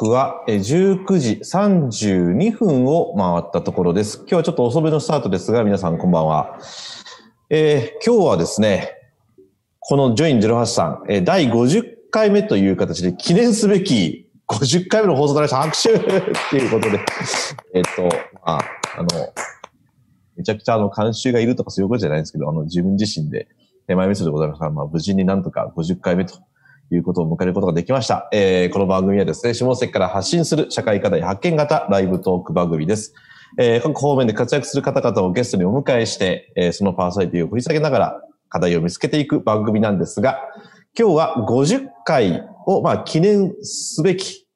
[0.00, 4.20] 刻は19時32分を回ったところです。
[4.20, 6.58] 今日はちょっと遅めのスタートですが、皆さんこんばんは。
[7.50, 8.94] えー、今日はですね、
[9.78, 15.92] このジョイン08さん、え第50回目という形で記念すべき50回目の放送となりました。
[15.92, 16.98] 拍手 っていうことで、
[17.74, 18.04] えっと、
[18.42, 18.60] まあ、
[18.96, 19.06] あの、
[20.34, 23.48] めちゃくちゃあの、監修がいるとかそういうことじゃないんですけど、あの、自分自身で
[23.86, 26.38] 手前味噌でございますから、まあ、無事になんとか50回目と
[26.94, 28.28] いうことを迎えることができました。
[28.32, 33.14] えー、この番組はですね、下関から発信する社会課題発見型ライブトーク番組です。
[33.58, 40.38] えー、各方面で活躍する方々をゲストにお迎えして、えー、そのパーソナリティを掘り下げながら課題を見つけていく番組なんですが、
[40.98, 44.46] 今日は50回を、まあ、記念すべき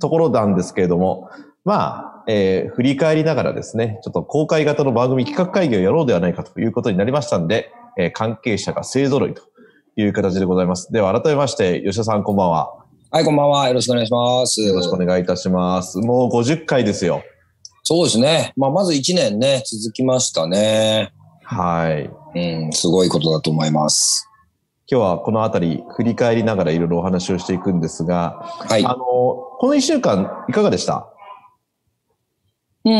[0.00, 1.30] ところなんですけれども、
[1.64, 9.42] まあ、えー、振り返りながらですね、ちょっと公開型の番組企画会議をやろうではないかということになりましたんで、えー、関係者が勢揃いと
[9.96, 10.90] いう形でございます。
[10.92, 12.72] では改めまして、吉田さんこんばんは。
[13.10, 13.68] はい、こんばんは。
[13.68, 14.62] よろしくお願いします。
[14.62, 15.98] よろしくお願いいたします。
[15.98, 17.22] もう50回ですよ。
[17.82, 18.54] そうですね。
[18.56, 21.12] まあ、まず1年ね、続きましたね。
[21.44, 22.10] はい。
[22.34, 24.28] うん、すごいことだと思います。
[24.90, 28.84] 今日はこのあたり振り返りながらいろいろお話をしていくんですが、はい。
[28.84, 31.12] あの、この1週間いかがでした？
[32.84, 32.92] うん。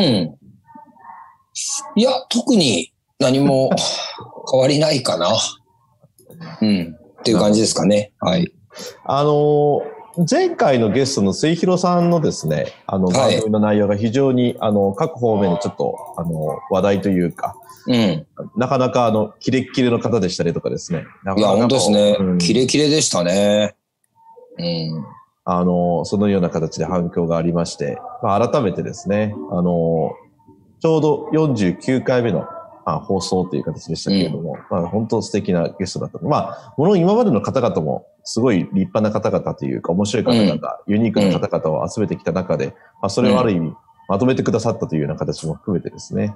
[1.96, 3.70] いや、特に何も
[4.50, 5.28] 変わりないかな。
[6.60, 6.96] うん。
[7.20, 8.12] っていう感じですかね。
[8.20, 8.52] はい。
[9.04, 9.82] あの
[10.30, 17.54] 前回のゲストの末広さんのですね、あの、番組の内容が非常に、はい、あの、各方面でちょっと、あの、話題というか、
[17.86, 18.26] うん。
[18.56, 21.06] なかなか、あの、キレッキレの方でしたりとかですね。
[21.36, 22.38] いや、本当ですね、うん。
[22.38, 23.74] キレキレでしたね。
[24.58, 25.04] うん。
[25.44, 30.12] あの、そのような形で反響がありまして、まあ、改めてですね、あの、
[30.80, 32.46] ちょうど49回目のま
[32.84, 36.18] あ、放送という形でしたけれども、うん、まあ、本当素敵なゲストだった。
[36.20, 42.68] まあ、もの今までの方々も、すごい立派な方々というか、面白い方々、うん、ユニークな方々を集めてきた中で、
[43.00, 43.72] まあ、それをある意味、
[44.08, 46.34] まとめてくださったというような形も含めてですね、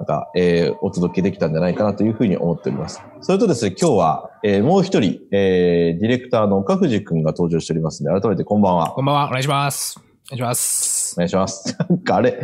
[0.00, 3.02] なんか、えー、お届けできたんじゃないかなというふうに思っております。
[3.20, 8.92] それとですね、今日は、えー、もう一人、えー、ディレクターの岡藤くんが登場しておりますので、改めてこんばんは。
[8.92, 10.00] こんばんは、お願いします。
[10.32, 10.99] お願いします。
[11.14, 11.76] お願いします。
[11.88, 12.40] なんかあれ、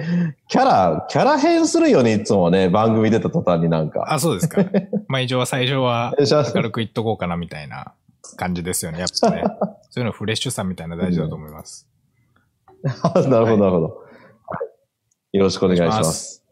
[0.48, 4.12] キャラ、キャラ変するよね、いつもね、番組出た途端になんか。
[4.12, 4.64] あ、そうですか。
[5.08, 7.92] まあ一応は最初は 明るく言っとこうかなみたいな
[8.36, 9.42] 感じですよね、やっぱね。
[9.90, 11.88] そういうのフレッシュさみたいな大事だと思います。
[12.82, 12.88] う
[13.26, 13.82] ん、なるほど、なるほど、
[14.46, 14.58] は
[15.32, 15.38] い。
[15.38, 16.45] よろしくお願いします。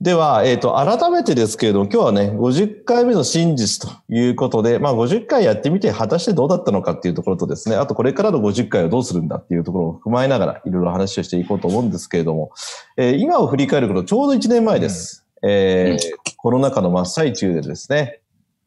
[0.00, 12.50] では、えっ、ー、と、改めてですけれども、今日はね、50回目の真実ということで、まあ、50回やってみて、果たしてどうだったのかっていうところとですね、あとこれからの50回はどうするんだっていうところを踏まえながら、いろいろ話をしていこうと思うんですけれども、
[12.96, 15.26] えー、今を振り返ること、ちょうど1年前です。
[15.42, 18.20] うん、えー、コロナ禍の真っ最中でですね、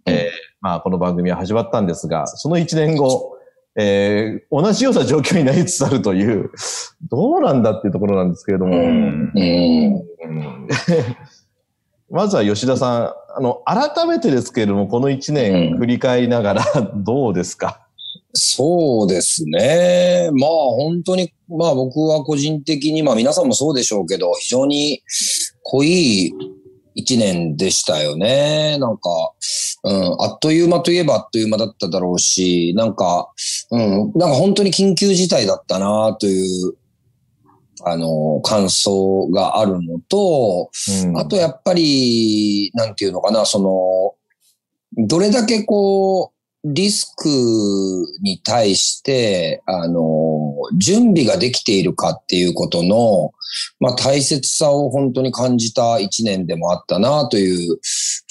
[0.06, 3.33] えー、まあ、この番組は始まったんですが、その1年後、
[3.76, 6.52] えー、同じような状況になりつつあるという、
[7.10, 9.34] どうなんだっていうところなんですけれども、うん。
[12.12, 16.64] まずは吉田さん、あの、改めてですけれども、この1年振り返りながら、
[16.96, 17.88] どうですか、
[18.34, 20.30] そうですね。
[20.34, 25.02] まあ本当に、まあ僕は個人的に、まあ皆さんもそうでしょうけど、非常に
[25.64, 26.34] 濃い
[26.96, 28.78] 一年でしたよね。
[28.80, 29.10] なんか、
[29.84, 33.32] うん、あっという間といえばあっという間だっただろうし、なんか、
[33.72, 36.76] うん、なんか本当に緊急事態だったなという
[37.86, 40.72] あの、感想があるのと、
[41.04, 43.60] うん、あとやっぱり、なんていうのかな、そ
[44.98, 46.33] の、どれだけこう、
[46.66, 47.28] リスク
[48.22, 53.34] に対して、あの、準備ができているかっていうことの、
[53.80, 57.80] まあ大切さを本当に感じた一年でもあったなという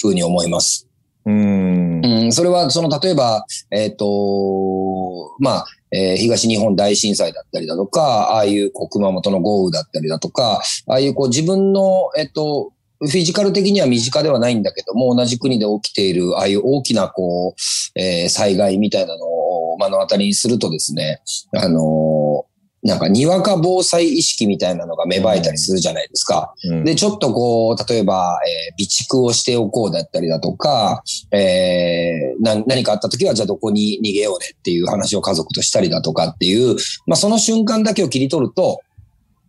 [0.00, 0.88] ふうに思います。
[1.24, 12.72] うん、うん、それは、その、例えば、えっ、ー、と、まあ、えー、東日本大震災だったりだとか、ああいうこう熊本の豪雨だったりだとか、ああいうこう自分の、えっ、ー、と、
[13.08, 21.20] フィジカル的には身近ではないんだけども、同じ国で起きている、ああいう大きな、こう、えー、災害みたいなのを目の当たりにするとですね、
[21.52, 22.46] あの
[22.84, 26.52] なんか、にわか防災意識みたいなのが芽生えたりするじゃないですか。
[26.64, 36.74] うん、で、ちょっとこう、例えば、えー、備蓄をしておこうだったりだとか、えー、な、何かあった時は、じゃあどこに逃げようねっていう話を家族としたりだとかっていう、
[37.06, 38.80] まあ、その瞬間だけを切り取ると、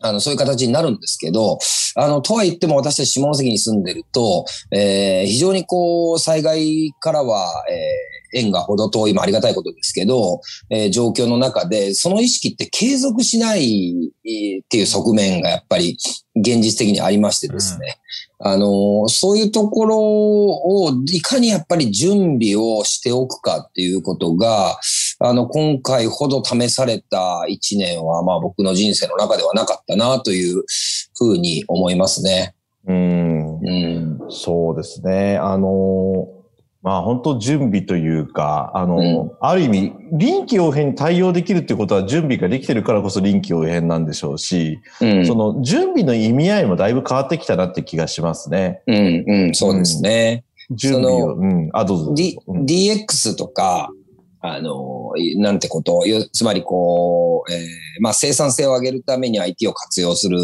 [0.03, 1.57] あの、そういう形になるんですけど、
[1.95, 15.97] あの、とは言っても私たち下関に住んでると、えー、非常にこう、災害からは、えー縁がほど遠い、まあ、ありがたいことですけど、えー、状況の中で、その意識って継続しないっていう側面がやっぱり
[16.35, 17.99] 現実的にありましてですね。
[18.39, 24.79] うん、あの、そういうところをいかにやっぱり準備をしておくかっていうことが、
[25.25, 30.63] あの、今回ほど試された一年は、まあ僕の人生の中ではなかったなという
[31.17, 32.53] ふうに思いますね。
[32.85, 33.59] うん。
[33.59, 34.19] うん。
[34.29, 35.37] そうですね。
[35.37, 36.27] あの
[36.81, 48.81] まあ本当準備というか、あの、うん、ある意味、臨機応変に対応できるっていうことは準備ができてるからこそ臨機応変なんでしょうし、うん、その準備の意味合いもだいぶ変わってきたなって気がしますね。
[48.87, 50.43] うん、うん、そうですね。
[50.71, 52.13] 準備を、うん、あ、どうぞ。
[52.13, 53.89] D、DX とか、
[54.45, 56.03] あの、なんてこと、
[56.33, 57.59] つまりこう、えー、
[58.01, 60.37] まあ生産性を上げるために IT を活用する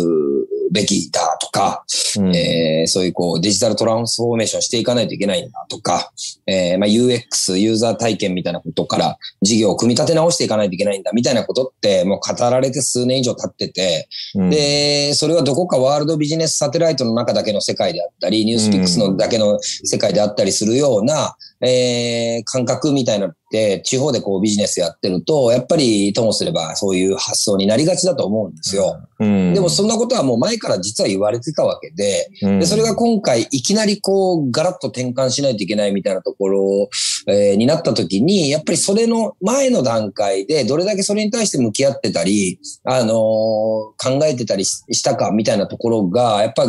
[0.71, 1.83] べきだとか、
[2.17, 6.11] うん、えー、そういうこうデジタルトランスフォーメーションしていかないといけないんだとか、
[6.47, 28.99] えー、まあ UX、ユーザー体験みたいなことから事業を組み立て直していかないといけないんだみたいなことってもう語られて数年以上経ってて、うん、で、それはどこかワールドビジネスサテライトの中だけの世界であったり、ニュースピックスのだけの世界であったりするような、えー、感覚みたいなって、地方でこうビジネスやってると、やっぱりともすればそういう発想になりがちだと思うんですよ。
[29.19, 36.89] うん、でもそんなことはもう前から実は言われてたわけで、うん、でそれが今回いきなりこうガラッと転換しないといけないみたいなところ、
[37.27, 46.65] えー、になった時に、やっぱりそれの前の段階でどれだけそれに対して向き合ってたり、あのー、考えてたりしたかみたいなところが、やっぱ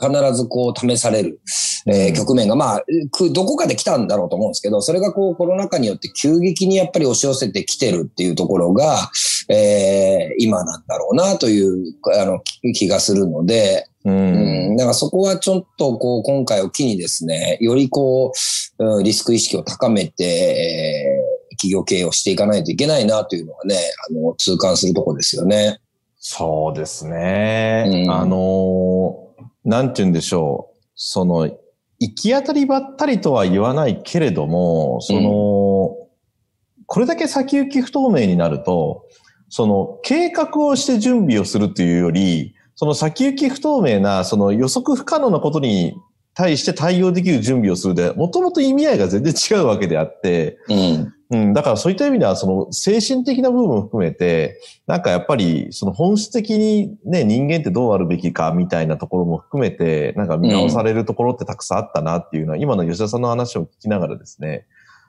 [0.00, 1.40] 必ずこう試される、
[1.86, 2.84] えー、局面が、まあ、
[3.32, 9.10] どこかで来たんだろうと思うんですけど、それがこうコロナ禍によって急激にやっぱり押し寄せてきてるっていうところが、
[9.48, 12.40] えー、今なんだろうなという、あの、
[12.74, 18.32] 気がするので、うん、だからそこはちょっとこう今回を機にですね、よりこ
[18.78, 23.76] う、リスク意識を高めて、えー、企業経営をしていかないといけないなというのはね、
[24.10, 25.80] あの、痛感するところですよね。
[26.20, 28.04] そうですね。
[28.06, 29.27] うん、あの
[29.68, 30.78] なんて言うんでしょう。
[30.94, 31.44] その、
[32.00, 39.04] 行き当たりばったりとは言わないけれども、その、うん、これだけ先行き不透明になると、
[39.50, 45.96] その、計画をして準備をするというより、その先行き不透明な、その予測不可能なことに
[46.32, 64.66] 対して対応できる準備をするで、もともと意味合いが全然違うわけであって、うん、うん、だからそういった意味では、その精神的な部分を含めて、なんかやっぱり、その本質的にね、人間ってどうあるべきかみたいなところも含めて、なんか見直されるところってたくさんあったなっていうのは、うん、今の吉田さんの話を聞きながらですね、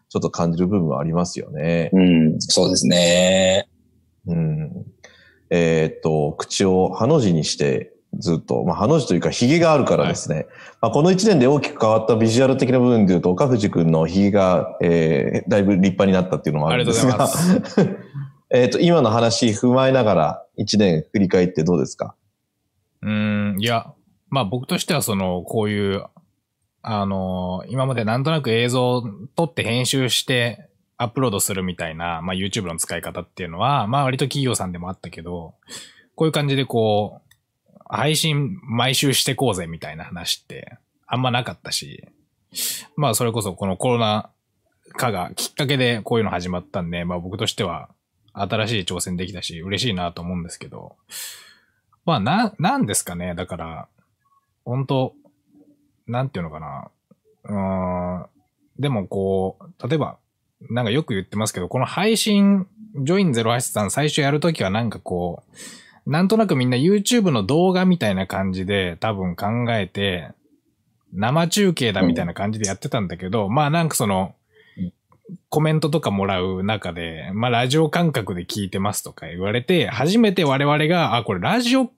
[0.10, 1.90] ちょっと感じる部分はありますよね。
[1.94, 3.70] うん、そうですね。
[4.28, 4.86] うん。
[5.50, 10.36] えー、っと、口をハの字にして、ずっと、まあ、ハの字というか、髭があるからですね。
[10.36, 10.46] はい、
[10.82, 17.30] まあ、この一年で大きく変わったビジュアル的な部分でいうと、岡藤くんの髭が、えー、だいぶ立派になったっていうのもあるんですが。
[18.52, 22.16] えっと、今の話踏まえながら、一年振り返ってどうですか？
[23.04, 23.94] うん、いや、
[24.30, 26.04] まあ僕としてはその、こういう、
[26.82, 29.04] あの、今までなんとなく映像を
[29.36, 30.68] 撮って編集して
[30.98, 35.54] アップロードするみたいな、まあ YouTube の使い方っていうのは、まあ割と企業さんでもあったけど、
[36.16, 37.29] こういう感じでこう、
[37.90, 40.78] 配信毎週してこうぜみたいな話って
[41.08, 42.08] あんまなかったし、
[42.96, 44.30] まあそれこそこのコロナ
[44.94, 47.90] 禍がきっかけでこういうの始まったんで、まあ僕としては
[48.34, 50.96] 新しい挑戦できたし嬉しいなと思うんですけど、
[52.06, 53.36] まあな、なんですかね。
[53.36, 53.88] だから、
[54.66, 55.14] 本当
[56.08, 56.92] なんていうのかな。
[57.44, 57.54] う
[58.24, 60.18] ん、でもこう、例えば、
[60.70, 62.68] なんかよく言ってますけど、この配信、
[63.04, 65.56] ジョイン08さん最初やるときはなんかこう、
[66.10, 70.32] なんとなくみんな YouTube の動画みたいな感じで多分考えて、
[71.14, 74.34] 生中継だみたいな感じでやってたんだけど、うん、まあなんかその、
[75.50, 81.92] コメントとかもらう中で、まあラジオ感覚で聞いてますとか言われて、初めて我々が、あ、これラジオ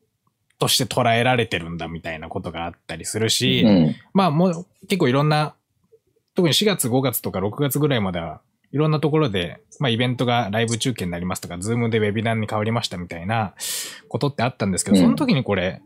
[0.60, 5.56] として捉えられてるんだみたいなことがあったりするし、うん、まあもう結構いろんな、
[6.36, 8.42] 特に4月5月とか6月ぐらいまでは
[8.72, 13.54] いろんなところで、まあイベントがライブ中継になりますとか、ズームでウェビナーに変わりましたみたいな
[14.08, 15.82] ことってあったんですけど、その時にこれ、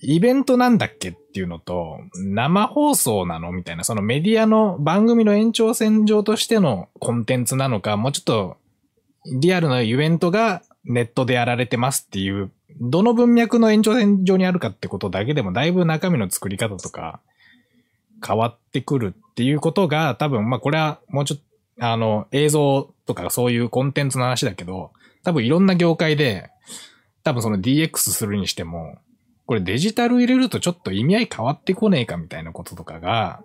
[0.00, 8.56] イベントなんだっけっていうのと、生放送なのみたいな、そのメディアの番組の延長線上としてのコンテンツなのか、もうちょっと
[9.40, 17.20] リアルなイベントがネットでやられてますっていう、どの文脈の延長線上にあるかってことだけでもだいぶ中身の作り方とか
[18.26, 21.44] 変わってくるっていうことが多分、まあこれはもうちょっと
[21.80, 26.50] あの、映像とかそういうコンテンツの話だけど、多分いろんな業界で、
[27.22, 28.98] 多分その DX するにしても、
[29.46, 33.42] これデジタル入れるとちょっと意味合い変わってこねえかみたいなこととかが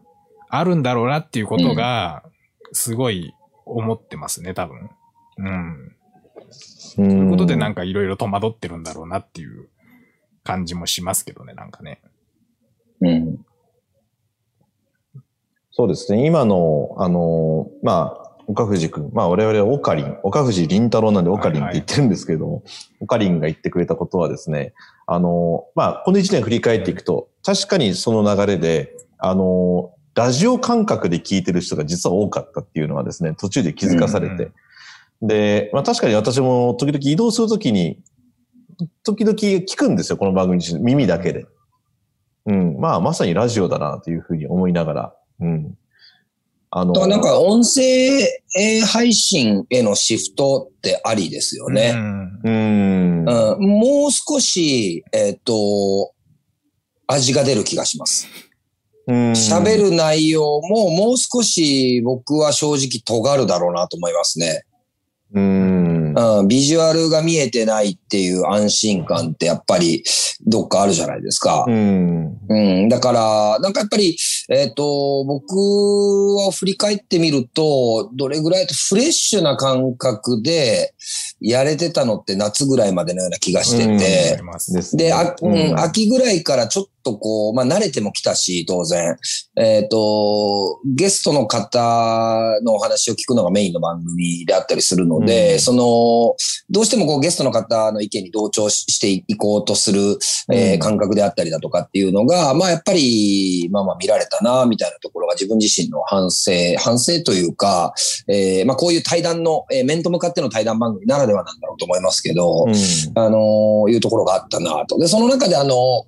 [0.49, 2.23] あるんだろうなっていうことが、
[2.71, 3.33] すごい
[3.65, 4.89] 思ってますね、多分。
[5.37, 5.95] うん。
[6.51, 9.69] そういうことでなんかいろいろ戸惑ってるんだろうなっていう
[10.43, 12.01] 感じもしますけどね、なんかね。
[13.01, 13.45] うん。
[15.79, 16.25] そうですね。
[16.25, 22.63] 今の、あの、まあ、岡藤くん、まあ我々はオカリン、岡藤凛太郎なんでオカリンって言ってるんですけれども、
[22.99, 24.73] オカリンが言ってくれたことはですね、
[25.07, 34.51] あの、まあこの一年振り返っていくと、確かにその流れで、あの、ラジオ感覚で聞いてる人が実は多かったっていうのはですね、途中で気づかされて。
[35.21, 38.01] で、まあ確かに私も時々移動するときに、
[39.05, 41.45] 時々聞くんですよ、この番組に耳だけで。
[42.47, 42.77] うん。
[42.81, 45.15] まあまさにラジオだなというふうに思いながら。
[45.39, 45.77] うん。
[46.71, 47.81] あの、なんか音声
[48.85, 51.93] 配信へのシフトってありですよね。
[51.95, 53.25] うんうん。
[53.25, 56.13] うん、もう少し、えっ、と、
[57.07, 58.27] 味が出る気がします。
[59.07, 64.65] うん喋る内容ももう少し僕は正直尖るだろうなと思いますね。
[65.33, 65.88] うん。
[66.15, 70.03] うん、ビジュアルが見えてないっていう安心感ってやっぱり
[70.45, 71.65] どっかあるじゃないですか。
[71.67, 72.37] うん。
[72.47, 74.17] うん、だから、なんかやっぱり、
[74.49, 75.55] えっ、と、僕
[76.37, 80.93] は振り返ってみると、どれぐらいとフレッシュな感覚で
[81.41, 89.17] やれてたのって夏ぐらいまでのような気がしてうんあてうん、秋ぐらいからちょっとこう、まあ慣れてもきたし、当然。
[89.55, 95.59] えっ、と、ゲストの方のお話を聞くのがメインの番組であったりするので、うん。
[95.59, 96.35] その、
[96.69, 100.17] どうしてもこうゲストの方の意見に同調ししていこうとする、
[100.51, 100.79] えーうん。
[100.79, 107.93] 感覚であったりだとかっていうのが、まあやっぱり、まあまあ見られたな、みたいなところが自分自身の反省、反省というか、
[108.27, 112.73] えーまあこういう対談の、えー面と向かっての対談番組ならではなんだろうと思いますけど、うん。
[113.15, 114.97] あのいうところがあったなと。
[114.97, 116.05] で、その中であの、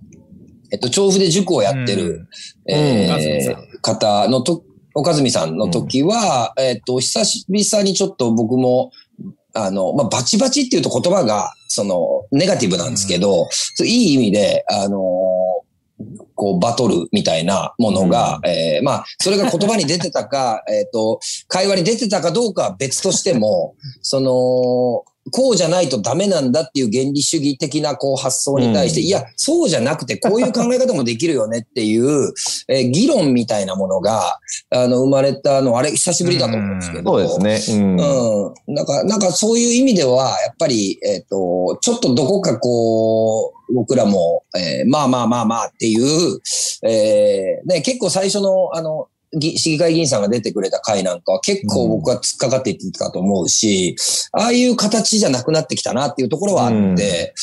[0.72, 2.28] えっと、調布で塾をやってる、
[2.68, 4.64] え岡住さー方のと、
[4.94, 8.92] 岡住さんの時は、えっと、久し々にちょっと僕も、
[9.54, 14.98] あの、まあ、バチバチっていうと言葉が、その、ネガティブなんですけど、そういい意味で、あの
[16.36, 32.34] こう、バトルみたいなものが、えーまあ、それが言葉に出てたか、 えっと、会話に出てたかどうかは別としても、その、こうじゃないとダメなんだっていう原理主義的なこう発想に対して、うんいや、そうじゃなくてこういう考え方もできるよねっていう、
[32.68, 34.40] えー議論みたいなものが、
[34.72, 37.12] あの、生まれたの、あれ久しぶりだと思うんですけど。
[37.12, 37.80] そうですね。
[37.80, 37.98] うん。
[37.98, 38.76] うん。
[38.76, 46.40] なんか、なんかそういう意味では、やっぱり、えっ、と、ちょっとどこかこう、僕らも、えーまあまあまあまあっていう、
[46.84, 53.96] えーね、結構最初の、あの、ぎ市議会議員さんが出てくれた回なんかは結構僕は突っかかっていってたと思うし、
[54.34, 56.96] ああいう形じゃなくなってきたなっていうところはあって、うん。
[56.96, 57.34] で、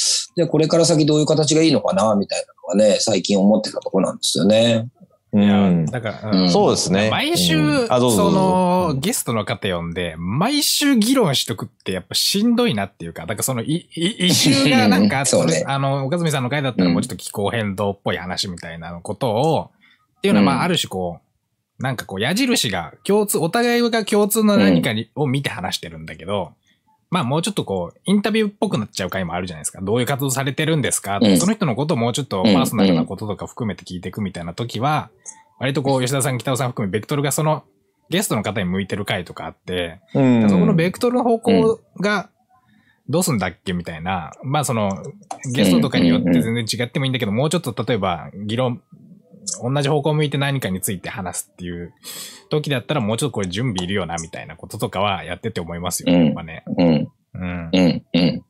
[0.48, 4.88] これから先どういう形がいいのかな、みたいなのはね、最近思ってたところなんですよね。
[5.32, 5.84] ういやん。
[5.86, 6.50] だから、うん。
[6.50, 7.10] そうですね。
[7.10, 7.88] 毎週、うん。
[7.88, 15.60] その、ゲストの方呼んで、毎週議論しとくってやっぱしんどいなっていうか、だからその、い、い、一週がなんか、 そうね。
[15.60, 19.70] れあの、岡住さんの回だったらもうちょっと気候変動っぽい話みたいなことを、
[20.18, 20.58] っていうのは、まうん。
[20.60, 21.27] あ、ある種こう、
[21.78, 26.52] なんかこう、矢印が共通、お互いが共通の何かに、を見て話してるんだけど、
[27.10, 29.80] まあもうちょっとこう、インタビューっぽくなっちゃう回もあるじゃないですか。
[29.80, 35.10] どういう活動されてるんですか、うんその人のことをもうちょっとパーソナルなこととか含めて聞いていくみたいな時は、
[35.58, 37.64] 割とこう、吉田さん、北尾さん含め、ベクトルがその、
[38.10, 40.48] ゲストの方に向いてる回とかあって、うん。
[40.48, 42.30] そこのベクトルの方向が、
[43.08, 44.32] どうすんだっけみたいな。
[44.42, 45.02] まあその、
[45.54, 48.82] ゲストとかによって全然違ってもいいんだけど、もうちょっと例えば、議論、
[49.62, 51.92] 同じ方向を向いて何かについて話すっていう
[52.50, 56.64] 時だったら、もうちょっとこれ準備いるよな、みたいなこととかはやってて思いますよ、うんやっぱね。
[56.76, 57.08] うん。
[57.34, 57.70] うん。
[57.72, 58.02] うん。
[58.14, 58.42] うん。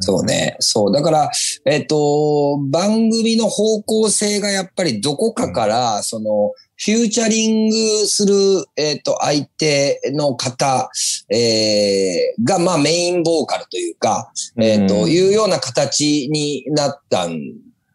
[0.00, 0.56] そうね。
[0.60, 0.92] そう。
[0.92, 1.30] だから、
[1.66, 8.34] えっ、と、番組の方向性がやっぱりどこかから、その、フューチャリングする、
[8.76, 10.90] えっ、と、相手の方、
[11.30, 17.38] えーが、まあ、メインボーカルというか、えっ、と、うんいうような形になったん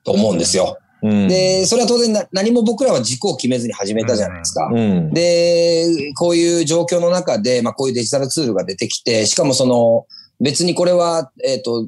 [0.04, 0.78] と思うんですよ。
[1.04, 4.70] うん、で、それは当然な何も僕らは軸を決めずに始めたじゃないですか。
[4.74, 10.06] うん、で、こういう状況の中で、まあこういうデジタルツールが出てきて、しかもその、
[10.40, 11.88] 別にこれは、えっ、と、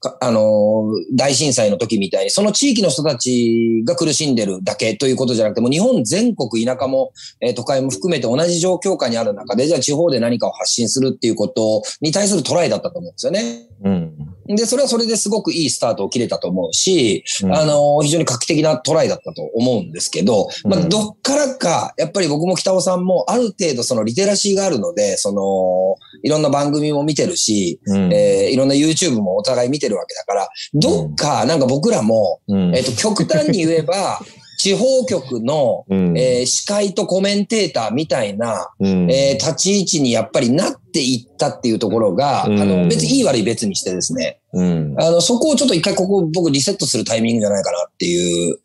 [0.00, 13.66] かあの、大震災の時みたいに、その地域の人たちが苦しんでるだけということじゃなくて、もう日本全国田舎も、えー都会も含めて同じ状況下にある中で、じゃあ地方で何かを発信するっていうことに対するトライだったと思うんですよね。
[13.82, 14.14] うん。
[14.56, 17.54] で、それはそれですごくいいスタートを切れたと思うし、うん。
[17.54, 20.88] あの、非常に画期的なトライだったと思うんですけど、まあ、うん。
[20.88, 34.20] どっからか、やっぱり僕も北尾さんもある程度そのリテラシーがあるので、その、いろんな番組も見てるし、うん、えーいろんな YouTube もお互い見てるわけだから、どっか、なんか僕らも、うん、えっ、と、極端に言えば、
[34.58, 42.60] 地方局の、うん、えー司会とコメンテーターみたいな、うん、えー立ち位置にやっぱりなっていったっていうところが、うん。
[42.60, 48.58] あの、別にいい悪い別にしてですね、うん、あの、そこをちょっと一回ここ僕リセットするタイミングじゃないかなっていう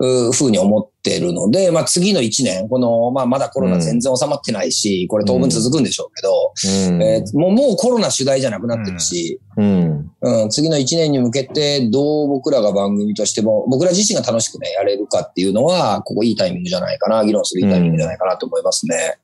[0.00, 6.52] うふうに思ってるので、まあ次の1年、この、まあまだコロナ全然収まってないし、これ当分続くんでしょうけど、
[6.88, 7.02] うん。
[7.02, 10.10] えーもうもうコロナ主題じゃなくなってるし、うん。
[10.22, 19.18] うん、次の1年に向けてどう僕らが番組としても、僕ら自身が楽しくね、やれるかっていうのは、ここいいタイミングじゃないかな、議論するいいタイミングじゃないかなと思いますね。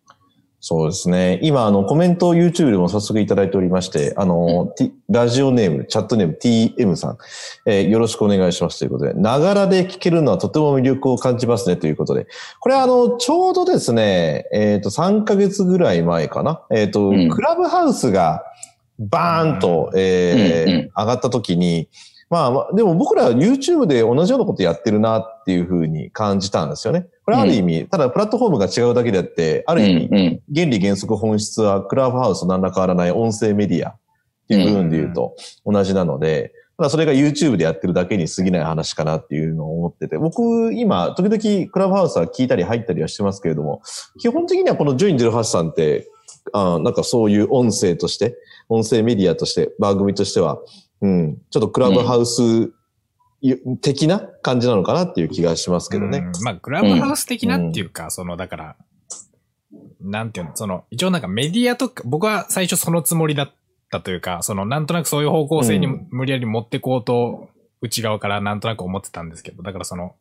[0.66, 1.40] そうですね。
[1.42, 7.18] 今、あの、コメントを YouTube でも早速いただいておりまして、あの、T- ラジオネーム、チャットネーム TM さん、
[7.66, 8.78] えーよろしくお願いします。
[8.78, 11.76] ということで、ながらで聞けるのはとても魅力を感じますね。
[11.76, 12.28] ということで、
[12.60, 16.62] これはあの、ちょうどですね、えっ、と、3ヶ月ぐらい前かな。
[16.70, 17.28] えっ、と、うん。
[17.28, 18.42] クラブハウスが
[18.98, 20.90] バーンと、えーうんうん。
[20.96, 21.90] 上がった時に、
[22.30, 27.06] まあまあ、でも僕らは YouTube で同じようなことやってるなっていうふうに感じたんですよね。
[27.24, 33.96] これある意味、ただプラットフォームが違うだけであって、あうる意味、ん、うん、原理原則本質はクラブハウスと何ら変わらない音声メディアっ
[34.48, 43.82] ていう部分で言うと同じなので、ただそれが YouTube でやってるだけに過ぎない話かなっていうのを思ってて、僕今時々クラブハウスは聞いたり入ったりはしてますけれども、
[44.18, 46.08] 基本的にはこのジョイン08さんって、
[46.52, 48.36] あなんかそういう音声として、
[48.68, 50.58] 音声メディアとして、番組としては、
[51.00, 52.72] うん、ちょっとクラブハウス
[53.82, 56.18] 的な感じなのかなっていう気がしますけどね。
[56.18, 58.76] うんまあ、クラブハウス的なっていうか、その、だから、
[60.00, 63.52] なんていうの、その、一応なんかメディアとか、僕は最初そのつもりだっ
[63.90, 67.48] たというか、その、なんとなくそういう方向性にうん無理やり持ってこうと、
[67.82, 70.14] 内側からなんとなく思ってたんですけど、だからその、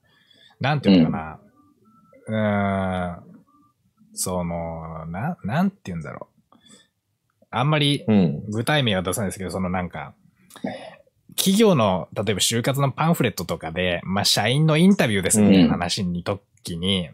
[0.59, 1.39] なんていうのかな、
[2.27, 3.33] うーん、
[4.13, 6.55] その、な、なんていうんだろう。
[7.49, 8.43] あんまりうん。
[8.49, 10.13] 具体名は出さないですけど、そのなんか、
[11.35, 17.09] 企業の、例えば就活のパンフレットとかで、まあ、社員のインタビューですみたいな話に時に、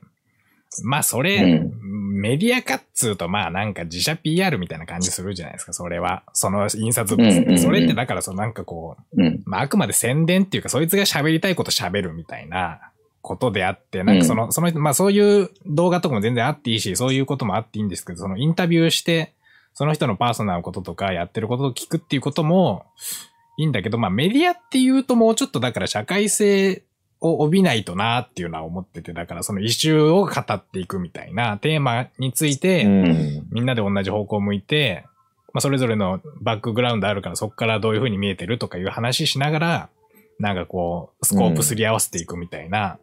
[0.83, 6.23] まあ、それ、うメディアかっつうと、まあ、なんか自社 PR みたいな感じするじゃないですか、それは。
[6.33, 7.57] その印刷物って。
[7.57, 12.91] それってだから、そのなんかこう、うん、まあ、あくまで宣伝っていうか、そいつが喋りたいこと喋るみたいな
[13.21, 19.33] ことであって、なんかその、その、まあそういう動画とかも全然あっていいし、そういうこともあっていいんですけど、そのインタビューして、
[19.73, 22.85] その人のパーソナルなこととかやってることを聞くっていうことも
[23.57, 26.83] いいんだけど、まあメディアっていうともうちょっとだから社会性
[27.21, 33.47] を帯びないとなっていうのは思ってて、だからそのイシューを語っていくみたいなテーマについて、うん。
[33.51, 35.05] みんなで同じ方向を向いて、
[35.53, 39.89] まあ、それぞれのバックグラウンドあるからそこからどういう風に見えてるとかいう話しながら、
[40.39, 42.97] なんかこう、スコープすり合わせていくみたいな、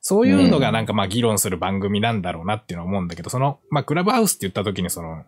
[0.00, 5.24] そういうのがなんかまあ議論する番組なんだろうなっていうのは思うんだけど、その、まあクラブハウスって言った時にその、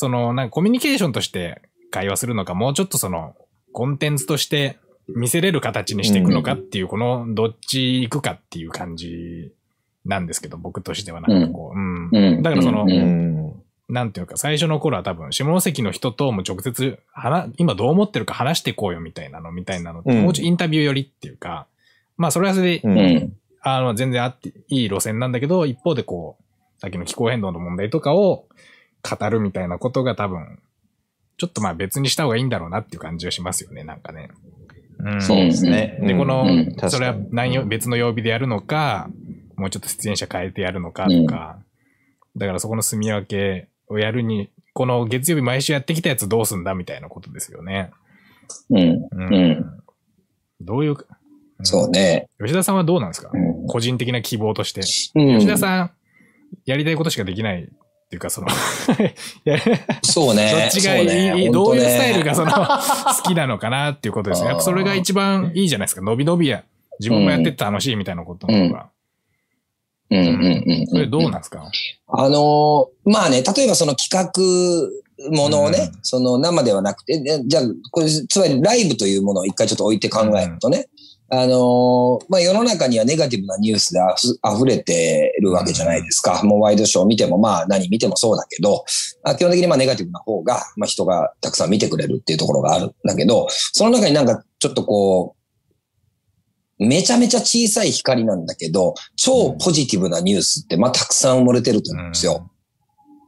[0.00, 1.60] そのなんかコミュニケーションとして
[1.90, 3.36] 会話するのか、もうちょっとその、
[3.72, 9.52] コンテンツとして見せれる形にしていくのかっていう、このどっち行くかっていう感じ
[10.06, 12.08] なんですけど、僕としてはなんかこう、うん。
[12.10, 12.42] うん。
[12.42, 12.86] だからその。
[13.90, 21.66] なんていうか、最初の頃は多分、下関の人とも直接、話、今どう思ってるか話していこうよみたいなの、みたいなのって、うんもうちょいインタビュー寄りっていうか、
[22.16, 23.28] まあ、それはそれで。
[23.62, 28.46] あの、全然あっていい路線なんだけど、一方でこう、さっきの気候変動の問題とかを
[29.02, 30.58] 語るみたいなことが多分、
[31.36, 34.30] ちょっとまあ別にした方がいいんだろうなっていう感じはしますよね、なんかね。
[34.98, 35.22] うん。
[35.22, 35.98] そうですね。
[36.02, 36.90] で、この、うん。
[36.90, 39.08] それは何曜別の曜日でやるのか、
[39.56, 41.58] もうちょっと出演者変えてやるのかとか、
[42.36, 47.90] だからそこの住み分けをやるに、この月曜日毎週やってきたやつどうすんだみたいなことですよね。
[48.70, 48.78] うん。
[48.78, 49.34] うん。
[49.34, 49.82] うん。
[50.60, 50.96] どういう、
[51.62, 52.26] そうね。
[52.38, 53.66] 吉田さんはどうなんですか、うん。
[53.66, 54.82] 個人的な希望として。
[55.14, 55.38] うん。
[55.38, 55.90] 吉田さん、
[56.66, 57.68] やりたいことしかできない
[58.10, 58.48] っていうか、その
[60.02, 60.66] そうね。
[60.68, 62.66] っちがいい、そうねどういうスタイルが本その
[63.14, 64.48] 好きなのかなっていうことですね。
[64.48, 66.02] やっぱそれが一番いいじゃないですか。
[66.02, 66.64] 伸び伸びや、
[66.98, 68.86] 自分もやってって楽しいみたいなことの方が。
[70.10, 70.86] うんうんうんうん。
[70.88, 71.70] それどうなんですか？
[72.08, 80.88] あのーまあね、例えばその企画ものをね、うんその生ではなくて、でじゃあ、これ、つまりライブというものを一回ちょっと置いて考えるとね、
[81.32, 86.42] あのーまあ世の中にはネガティブなニュースであふ溢れてるわけじゃないですか。
[86.42, 88.84] もうワイドショー見てもまあ何見てもそうだけど、
[89.22, 95.36] あ基本的にまあネガティブな方が、まあ人がたくさん見てくれるっていうところがあるんだけど、その中になんかちょっとこ
[96.78, 102.50] う、めちゃめちゃ小さい光なんだけど、超ポジティブなニュースってまあたくさん埋もれてると思うんですよ。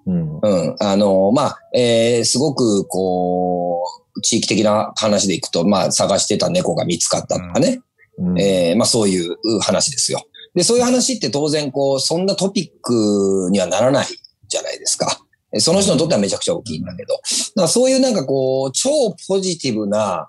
[0.07, 0.41] うん。
[0.41, 0.77] うん。
[0.81, 3.83] あの、まあ、えーすごく、こ
[4.17, 7.81] う、地域的な話でいくと、まあ、探してた猫が見つかったとかね。
[8.19, 10.23] うんえーまあ、そういう話ですよ。
[10.55, 14.07] で、そういう話って当然、こう、そんなトピックにはならない
[14.49, 15.19] じゃないですか。
[15.59, 17.15] その人にとってはめちゃくちゃ大きいんだけど。
[17.15, 17.23] だか
[17.63, 18.91] らそういうなんかこう、超
[19.29, 20.29] ポジティブな、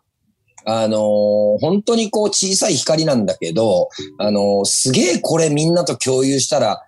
[0.66, 6.82] あのー本当にこう小さい光なんだけど、あのーすげえこれみんなと共有したら、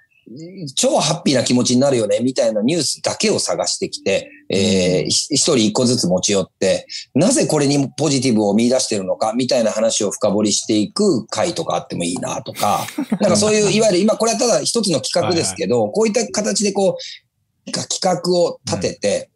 [0.76, 12.86] 超ハッピーな気持ちになるよね、みたいなニュースだけを探してきて、えーひ一人一個ずつ持ち寄って、なぜこれにポジティブを見出してるのか、みたいな話を深掘りしていく回とかあってもいいなとか、
[13.22, 19.30] なんかそういう、いわゆる今これはただ一つの企画ですけど、こういった形でこう、企画を立てて、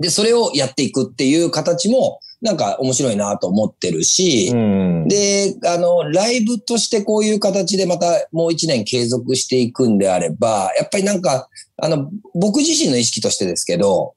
[0.00, 5.08] で、それをやっていくっていう形も、なんか面白いなと思ってるし、うん。
[5.08, 14.14] で、あの、ライブとしてこういう形でまたもう一年継続していくんであれば、やっぱりなんか、あの、僕自身の意識としてですけど、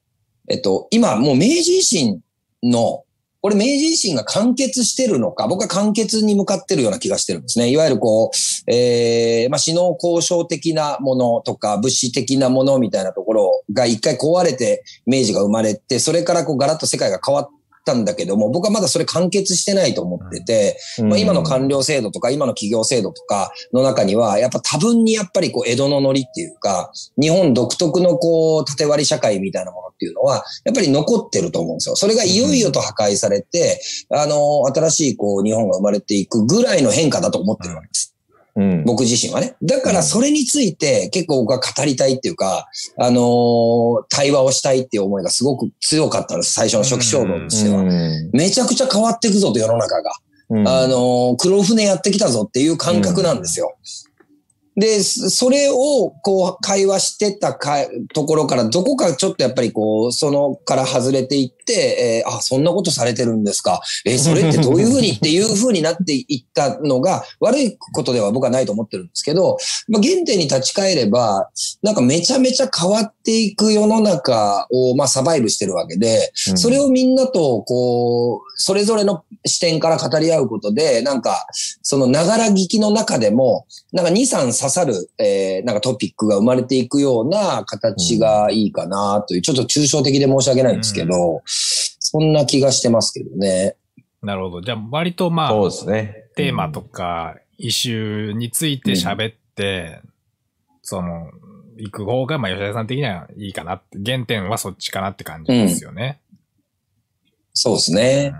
[0.47, 2.21] えっと、今もう明治維新
[2.63, 3.03] の、
[3.41, 7.69] これ明治維新が完結してるのか、僕は完結に向かってるような気がしてるんですね。
[7.69, 17.49] いわゆるこう、えー、まあ、死の交渉的なものとか、物資的なものみたいなところが一回壊れて明治が生まれて、それからこうガラッと世界が変わっ
[17.88, 31.95] たんだけども、僕はまだそれ完結してないと思ってて、まあ、今の官僚制度とか、今の企業制度とかの中には、やっぱ多分にやっぱりこう、江戸のノリっていうか、日本独特のこう、縦割り社会みたいなものっていうのは、やっぱり残ってると思うんですよ。
[31.95, 38.16] それがいよいよと破壊されて、あの、新しいこう、日本が生まれていくぐらいの変化だと思ってるわけです。
[38.58, 38.84] うん。
[38.86, 39.56] 僕自身はね。
[39.62, 42.67] だからそれについて結構僕は語りたいっていうか、
[42.98, 46.54] あのー対話をしたいっていう思いがすごく強かったんです。
[46.54, 47.82] 最初の初期衝動としては。
[47.82, 50.12] うんめちゃくちゃ変わっていくぞと世の中が。
[50.50, 53.76] うんあの、黒船やってきたぞっていう感覚なんですよ。
[54.77, 57.77] で、そそれをこう会話してたか
[58.13, 63.81] ところからどこかちょっとやっぱりこう、そのから外れていって、えーあ、そんなことされてるんですか。
[64.05, 71.49] えーそれってどういうふうにっていうふうになっていったのが悪いことでは僕はないと思ってるんですけど、まあ、原点に立ち返れば、
[71.81, 81.47] なんかめちゃめちゃ変わっていく世の中をまあサバイブしてるわけで、それをみんなと、こう、それぞれの視点から語り合うことで、なんか、
[81.81, 93.75] そのながら聞きの中でも、なんか2、3刺さる、えー、なんかトピックが生まれていくような形がいいかなという、ちょっと抽象的で申し訳ないんですけど、そんな気がしてますけどね。
[94.21, 94.62] なるほど。
[94.62, 96.25] じゃあ、割とまあ、そうですね。
[96.36, 100.01] テーマとか、イシューについて喋って、
[100.82, 101.32] その、
[101.77, 106.19] 行く方が、まあ、吉田さん的にはいいかなって、原点はそっちかなって感じですよね。
[107.53, 108.34] そうですね。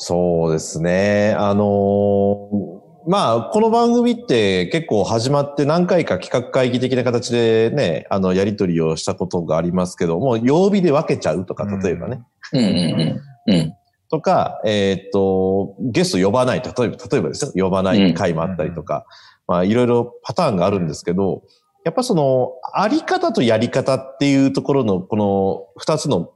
[0.00, 1.34] そうですね。
[1.36, 12.22] あのーまあ、この番組って結構始まって何回か企画会議的な形でね、あの、やりとりをしたことがありますけども、曜日で分けちゃうとか、例えばね。
[12.52, 12.66] うんうん
[13.46, 13.54] うん。
[13.54, 13.74] うん。
[14.08, 19.04] とか、えーっと、ゲスト呼ばない、例えば、例えばですよ、呼ばない回もあったりとか、
[19.48, 21.42] まあ、いろいろパターンがあるんですけど、
[21.84, 26.30] やっぱその、あり方とやり方っていうところの、この二つの、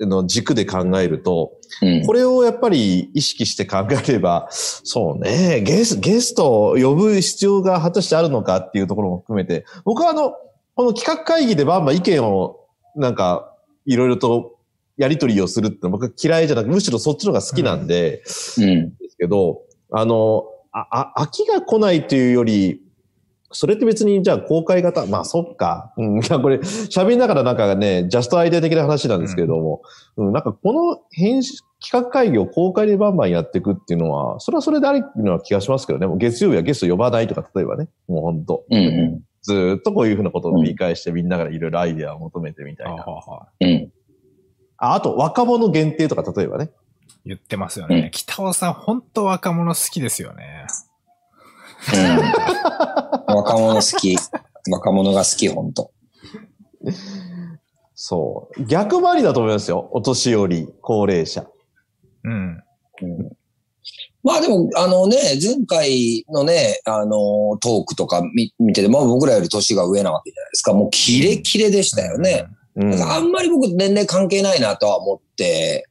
[0.00, 1.52] の軸で考えると、
[1.82, 10.34] うんこれをやっぱり意識して考えれば、そうね、ゲスゲストを呼ぶ必要が果たしてあるのかっていうところも含めて、僕はあの、
[10.76, 12.60] この企画会議でバンバン意見を、
[12.96, 13.54] なんか、
[13.86, 14.56] いろいろと
[14.96, 18.22] やりとりをするって僕は嫌いじゃなく、むしろそっちの方が好きなんで、
[18.58, 18.96] うん。
[18.96, 22.80] ですけど、あの、あ、あ、飽きが来ないというより、
[23.54, 25.92] それって別にじゃあ公開型、まあそっか。
[25.96, 29.82] うん、 いやこれ喋りながらなんかね、ジャストアイデア的な話なんですけれども、
[30.16, 36.06] うん、なんかこの編集、企画会議を公開でバンバンやっていくっていうのは、それはそれでありの気がしますけどね。
[36.06, 37.88] もう月曜日はゲスト呼ばないとか、例えばね。
[38.08, 43.04] もう本当うんうずーっとこういうふうなことを繰り返してみんながいろいろアイデアを求めてみたいな。
[43.60, 43.92] うん。
[44.78, 46.70] ああと、若者限定とか、例えばね。
[47.26, 47.96] 言ってますよね。
[47.96, 50.66] うん北尾さん、本当若者好きですよね。
[51.92, 53.36] うん。
[53.36, 54.16] 若者好き。
[54.70, 55.90] 若者が好き、本当
[57.94, 58.64] そう。
[58.64, 59.88] 逆張りだと思いますよ。
[59.92, 61.46] お年寄り、高齢者。
[62.24, 62.62] うん。
[64.22, 70.72] まあでも、あのね、前回のね、あの、トークとか見見てて、まあ僕らより年が上なわけじゃないですか。
[70.72, 72.46] もうキレキレでしたよね。
[72.76, 72.90] うん。
[72.90, 75.84] だからあんまり僕年齢関係ないなとは思って、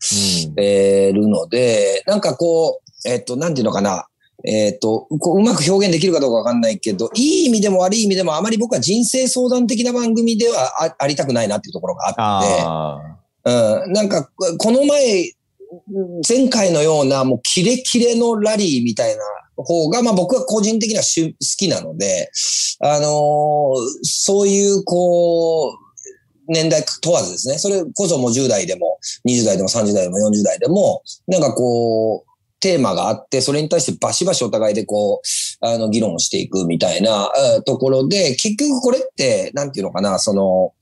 [0.48, 4.08] うんえーるので、なんかこう、えっ、と、なんていうのかな。
[4.46, 12.18] えっ、と、こう、うまく表現できるかどうかわかんないけど、いい意味でも悪い意味でもあまり僕は人生相談的な番組ではあありたくないなっていうところがあって、
[12.66, 15.32] あうん、なんか、この前、
[16.28, 19.24] 前回のような、もうキレキレのラリーみたいな
[19.56, 22.30] 方が、まあ僕は個人的にはしゅ好きなので、
[22.82, 25.84] あのーそういう、こう、
[26.48, 27.58] 年代問わずですね。
[27.58, 32.33] それこそもう10代でも、20代でも30代でも40代でも、なんかこう、
[32.64, 40.74] テーマがあって、それに対してバシバシお互いでこう、あの、議論をしていくみたいなえーところで、結局これって、なんていうのかな、その、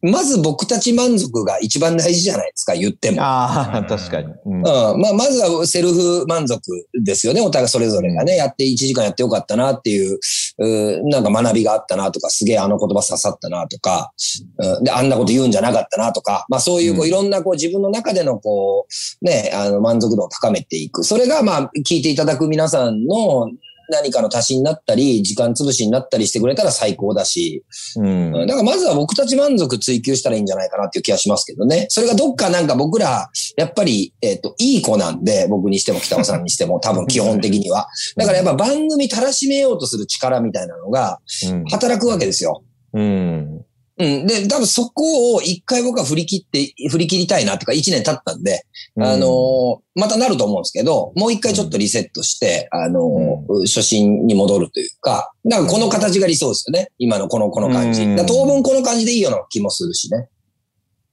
[0.00, 3.20] まず僕たち満足が一番大事じゃないですか、言っても。
[3.20, 4.32] ああ、確かに。
[4.46, 4.62] うんうん。
[4.62, 6.62] まあ、まずはセルフ満足
[6.94, 7.42] ですよね。
[7.42, 10.18] お互いそれぞれがね、やって1時間やってよかったなっていう
[10.58, 14.12] うーなんか学びがあったなとか、すげえあの言葉刺さったなとか、
[14.58, 18.86] うんで、あんなこと言うんじゃなかったなとか、まあそういうこううんいろんなこう自分の中でのこ
[19.22, 21.04] う、ね、あの満足度を高めていく。
[21.04, 23.48] それがまあ聞いていただく皆さんの
[23.90, 27.64] 何かの足しになったり、時間潰しになったりしてくれたら最高だし、
[27.96, 28.32] うん。
[28.32, 31.86] だからまずは僕たち満足追求したらいいんじゃないかなっていう気がしますけどね。
[31.88, 37.88] それがどっかなんか僕ら、やっぱり、えっ、と、いい子なんで、僕にしても北尾さんにしても、 多分基本的には。
[38.16, 42.62] だからやっぱ番組たらしめようとする力みたいなのがうん働くわけですよ。
[42.92, 43.64] うん。
[43.98, 44.26] うん。
[44.26, 48.64] で、多分そこを一回僕は振り切って、振り切りたいなっていうか、一年経ったんで、
[49.00, 56.90] あのーまたなると思うんですけど、もう一回ちょっとリセットして、あのー初心に戻るというか、だからこの形が理想ですよね。
[56.98, 58.04] 今のこの、この感じ。
[58.04, 60.28] うんだ当分この感じでいいような気もするしね。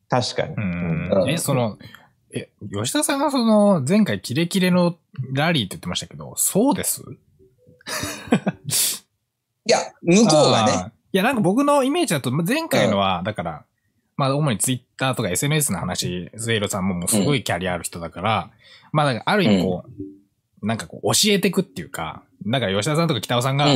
[0.10, 0.54] 確かに。
[0.56, 1.78] うんうんえ、その、
[2.32, 4.98] え、吉田さんがその、前回キレキレの
[5.34, 7.02] ラリーって言ってましたけど、そうです？
[9.68, 10.92] いや、向こうがね。
[11.18, 13.66] や、なんか僕のイメージだと、ま前回のは、だから、
[14.18, 18.52] まあ、主にツイッターとか SNS の話、スエイロさんももうすごいキャリアある人だから、
[18.92, 19.84] まあ、ある意味こ
[20.62, 23.68] う、なんかこう、教えてくっていうか、なんか吉田さんとか北尾さんが、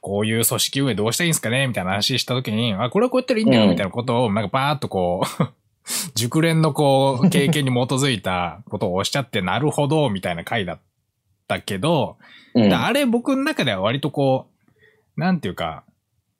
[0.00, 3.70] こういう組織運営どうしたらいいんですかねみたいな話した時に、あ、これはこうやったらいいんだよ、うん。
[3.70, 5.48] みたいなことを、なんかバーっとこう、
[6.14, 10.78] 熟練のこう、経験に基づいたことをおっしゃって、なるほど、みたいな回だっ
[11.48, 12.16] たけど、
[12.54, 12.72] うん。
[12.72, 14.48] あれ僕の中では割とこ
[15.16, 15.84] う、なんていうか、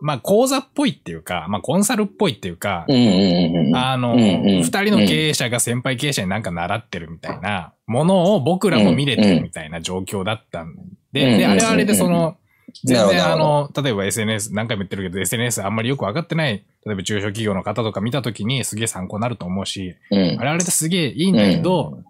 [0.05, 10.77] まあ講座っぽいっていうか、まあコンサルっぽいっていうか、あの、二人の経営者が先輩経営者になんか習ってるみたいなものを僕らも見れてるみたいな状況だったん
[11.13, 11.39] で、うん。
[11.39, 12.37] で、あれはあれでその、
[12.85, 20.37] 全然あの、例えば SNS、何回も言ってるけど SNS あんまりよくわかってない、例えば中小企業の方とか見たときにすげえ参考になると思うし、うん。
[20.39, 22.01] あれあれですげえいいんだけど、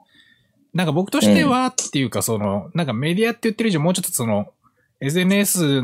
[0.72, 4.48] なんか僕としてはっていうかその、なんかメディアって言ってる以上もうちょっとその、
[5.00, 5.82] SNS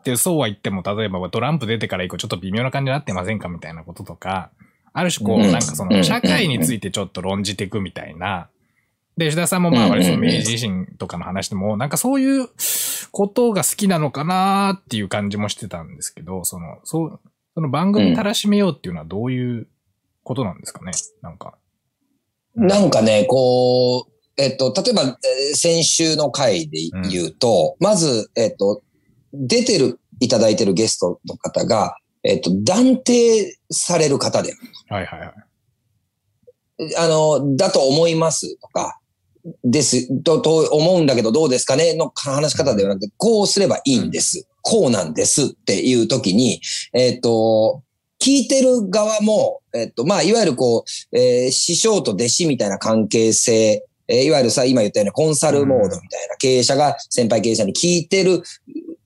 [0.00, 4.50] ってそうは言っても、例えばトランプ出てから以降ちょっと微妙な感じになってませんかみたいなこととか、
[4.92, 5.42] ある種こう、うん。
[5.42, 5.90] なんかそうん。
[5.90, 8.48] の、社会についてちょっと論じていくみたいな。
[9.16, 9.90] で、吉田さんもまあ、うん。
[9.90, 12.48] 割とその明治維新とかの話でも、なんかそういう
[13.12, 17.20] ことが好きなのかなっていう感じもしてたんですけど、その、そう、
[17.54, 19.68] その番組たらしめようっていうのはどういう
[20.24, 20.92] ことなんですかね？
[21.22, 21.54] なんか。
[22.54, 26.78] なんかね、こう、えっと、例えば、えー先週の回で
[27.10, 28.82] 言うと、まず、えっと、
[29.32, 34.52] 出てる、いただいてるゲストの方が、えっと、断定される方で
[34.88, 36.96] はいはいはい。
[36.96, 38.98] あの、だと思いますとか、
[39.64, 41.94] です、と、と思うんだけどどうですかね？
[41.94, 44.46] の話し方ではなくて、こうすればいいんです。
[44.62, 46.60] こうなんですっていう時に、
[46.92, 47.82] えっ、と、
[48.22, 58.42] 聞いてる側も、えっ、と、まあ、いわゆるこう、えー師匠と弟子みたいな関係性、えーいわゆるさ、今言ったようなコンサルモードみたいな経営者が先輩経営者に聞いてる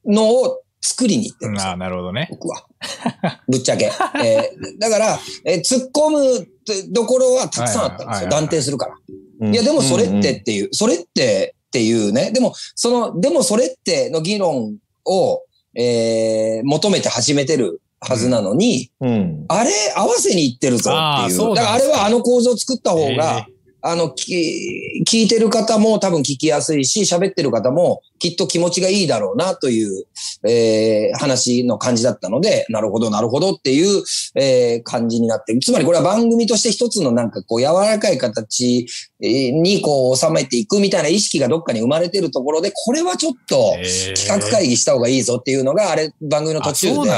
[0.06, 2.28] のを作りに行ってるんですよああ、なるほどね。
[2.30, 2.64] 僕は。
[3.48, 3.90] ぶっちゃけ。
[4.22, 6.46] えーだから、えー突っ込む
[6.94, 8.28] ところはたくさんあったんですよ。
[8.30, 8.94] 断定するから。
[9.40, 12.30] うんいや、でもそれってっていう、それってっていうね。
[12.32, 15.42] でも、その、でもそれっての議論を、
[15.74, 19.44] えー求めて始めてるはずなのに、うん。
[19.48, 21.54] あれ合わせにいってるぞっていう。
[21.54, 23.53] だからあれはあの構造を作った方が、え
[23.86, 30.06] あの、き聞いてる方も多分聞きやすいし、喋ってる方もきっと気持ちがいいだろうなという、
[30.48, 34.02] えー話の感じだったので、なるほど、なるほどっていう、
[34.36, 38.86] えー感じになって、つまりこれは番組として一つのなんかこう柔らかい形
[39.20, 47.10] えーにこう収めていくみたいな意識がどっかに生まれてるところで、これはちょっとえ企画会議した方がいいぞっていうのが、あれ番組の途中で。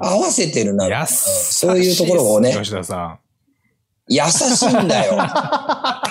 [0.00, 1.06] 合わせてるな。
[1.06, 3.18] そういうところをね吉田さん。
[4.10, 5.14] 優しいんだよ。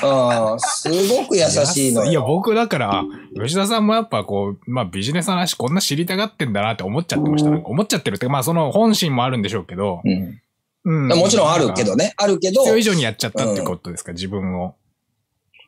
[0.02, 2.12] うん、すごく優しいのよ。
[2.12, 3.04] いや、僕だから、
[3.36, 7.50] 吉田さんもやっぱこう、まあビジネスの話こんな知りたがってんだなって思っちゃってました。
[7.50, 10.40] 思っちゃってるって、まあその本心もあるんでしょうけど、うん
[10.86, 12.14] うんもちろんあるけどね。
[12.16, 14.76] あるけど必、要以上にやっちゃったってことですか、自分を。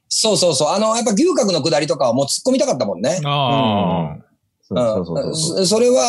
[0.08, 0.68] そうそうそう。
[0.70, 3.20] あの、やっぱ牛角の下りとかはもう突っ込みたかったもんね。
[3.26, 4.18] ああ。
[4.18, 4.31] そうそう
[4.74, 6.04] それは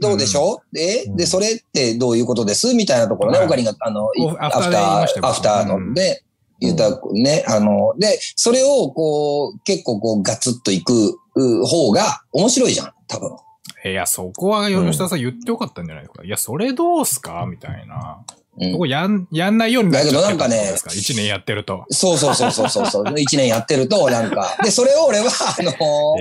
[0.00, 1.04] どうでしょう、え？
[1.06, 1.16] うん。
[1.16, 2.74] で、それってどういうことです？
[2.74, 3.38] みたいなところね。
[3.38, 3.46] はい。
[3.46, 6.22] オカリンが、あの、いアフターアフターので、
[6.60, 13.36] 言ったね、あの、で、それをこう、結構こう、ガツッといくう方が面白いじゃん、多分。
[13.84, 16.24] いや、そこは吉田さん言ってよかったんじゃないですか？
[16.24, 17.46] いや、それどうすか？
[17.46, 18.24] みたいな。
[18.58, 21.84] うんそこやん、やんないようになっちゃってるだけどなんかね一年やってると。
[21.90, 23.04] そうそうそうそうそうそう。
[23.20, 24.56] 一年やってると、なんか。
[24.62, 25.72] で、それを俺は、あの、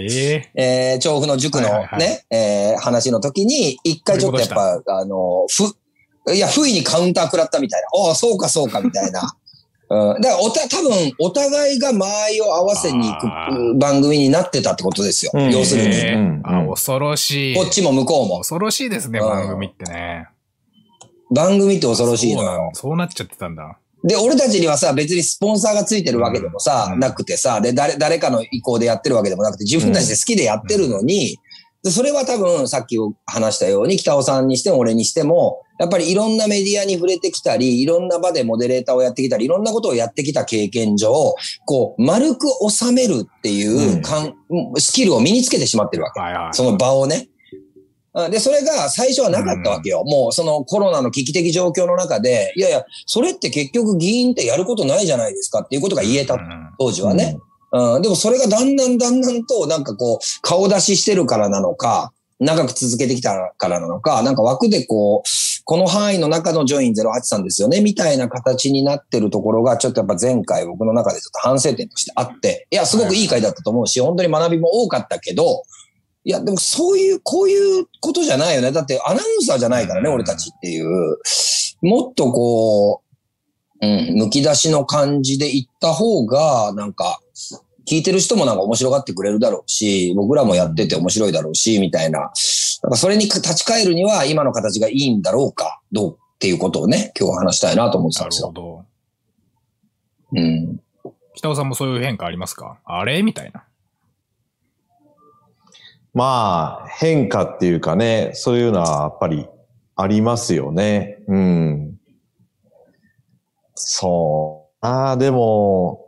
[0.02, 8.08] えええー、調布の塾のね、はいはいはいえー話の時に、一回ちょっとやっぱ、あの、ふ、いや、不意にカウンター食らったみたいな。
[8.08, 9.21] ああ、そうかそうかみたいな。
[9.88, 15.32] うん、だからおた、多分、お互いが間合いを合わせに行あく番組になってたってことですよ。
[15.36, 15.95] うん要するに。
[16.43, 17.56] あ、恐ろしい。
[17.56, 18.39] こっちも向こうも。
[18.39, 20.28] 恐ろしいですね、うん番組ってね。
[21.31, 22.71] 番組って恐ろしいのそうなよ。
[22.73, 23.77] そうなっちゃってたんだ。
[24.03, 31.39] で、俺たちにはさ、別にスポンサーがついてるわけでもさ、うんなくてさ、で、誰、誰かの意向でやってるわけでもなくて、自分たちで好きでやってるのに、
[31.83, 41.35] でそれは多分、さっき話したように、北尾さんにしても俺にしても、やっぱりいろんなメディアに触れてきたり、いろんな場でモデレーターをやってきたり、いろんなことをやってきた経験上、
[41.65, 44.33] こう、丸く収めるっていうかん、
[44.77, 46.19] スキルを身につけてしまってるわけ。
[46.19, 46.53] はいはい。
[46.53, 47.27] その場をね。
[48.15, 50.04] あで、それが最初はなかったわけよ。
[50.06, 56.36] もうそのコロナの危機的状況の中で、いやいや、それって結局議員ってやることないじゃないですかっていうことが言えた。
[56.36, 56.41] うん。
[56.80, 57.38] 当時はね。
[57.71, 65.30] うん、でもそれがだんだんだんだんと、なんかこう、顔出ししてるからなのか、長く続けてきたからなのか、なんか枠でこう、
[65.65, 75.63] この範囲の中のジョイン083ですよね、みたいな形になってるところが、ちょっとやっぱ前回僕の中でちょっと反省点としてあって、いや、すごくいい回だったと思うし、本当に学びも多かったけど、
[76.25, 78.71] いや、でもそういう、こういうことじゃないよね。
[78.71, 81.17] だってアナウンサーじゃないからね、うん俺たちっていう。
[81.81, 83.03] もっとこ
[83.81, 87.21] う、うん、剥き出しの感じで行った方が、なんか、
[87.88, 92.19] 聞いてる人もなんか面白がってくれるだろうし、僕らもやってて面白いだろうし、みたいな。
[92.19, 98.47] なんかそれに立ち返るには今の形がいいんだろうか、どうっていうことをね、今日話したいなと思ってたんですよ。
[98.47, 98.85] なるほ
[100.33, 100.41] ど。
[100.41, 100.79] うん。
[101.35, 102.79] 北尾さんもそういう変化ありますか？
[102.85, 103.21] あれ？
[103.21, 103.65] みたいな。
[106.15, 109.47] まあ、変化っていうかね、そういうのはやっぱり
[109.97, 111.19] ありますよね。
[111.28, 111.97] うん。
[113.75, 114.86] そう。
[114.86, 116.06] ああ、でも、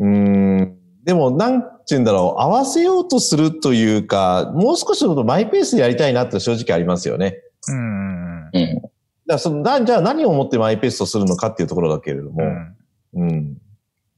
[0.00, 0.76] うん。
[1.04, 7.40] でも、なんて言うんだろう、合わせようとするというか、もう少しのことマイペースでやりたいなって正直ありますよね。
[7.68, 8.50] うん。
[8.52, 8.58] う
[9.28, 9.38] ん。
[9.38, 12.76] そのなじゃあ何をもってマイペースとするのかっていうところだけれどうも、ん。
[13.14, 13.56] うん。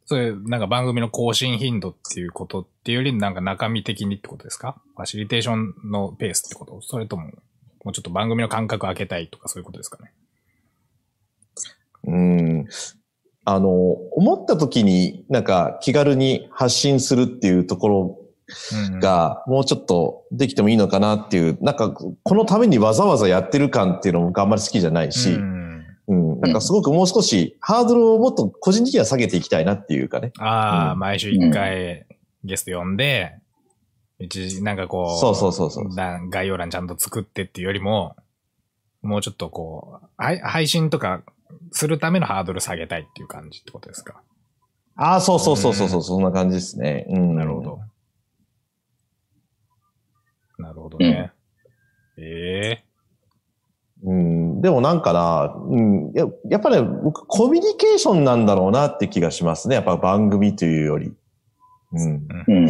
[0.06, 4.80] それ、なんか番組の更新頻度っていうことっていうより、なんか中身的にってことですか？
[4.96, 6.80] ファシリテーションのペースってこと？
[6.80, 7.24] それとも、
[7.84, 10.12] もうちょっと番組の間隔空けたいとかそういうことですかね？
[12.04, 12.66] うん。
[13.44, 18.18] あの、思った時になんか気軽に発信するっていうところ
[18.72, 25.38] うん、がもうちょっとできてもいいのかなっていう、なんかこのためにわざわざやってる感っていうのも僕あんまり好きじゃないし、う
[26.08, 30.32] うん、ん、なんかすごくもう少しハードルをもっと個人的には下げていきたいなっていうかね。
[30.38, 32.06] ああ、うん毎週一回
[32.44, 33.38] ゲスト呼んで、
[34.18, 38.16] 一時、なんかこう、そうそうそうそうな概要欄ちゃんと作ってっていうよりも、
[39.02, 41.22] もうちょっとこう、はい配信とか
[41.72, 44.22] するためのハードル下げたいっていう感じってことですか？
[44.94, 47.04] ああ、そうそうそうそうそう、そんな感じですね。
[47.10, 47.36] うん。
[47.36, 47.80] なるほど。
[50.58, 51.32] なるほどね。
[52.16, 52.85] ええ
[54.06, 59.74] うん、でもなんかな、うん、ややっぱり、ね、僕、コミュニケーションなんだろうなって気がしますね。
[59.74, 61.12] やっぱ番組というより。
[61.92, 62.68] うん、うん。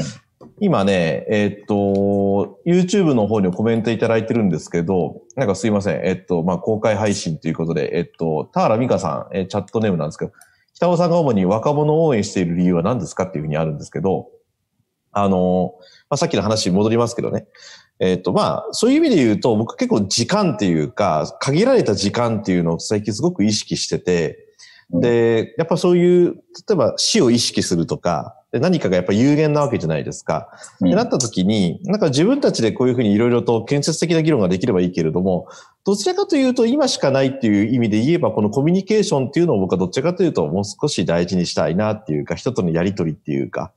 [0.60, 6.00] 今ね、えーっと、YouTube の方にコメントいただいてるんですけど、なんかすいません。
[6.06, 10.32] えっと、まあ、公開配信ということで、えっと、田原美香さん、えーチャットネームなんですけど、
[10.72, 14.28] 北尾さんが主に若者を応援している理由は何ですかっていうふうにあるんですけど、
[15.12, 15.74] あの、
[16.08, 17.46] まあ、さっきの話に戻りますけどね。
[17.98, 24.46] えっと、まあ、そういう意味で言うと、僕結構時間っていうか、限られた時間っていうのを最近すごく意識してて、
[24.90, 26.40] で、やっぱそういう、例
[26.72, 30.48] えば死を意識するとか、で何かがやっぱ有限なわけじゃないですか。
[30.76, 35.48] ってなった時に、なんか自分たちでこういうふうにいろいろと建設的な議論ができればいいけれども、
[35.84, 43.72] どちらかというと今しかないっていう意味で言えば、このコミュニケーションっていうのを僕はどちらかというともう少し大事にしたいなっていうか、人とのやりとりっていうか、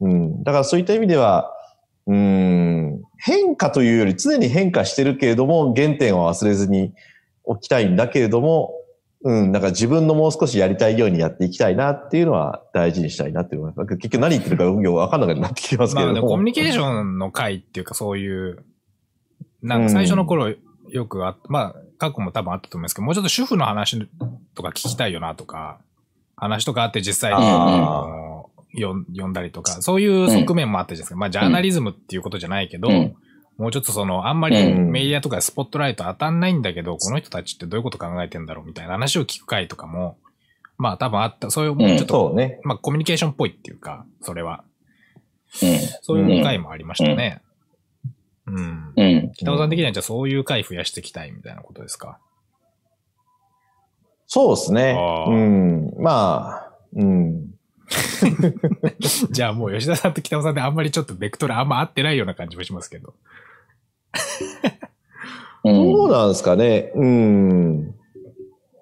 [0.00, 0.42] うん。
[0.42, 1.53] だからそういった意味では、
[2.06, 6.92] うん、変化というより常に変化してるけれども、原点を忘れずに
[7.44, 8.74] 置きたいんだけれども、
[9.22, 16.28] うん、なんか自分のもう少しやりたいようにやっていきたいなっていうのは大事にしたいなっていうのは、なんか結局何言ってるかよくわかんなくなってきますけまあでれども。
[16.28, 18.62] もコミュニケーションの回っていうかそういう、
[19.62, 20.52] なんか最初の頃
[20.88, 24.06] よくあっまあ過去も多分あったと思いますけど、もうちょっと主婦の話
[24.54, 25.78] とか聞きたいよなとか、
[26.36, 28.33] 話とかあって実際にああの
[28.74, 31.16] 読ん読んだりとか、そういう側面もあったじゃないですか。
[31.16, 33.14] まあジャーナリズムっていうことじゃないけど、うん
[33.56, 40.18] もうちょっとその、あんまりうんメディアとかスポットライト当たんないんだけど、この人たちってどういうこと考えてんだろうみたいな話を聞く回とかも、
[40.76, 42.58] まあ多分あった、そういう、もうちょっと、ね。
[42.64, 44.64] まあコミュニケーションっぽいっていうか、それは。
[45.62, 45.78] うん。
[46.02, 47.42] そういう回もありましたね。
[48.48, 48.92] うん。
[48.96, 49.32] うん。
[49.36, 52.18] 北尾さん的にはじゃあそういう回増やしていきたいみたいなことですか？
[54.26, 54.96] そうですね
[55.28, 55.92] うん。
[56.02, 57.53] まあ、うん。
[59.30, 63.14] じゃあもう吉田さんと北尾さんであんまりちょっとベクトルあんま合ってないような感じもしますけど。
[65.64, 66.92] うんどうなんですかね？
[66.94, 67.94] うん。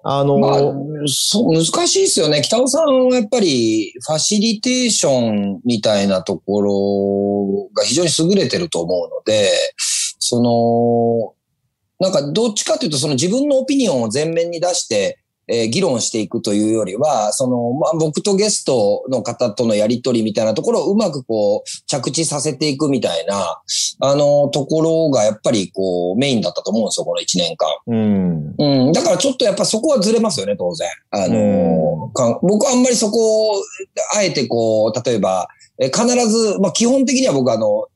[0.05, 0.59] あの、まあ、
[1.05, 2.41] そう、難しいですよね。
[2.41, 9.49] 北尾さんはやっぱり、ファシリテーションみたいなところが非常に優れてると思うので、
[10.19, 11.33] その、
[12.01, 23.61] なんかどっちかというと、その自分のオピニオンを前面に出して、えー議論していくというよりは、その、まあ、僕とゲストの方とのやりとりみたいなところをうまくこう、着地させていくみたいな、
[23.99, 27.69] あの、ところがやっぱりこう、メインだったと思うんですよ、この1年間。
[27.87, 28.55] うん。
[28.57, 28.91] うん。
[28.93, 30.87] だからちょっとやっぱそこはずれますよね、当然。
[31.11, 33.55] あのーか僕はあんまりそこを、
[34.15, 35.47] あえてこう、例えば、
[35.79, 37.87] え必ず、まあ基本的には僕あの、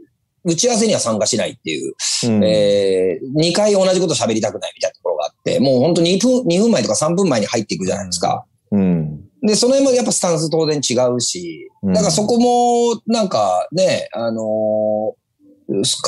[0.48, 1.94] 打ち合わせには参加しないっていう、
[2.28, 8.46] うんえー、2回同じこと喋りたくないみたいなところがあって、もう本当に2分、2分前とか3分前に入っていくじゃないですか。
[8.72, 9.22] うん。
[9.42, 15.28] で、その辺もやっぱスタンス当然違うし、うんだからそこも、なんかね、あのー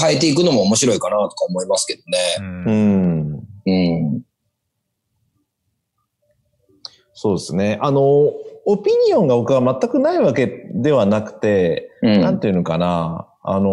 [0.01, 2.63] 変えていくのも面白いかなとか思いますけどうね。
[2.65, 3.47] うんん。
[3.65, 3.71] う
[4.17, 4.21] ん。
[7.13, 7.77] そうですね。
[7.81, 12.21] あの、オピニオンが僕は全くないわけではなくて、うん。
[12.21, 13.28] なんていうのかな。
[13.41, 13.69] あの、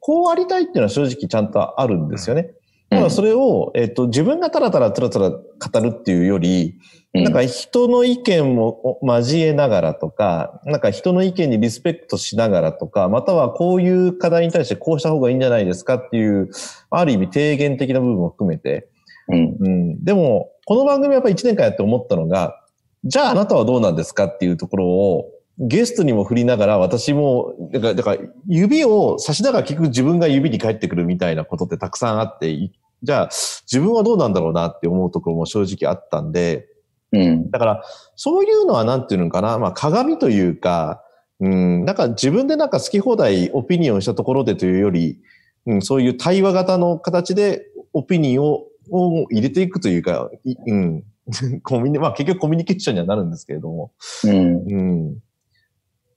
[0.00, 2.50] こうありたいっていうのは正直ちゃんとあるんですよね。
[2.90, 5.40] ただそれを、えっと、自分がたらたらたらたら語
[5.80, 16.48] るっていうより、うんなんか人の意見も交えながらとか、なんか人の意見にリスペクトしながらとか、またはこういう課題に対してこうした方がいいんじゃないですかっていう、
[16.88, 18.88] ある意味提言的な部分も含めて、
[19.28, 19.56] うん。
[19.60, 20.04] うん。
[20.04, 22.58] でも、この番組はやっぱり1年間やって思ったのが、
[23.04, 25.26] じゃああなたはどうなんですかっていうところを、
[25.58, 32.72] ゲストにも振りながら、私も、だから、だから指を差しながら聞く自分が指に返ってくるみたいなことってたくさんあって、い
[33.02, 33.30] じゃあ
[33.70, 36.68] 自分はどうなんだろうなって思うところも正直あったんで、
[37.12, 37.50] うん。
[37.50, 37.82] だから、
[38.16, 41.02] そういうのはなんていうのかな、まあ鏡というか、
[41.40, 45.18] うん、なんか自分でなんか好き放題オピニオンしたところでというより、
[45.66, 51.04] うん、そういう対話型の形でオピニオンをを入れていくというか、いうん、
[51.62, 53.92] コミュニ、まあ結局コミュニケーションにはなるんですけれども、
[54.24, 54.32] うん。
[54.32, 54.82] う
[55.12, 55.18] ん。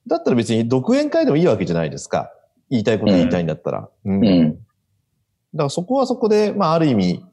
[0.06, 2.30] だったら別に独演会でもいいわけじゃないですか。
[2.70, 3.88] 言いたいこと言いたいんだったら。
[4.04, 4.24] うん。
[4.24, 4.52] うん。
[4.52, 7.24] だからそこはそこで、まあある意味、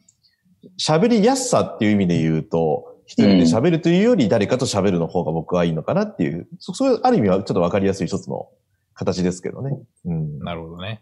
[0.79, 8.47] 喋りやすさっていう意味で言うと、一人で喋るというより誰かと喋るの方が僕はいいのかなっていう、そそういうある意味はちょっとわかりやすい一つの
[8.93, 9.77] 形ですけどね。
[10.05, 10.39] うん。
[10.39, 11.01] なるほどね。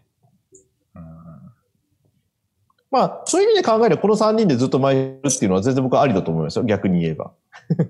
[0.94, 1.02] うん
[2.90, 6.64] まあ、そういう意味で考えればこの3人でずっと毎週っていうのは全然僕はありだと思いますよ。
[6.66, 7.32] 逆に言えば。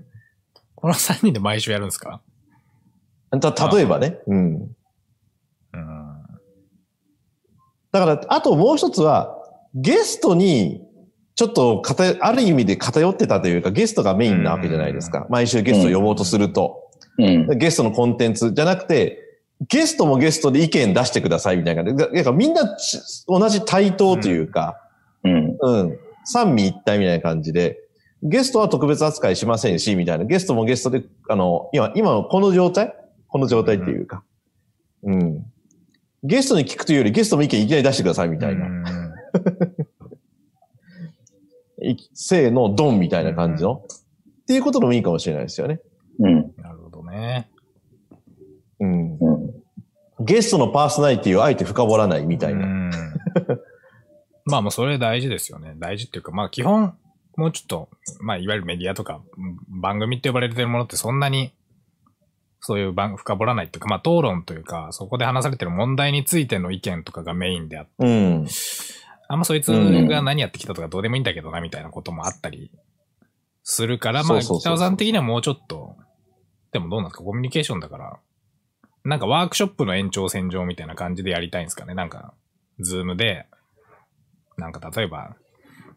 [0.76, 2.20] この3人で毎週やるんですか？
[3.41, 4.18] た、例えばね。
[4.26, 4.55] うん。
[4.55, 4.68] うん。
[7.93, 9.39] だから、あともう一つは、
[9.74, 10.83] ゲストに、
[11.35, 15.26] ちょっと偏、ある意味で偏ってたというか、ゲストがメインなわけじゃないですか。
[15.30, 16.91] 毎週ゲストを呼ぼうとすると。
[17.18, 17.59] うん。
[17.59, 19.18] ゲストのコンテンツじゃなくて、
[19.68, 21.85] ゲストもゲストで意見出してくださいみたいな。
[21.85, 24.76] だからみんなち同じ対等というか、
[25.24, 25.57] うん。
[25.61, 27.78] うん、三味一体みたいな感じで、
[28.22, 30.24] ゲストは特別扱いしませんし、みたいな。
[30.24, 32.95] ゲストもゲストで、あの、今、今のこの状態
[33.33, 34.22] この状態っていうか。
[35.03, 35.45] うん。
[36.22, 38.66] ゲストに聞くというより、ゲストも意見いきなり出してくださいみたいな。
[38.66, 38.83] うん
[41.85, 43.85] いせーの、ドンみたいな感じの。
[44.43, 45.80] っていうことでもいいかもしれないですよね。
[46.20, 46.53] うん。
[46.59, 47.51] なるほどね。
[48.78, 49.18] うん。
[49.18, 49.30] う
[50.22, 50.24] ん。
[50.24, 52.66] ゲストのパーソナリティをあえて深掘らないみたいな。
[52.66, 52.91] うん
[54.45, 55.74] まあまあ、それ大事ですよね。
[55.78, 56.95] 大事っていうか、まあ基本、
[57.37, 57.89] もうちょっと、
[58.20, 61.53] まあいわゆるメディアとか、うん番組って呼ばれてるものってそんなに、
[62.64, 68.46] そういう番、深掘らないっていうか、まあ討論というか、そこで話されてる問題についての意見とかがメインであって、うん。
[69.28, 72.70] あんまそいつが何やってきたとかどうでもいいんだけどな、みたいなこともあったり
[73.64, 75.96] するから、まあ、北尾さん的にはもうちょっと、
[76.70, 77.24] でもどうなんですか？
[77.24, 78.18] コミュニケーションだから、
[79.04, 81.94] なんかワークショップの延長線上みたいな感じでやりたいんですかね？
[81.94, 82.34] なんか、
[82.78, 83.46] ズームで、
[84.56, 85.34] なんか例えば、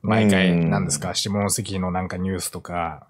[0.01, 0.69] 毎回、うん。
[0.71, 1.13] なんですか？
[1.13, 3.07] 下関のなんかニュースとか、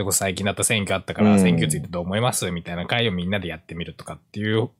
[0.00, 2.50] それこそ最近だった選挙あったから、うん選挙についてどう思います？
[2.50, 4.70] みたいな会をみんなでやってみるとかっていう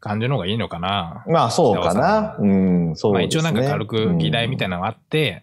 [0.00, 2.36] 感じの方がいいのかなまあ、そうかな。
[2.38, 3.22] うん、そうまあ。
[3.22, 4.76] 一応なんか軽く議題みたいな。
[4.76, 5.42] なのがあって、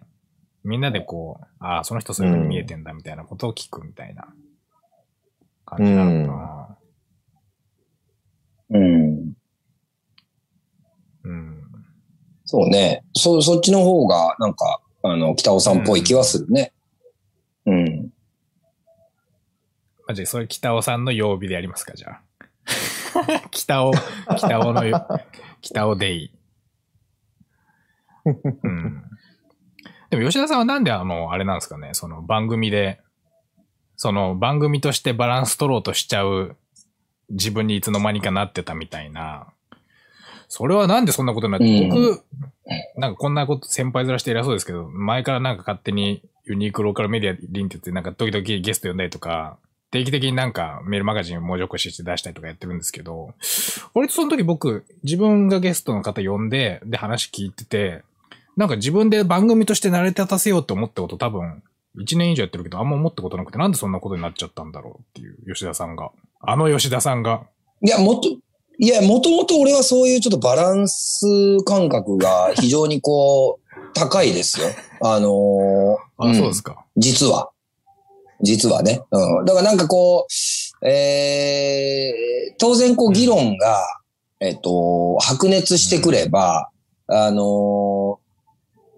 [0.64, 4.28] みんなでこう、ああ、その人そういう風に見えてんだみたいなことを聞くみたいな
[5.66, 6.78] 感じなのか
[8.72, 9.26] うん。
[9.26, 9.34] な。
[11.26, 11.64] うん。
[12.46, 13.04] そうね。
[13.14, 16.74] そ、そっちの方が、なんか、あの、北尾さんっぽい気はするね。
[17.68, 17.86] うん。
[17.86, 18.01] ま
[20.12, 22.22] あ、じゃあ、それ北尾さんの曜日でやりますか、じゃあ。
[23.52, 23.92] 北尾、
[24.38, 25.06] 北尾のよ、
[25.62, 26.32] 北尾デイ。
[28.26, 29.04] うん。
[30.10, 33.00] でも吉田さんはなんであの、あれなんですかね、その番組で、
[33.96, 36.58] その番組としてバランス取ろうとしちゃう
[37.30, 39.48] 自分にいつの間にかなってたみたいな。
[40.48, 42.24] それはなんでそんなことになって、うん僕、
[42.98, 49.58] なんかこんなこと先輩ずらして偉そうですけど、前からなんか勝手にユニークローカルメディアリンって言って、なんか時々ゲスト呼んだりとか、
[49.92, 53.34] 定期的になんかメールマガジンを文字起こしして出したりとかやってるんですけど、
[53.94, 58.04] 割とその時僕、自分がゲストの方呼んで、で話聞いてて、
[58.56, 61.62] なんか自分で番組として慣れ立たせようと思ったこと多分、
[61.98, 66.12] 1年以上やってるけど、あんま思ったことなくて、なんでそんなことになっちゃったんだろうっていう、吉田さんが。
[66.40, 67.44] あの吉田さんが。
[67.86, 68.30] いや、もっと、
[68.80, 71.26] いや、もともと俺はそういうちょっとバランス
[71.66, 74.68] 感覚が非常にこう、高いですよ。
[75.02, 76.86] あのー あ、うんそうですか。
[76.98, 77.51] 実は。
[78.44, 79.02] 実はね。
[79.12, 79.46] うん。
[79.46, 80.28] だからなんかこ
[80.84, 83.86] う、えー、当然こう議論が、
[84.40, 86.70] えっと、白熱してくれば、
[87.08, 88.22] あのー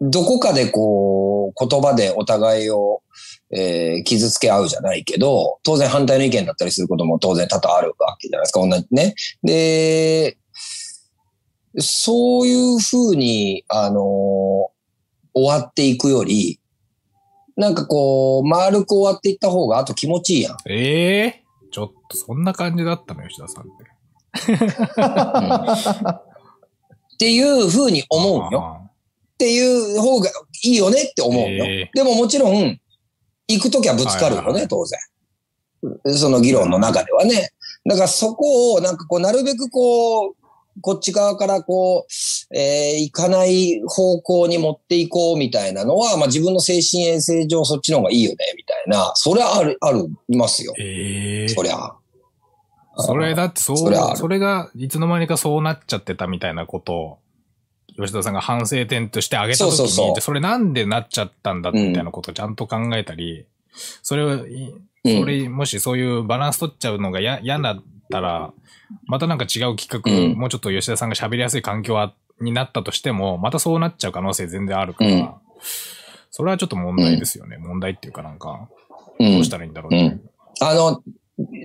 [0.05, 3.01] どこかでこう、言葉でお互いを、
[3.55, 9.15] えー傷つけ合うじゃないけど、当然反対の意見だったりすることも当然多々あるわけじゃないですか、同じね。
[9.43, 10.37] で、
[11.77, 14.73] そういうふうに、あのー
[15.35, 16.59] 終わっていくより、
[17.55, 20.57] なんかこう、丸く終わっていった方があと気持ちいいやん。
[20.67, 23.83] ええちょっとそんな感じだったの、吉田さんって。
[27.15, 28.63] っていうふうに思うよ。
[28.63, 28.83] あ
[29.33, 30.29] っていう方が
[30.63, 31.65] いいよねって思うよ。
[31.65, 32.79] えでももちろん、
[33.47, 34.99] 行くときはぶつかるよね、当然。
[36.15, 37.49] その議論の中ではね。
[37.85, 40.35] だからそこを、なんかこう、なるべくこう、
[40.81, 42.13] こっち側からこう、
[42.55, 49.11] えー行かない方向に持っていこうみたいなのは、まあ自分の精神衛生上そっちの方がいいよね、みたいな。
[49.15, 50.73] それはある、ある、いますよ。
[50.79, 51.93] ええそりゃ。
[52.95, 57.17] それだってそう、それそれがいつの間にかそうなっちゃってたみたいなことを、
[57.97, 63.45] 吉田さんが反省点として挙げたときに、それなんでなっちゃったんだみたいなことをちゃんと考えたり、
[64.03, 64.37] それを
[65.05, 68.53] それ、もしそういうバランス取っちゃうのがや嫌だったら、
[69.05, 72.13] またなんか違う企画、うんもうちょっと吉田さんが喋りやすい環境は
[72.43, 75.29] になったとしても、またそうなっちゃう可能性全然あるから、うん
[76.35, 77.57] それはちょっと問題ですよね。
[77.59, 78.67] 問題っていうかなんか、
[79.19, 80.21] うんどうしたらいいんだろうっていう。
[80.61, 81.03] あの、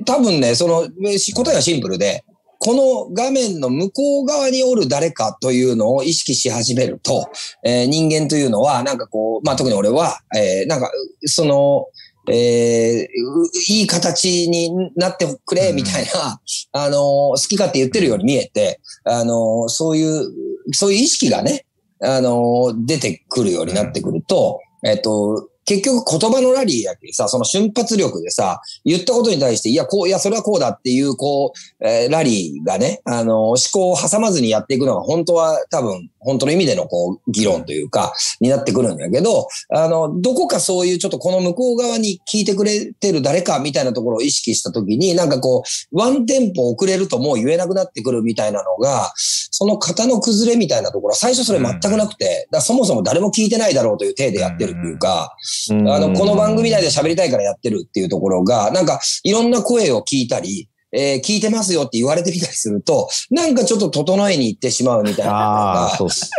[0.05, 2.22] 多分ね、その、し答えはシンプルで、
[2.59, 7.31] この画面の向こう側におる誰かというのを意識し始めると、
[7.64, 10.91] えー人間というのは、なんかこう、まあ、特に俺は、えーなんか、
[11.24, 11.87] その、
[12.31, 16.41] えーういい形になってくれ、みたいな、
[16.72, 20.26] あのー好き勝手言ってるように見えて、あのーそういう、
[20.72, 21.66] そういう意識がね、
[22.03, 45.62] あのー出てくるようになってくると、えっと、結局言葉のラリーやけさ、その瞬発力でさ、言ったことに対して、いや、こう、いや、それはこうだっていう、こう、えーラリーがね、あの、思考を挟まずにやっていくのが、本当は多分、本当の意味での、こう、議論というか、になってくるんだけど、あの、どこかそういう、ちょっとこの向こう側に聞いてくれてる誰かみたいなところを意識したときに、なんかこ
[45.92, 55.34] う、ワンテンポ遅れるともう言えなくなってくるみたいなのが、その型の崩れみたいなところ最初それ全くなくて、だそもそも誰も聞いてないだろうという体でやってるっていうか、
[55.70, 66.30] あの、この番組内で喋りたいからやってるっていうところが、なんか、いろんな声を聞いたり、えー聞いてますよって言われてみたりすると、なんかちょっと整えに行ってしまうみたいなのああ、がそうっす。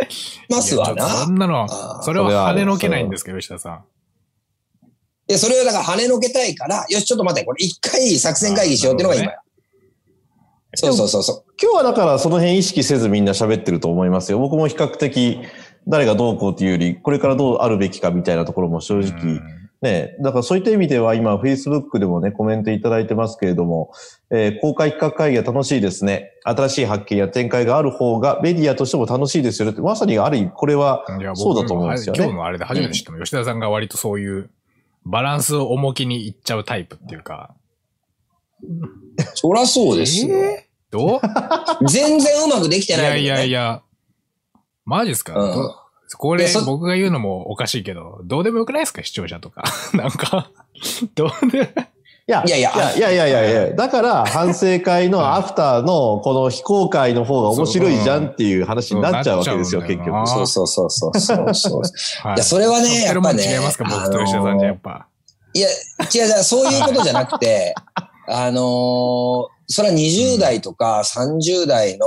[0.48, 1.34] ますわいやちょっとそな。
[1.34, 3.84] んなのそれは跳ねのけないんですけど、吉田さん。
[5.28, 9.38] で、それをだから跳ねのけたいから、よし、ちょっと待って、これ一回作戦会議しようっていうのが今や。
[10.74, 11.44] そうそうそうそう。
[11.62, 14.38] 今日はだからその辺意識せずみんな喋ってると思いますよ。
[14.38, 15.40] 僕も比較的
[15.88, 23.92] 誰がどうこうっていうより、これからどうあるべきかみたいなところも正直、うんね、だからそういった意味では今 Facebook でもね、コメントいただいてますけれども、
[24.30, 26.32] えー公開企画会議は楽しいですね。
[26.44, 29.80] 新しい発見や展開がある方がメディアとしても楽しいですよねって。
[29.80, 34.50] まさにある意味これはいやそうだと思うんですよね今日のあれで初めて知ったの、吉田さんが割とそういう
[35.06, 37.54] バランスを重きにいっちゃうタイプっていうか。
[39.34, 40.36] そりゃそうですよ。
[40.36, 40.92] えー？
[40.92, 41.20] どう？
[41.88, 43.40] 全然うまくできていやいないよね。
[43.40, 43.82] やいや。
[44.90, 45.54] マジですか、うん。
[45.54, 45.74] ど
[46.18, 49.02] これ僕が言うのもおかしいけど、どうでもよくないですか？
[49.04, 49.62] 視聴者とか。
[49.94, 50.50] なんか、
[51.14, 51.58] どうで、
[52.28, 52.70] いや、いやいや。
[52.96, 60.28] いやいやいやいやだから、反省会の アフターのこの非公開の方が面白いじゃんっていう話になっちゃうわけですよ、結局。
[60.28, 61.82] そうそうそうそうそうそう。
[62.28, 62.38] はい。
[62.38, 63.84] やそれはねやっぱね違いますか？
[63.84, 65.06] 僕と吉田さんじゃやっぱ。
[65.52, 67.74] いや、違う違う、そういうことじゃなくて、
[68.28, 72.06] あのーそれは20代とか30代の、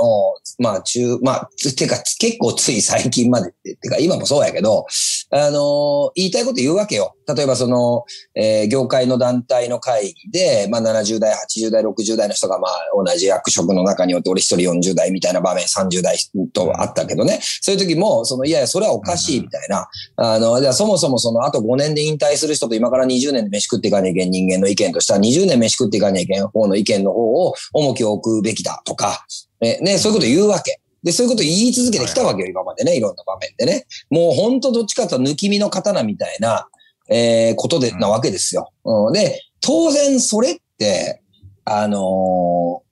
[0.58, 4.86] まあ中、まあ、つてか、結構つい最近までって、てか今もそうやけど、
[5.30, 7.14] あのー言いたいこと言うわけよ。
[7.26, 16.16] 例えばその、えー業界の団体の会議で、まあ70代、80代、60代の人がまあ同じ役職の中におって、俺一人40代みたいな場面30代
[16.52, 17.40] とあったけどね。
[17.42, 19.88] そういう時も、その、いやいや、それはおかしいみたいな。
[20.16, 29.26] あの、じゃあそもそもその、あと5年で引退する人と今から20年で飯食っていかなきゃいけん人間の意見としたら、20年飯食っていかなきゃいけん方の意見の方を重きを置くべきだとか、
[29.64, 30.80] ね、ね、そういうこと言うわけ。
[31.02, 33.86] で、そういうこと言い続けてきたわけよ、今までね、いろんな場面でね。
[34.10, 36.68] もう本当どっちかと抜き身の刀みたいな、
[37.10, 38.70] えーことで、うんなわけですよ。
[38.84, 41.20] うん、で、当然それって、
[41.64, 42.84] あのー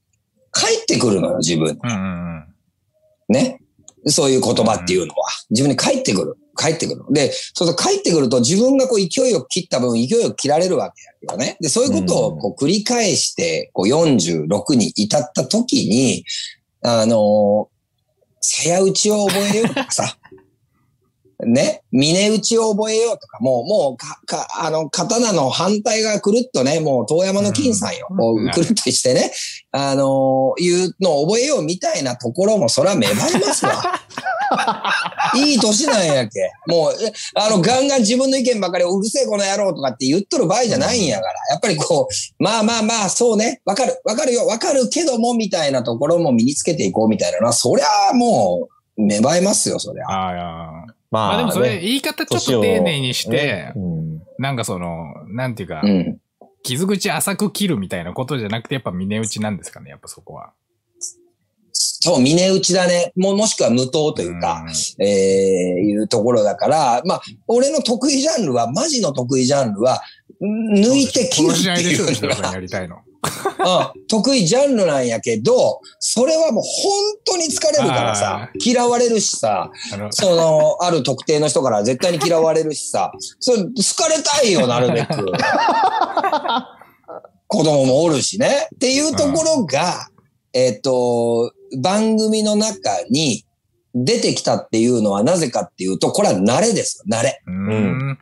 [0.52, 1.78] 返ってくるのよ、自分。
[3.28, 3.58] ね。
[4.06, 5.28] そういう言葉っていうのは。
[5.50, 6.36] 自分に返ってくる。
[6.54, 7.04] 返ってくる。
[7.10, 11.56] で、そうすると帰ってくると自分がこう勢いよく切った分、勢いよく切られるわけよね。
[11.60, 16.24] で、そういうことをこう繰り返して、こう46に至った時に、
[16.82, 20.16] あのー、鞘打ちを覚えようとかさ、
[21.44, 28.06] ね、峰打ちを覚えようとか、もう、もう、か、か、あの、刀の反対がくるっとね、もう、遠山の金さんよ。
[28.10, 28.16] うん。
[28.16, 29.32] こう、くるっとしてね、
[29.72, 33.82] あのーいうのを覚えようみたいなところも、それは芽生えますわ。
[35.34, 36.50] いい年なんやけ。
[36.66, 41.32] もう、えあの、ガンガン自分の意見ばかり、うるせえこの野郎とかって言っとる場合じゃないんやから。
[41.50, 50.10] やっぱりこう、まあまあまあ、そうね、わかる、わかるよ、わかるけども、みたいなところも身につけていこうみたいなのは、そりゃもう、芽生えますよ、そりゃ。
[50.10, 50.94] ああ、いや。
[51.10, 54.02] ままあでもそれね言い方ちょっと丁寧にしてね、うん
[54.38, 56.18] なんかその、なんていうかう、ん。
[56.62, 60.52] 傷口浅く切るみたいなことじゃなくて、やっぱ峰打ちなんですかね、やっぱそこは。
[61.72, 63.12] そう、峰打ちだね。
[63.16, 64.64] も、もしくは無刀というか、
[64.98, 65.08] ええ
[65.80, 70.02] いうところだから、まあ、俺の得意ジャンルは、マジの得意ジャンルは、
[70.44, 72.96] ん抜いて切るっていうの石田さんやが、りたいの。
[73.24, 76.92] うん、得意ジャンルなんやけど、それはもう本
[77.24, 79.70] 当に疲れるからさあ、嫌われるしさ、
[80.10, 83.68] その、ある特定の人から絶対に嫌われるしさ、それ、好
[84.02, 85.24] かれたいよ、なるべく。
[87.46, 88.68] 子供もおるしね。
[88.74, 90.08] っていうところが、
[90.52, 93.44] えっ、と、番組の中に
[93.94, 97.42] 出てきたっていうのはなぜかっていうと、これは慣れですよ、慣れ。
[97.46, 98.18] うーん。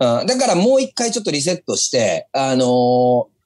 [0.00, 3.38] うん、だからもう一回ちょっとリセットして、あのー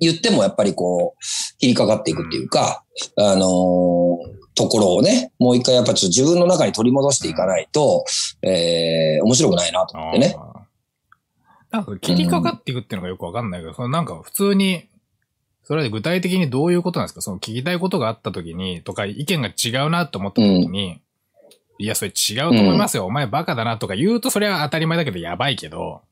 [0.00, 2.82] 言ってもやっぱりこう、切りかかっていくっていうか、
[3.16, 8.04] あのーところをね、もう一回やっぱちょっと自分の中に取り戻していかないと、
[8.42, 10.34] えー、面白くないなと思ってね。
[10.36, 10.62] あー
[11.72, 14.90] なんか切りかかっていくっていうのがよくわかんないけど、そのなんか普通に、
[15.64, 17.20] それで具体的にどういうことなんですか？
[17.20, 21.00] その聞きたいことがあった時に、とか意見が違うなと思った時に、
[21.78, 23.06] いや、それ違うと思いますよ。
[23.06, 26.02] お前バカだなとか言うとそれは当たり前だけどやばいけど、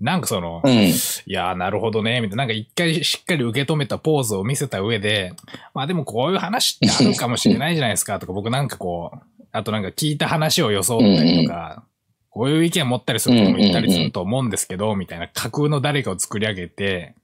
[0.00, 0.72] なんかその、うん。
[0.72, 0.92] い
[1.26, 2.36] やー、なるほどね、みたいな。
[2.36, 5.34] なんか一回しっかり受け止めたポーズを見せた上で、
[5.74, 9.18] まあでもこういう話ってあるかもしれないじゃないですか、とか、僕なんかこう、
[9.50, 11.82] あとなんか聞いた話を装ったりとか、
[12.30, 17.16] こういう意見持ったりすることも言ったりすると思うんですけど、みたいな架空の誰かを作り上げて、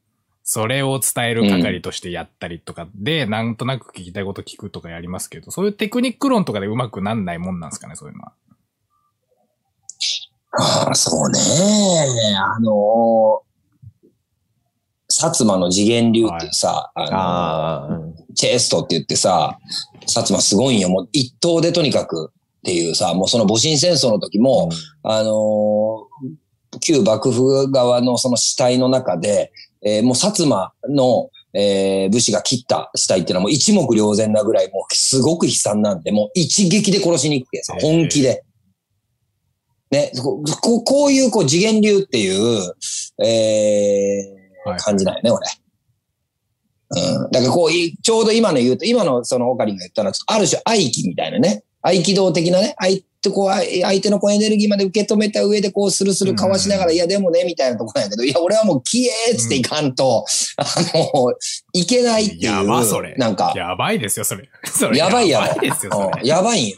[0.47, 8.33] それを伝える係としてやったりとかで、なんとなく聞きたいこと聞くとかやりますけど、そういうテクニック論とかでうまくなんないもんなんですかね、そういうのは。
[10.59, 11.41] ああ、そうね。
[12.37, 13.45] あのー
[15.11, 19.59] 薩摩の次元流っていうさ、あのーあチェストって言ってさ、
[20.03, 20.91] 薩摩すごいんよ。
[20.91, 24.69] もう一刀でとにかくっていうさ、もうその戊辰戦争の時も、
[25.03, 26.35] あのー
[26.81, 29.53] 旧幕府側のその死体の中で、
[29.85, 38.45] えーもう薩摩の、えー武士が切った死体っていうのはもう一目瞭然なぐらいもうすごく悲惨なんで、もう一撃で殺しに行くけさ、本気で。
[39.91, 42.75] ね、ここうこういうこう次元流っていう、
[43.25, 45.41] えーはい感じなんよね、俺。
[46.91, 47.31] うん。
[47.31, 51.65] だからこうい、ちょうど今の言うと、今のそのオカリンが言ったのは、ある種愛機みたいなね。
[51.85, 60.25] 合気道的なね、相手こう、あ相手のこうエネルギーまで受け止めた上でこう、スルスルかわしながら、うんいや、でもね、みたいなとこなんやけど、いや、俺はもう、消えーっつっていかんと、
[60.57, 60.65] あ
[60.95, 61.33] の、
[61.75, 62.43] いけないっていう。
[62.45, 63.15] やば、それ。
[63.17, 64.49] なんか、やばいですよ、それ。
[64.65, 66.27] それやばいやばいですよ、それうん。
[66.27, 66.77] やばいんよ。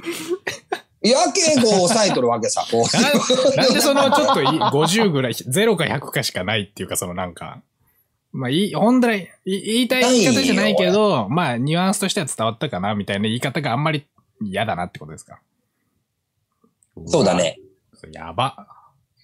[1.02, 3.56] やけこう抑えとるわけさ、こう。
[3.56, 7.60] ななんでそのちょっとい50ぐらい、0か100かしかないっていうか、そのなんか、
[8.32, 14.04] まあ、いい、本来、い言いたい言い方じゃないけど、まあ、ニュアンスとしては伝わったかな、みたいな言い方があんまり
[14.42, 15.40] 嫌だなってことですか？
[17.06, 17.58] そうだね。
[18.12, 18.54] やば。
[18.58, 18.76] うん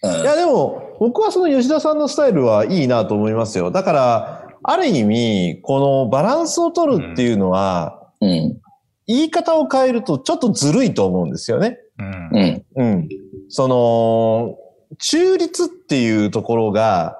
[0.05, 3.71] いや、でも、僕はその吉田さんのスタイルはいいなと思いますよ。
[3.71, 8.61] だから、ある意味、このバランスを取るっていうのは、うん。
[9.07, 11.79] 言い方を変えるとちょっとずるいと思うんですよね。
[11.99, 12.31] うん。
[12.33, 12.65] うん。
[12.75, 13.09] うん。
[13.49, 14.57] その、
[14.99, 17.17] 中立っていうところが、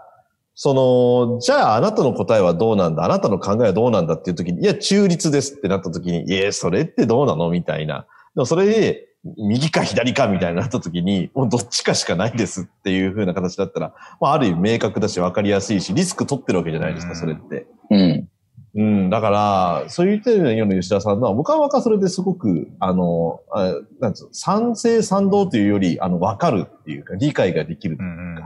[0.65, 3.03] その、じゃああなたの答えはどうなんだ？
[3.03, 7.51] あなたの考えはどうなんだっていう時に、いや、中立ですってなった時に、いや、それってどうなの？
[7.51, 8.07] みたいな。
[8.37, 9.09] でもそれで、
[9.39, 17.67] 右か左かみたいになった時に、もうどっちかしかないですっていう風な形だったら、まあ、ある意味明確だし分かりやすいし、リスク取ってるわけじゃないですか、うんそれって。
[17.91, 18.29] うん。
[18.77, 28.03] うん、だから、そういう点での吉田さんのは、僕は僕はそれですごく、あの、あなんつうの賛成賛同というより、あの、わかるっていうか、理解ができるう。
[28.05, 28.37] ん。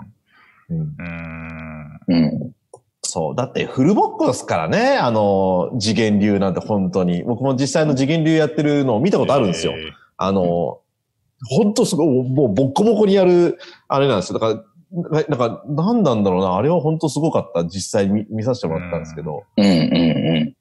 [0.68, 1.85] うん、うん。
[2.08, 2.52] うん。
[3.02, 3.34] そう。
[3.36, 7.22] だって、フルボッコですからね、あの、次元流なんて本当に。
[7.22, 9.72] 僕も実際の次元流やってるのを見たことあるんですよ。
[9.72, 10.80] えあの、
[11.48, 14.38] 本当すごい、もうボッコボコにやる、あれなんですよ。
[14.38, 16.56] だから、ななんか、何なんだろうな。
[16.56, 17.64] あれは本当すごかった。
[17.64, 19.44] 実際見見させてもらったんですけど。
[19.56, 20.54] うんうん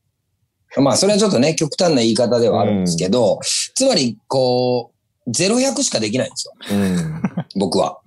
[0.77, 0.83] うん。
[0.83, 3.39] まあ、それはちょっとね、極端な言い方ではあるんですけど、
[3.75, 4.91] つまり、こ
[5.25, 6.53] う、0100しかできないんですよ。
[6.71, 7.59] うん。
[7.59, 7.99] 僕は。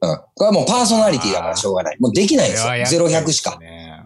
[0.00, 0.16] うん。
[0.34, 1.96] これはもうパーソナリティだからしょうがない。
[2.00, 3.06] もうできないんですよ。
[3.06, 3.58] 0100しか。
[3.58, 4.04] ね。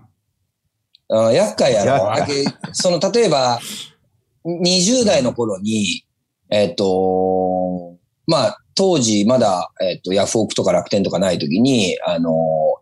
[1.09, 1.93] うん、厄介やろ。
[1.93, 3.61] 厄あけその、例えば、
[4.45, 6.05] 20代の頃に、
[6.51, 12.31] えっ、と、まあ、当時まだ、えっ、と、ヤフオクとか楽天とかない時に、あの、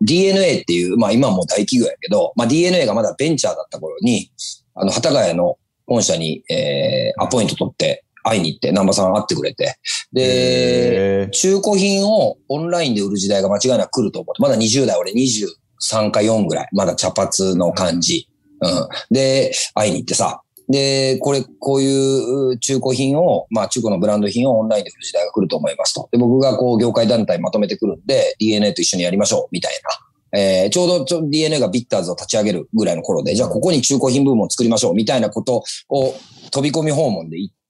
[0.01, 4.31] DNA っていう、まあ今はもう大企業やけど、まあ DNA がまだベンチャーだった頃に、
[4.73, 9.75] あの、幡ヶ谷の本社に、えー、アポイント取って会いに行って、南波さん会ってくれて、
[10.13, 18.27] で、中古品をオンラインで売る時代が間違いなく来ると思って、まだ20代、俺23か4ぐらい、まだ茶髪の感じ。
[18.61, 18.87] うん。
[19.09, 26.07] で、会いに行ってさ、で、これ、こういう中古品を、まあ中古のブランド品をオンラインで売る時代が来ると思いますと。
[26.11, 30.39] で、僕がこう業界団体まとめてくるんで、DNA と一緒にやりましょう、みたいな。
[30.39, 36.15] えーちょうどちょ DNA がビッターズを立ち上げるぐらいの頃で、じゃあここに中古品部門を作りましょう、みたいなことを
[36.51, 37.60] 飛び込み訪問で行って、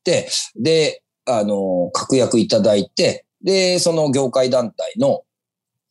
[0.55, 5.23] で、あの、確約いただいて、で、その業界団体の、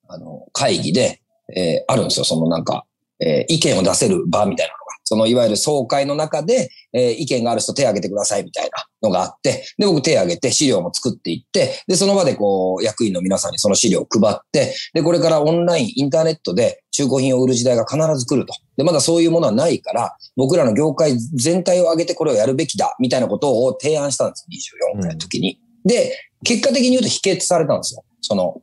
[0.09, 1.21] あの、会議で、
[1.57, 2.25] えーあるんですよ。
[2.25, 2.85] そのなんか、
[3.21, 4.75] えー意見を出せる場みたいな。
[5.11, 18.55] そのいわゆる総会の中で、えー意見がある人手挙げてくださいみたいなのがあって、で、僕手挙げて資料も作っていって、で、その場でこう、役員の皆さんにその資料を配って、で、これからオンライン、インターネットで中古品を売る時代が必ず来ると。
[18.77, 24.47] で、まだそういうものはないから、僕らの業界全体を挙げてこれをやるべきだ、みたいなことを提案したんです。
[24.97, 25.61] 24歳の時に。
[25.85, 28.05] で、結果的に言うと否決されたんですよ。
[28.21, 28.63] その、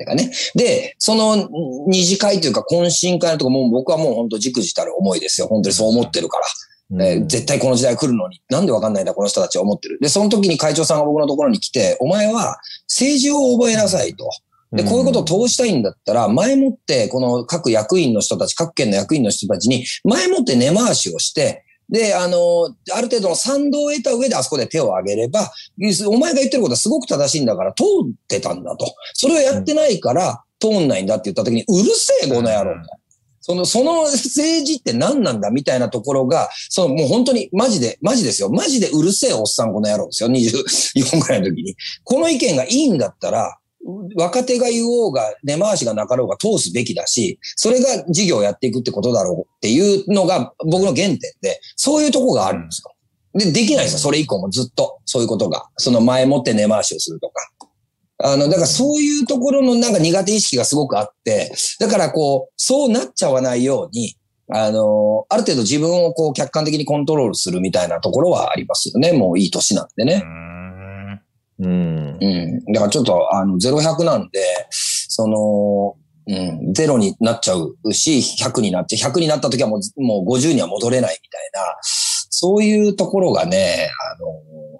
[0.00, 0.30] れがね。
[0.54, 1.48] で、その
[1.86, 5.46] 二次会というか懇親会のとこもう僕はもう本当じくじたる思いですよ。
[5.46, 6.44] 本当にそう思ってるから。
[6.92, 10.00] えー絶対この時代来るのに、なんでわかんないんだ、この人たちは思ってる。
[10.00, 12.56] で、その時に会長さんが僕のところに来て、お前は
[12.88, 14.28] 政治を覚えなさいと。
[14.72, 25.52] で、こういうことを通したいんだったら、前もって、この各役員の人たち、各県の役員の人たちに、前もって根回しをして、で、あの、ある程度の賛同を得た上であそこで手を挙げれば、
[26.06, 28.86] お前が言ってることはすごく正しいんだから通ってたんだと。
[29.14, 33.00] それをやってないから通んないんだって言った時に、うるせえ、この野郎と。
[33.40, 38.50] その、その政治って何なんだみたいなところが、そのもう本当にマジで、マジですよ。
[38.50, 40.28] マジでうるせえおっさんこの野郎ですよ。
[40.28, 41.74] 24ぐらいの時に。
[42.04, 43.58] この意見がいいんだったら、
[44.16, 52.92] 若手が言おうが、根回しがなかろうが通すべきだし、それが事業をやっていくってことだろうっていうのが僕の原点で、そういうとこがあるんですよ。
[53.34, 53.98] で、できないですよ。
[53.98, 54.98] それ以降もずっと。
[55.04, 55.68] そういうことが。
[55.76, 57.50] その前もって根回しをするとか。
[58.22, 64.16] あの、だからそういうところのなんか苦手意識がすごくあって、だからこう、そうなっちゃわないように、
[64.52, 69.12] あの、ある程度自分をこう客観的にコントロールするみたいなところはありますよね。
[69.12, 70.24] もういい年なんでね。
[71.60, 71.68] うん。
[71.68, 72.18] うん。
[72.20, 72.72] うん。
[72.72, 74.40] だからちょっと、あの、0100なんで、
[74.70, 75.96] その、
[76.26, 84.28] うん、ゼロになっちゃうし、100になって、100になった時はもう、もう50には戻れないみたいな、そういうところがね、あの、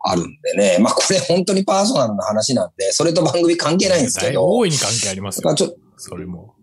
[0.02, 0.78] あるんでね。
[0.80, 4.48] まあこれ本当にパーソナルな話なんで、それと番組関係ないんですけど。
[4.48, 5.54] 大いに関係ありますよ。
[5.54, 6.54] ちょっとそれも。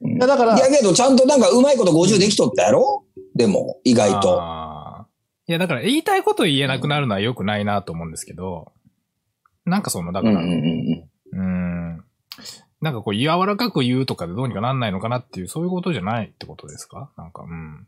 [0.00, 3.04] うんいやだからいやけど、ちゃんとなんかうまいこと50できとったやろ？
[3.34, 4.40] でも、意外と。
[5.46, 8.72] いや、だから言いたいこと言えなくなるのは良くないなと思うんですけど、
[9.64, 10.52] なんかその、だから、うんうん
[11.32, 11.42] うんう
[11.96, 12.04] ん。
[12.80, 17.10] なんかこう、柔らかく言うとかでどうにかなんないのかなっていう、そういうことじゃないってことですか？
[17.16, 17.86] なんか、うん。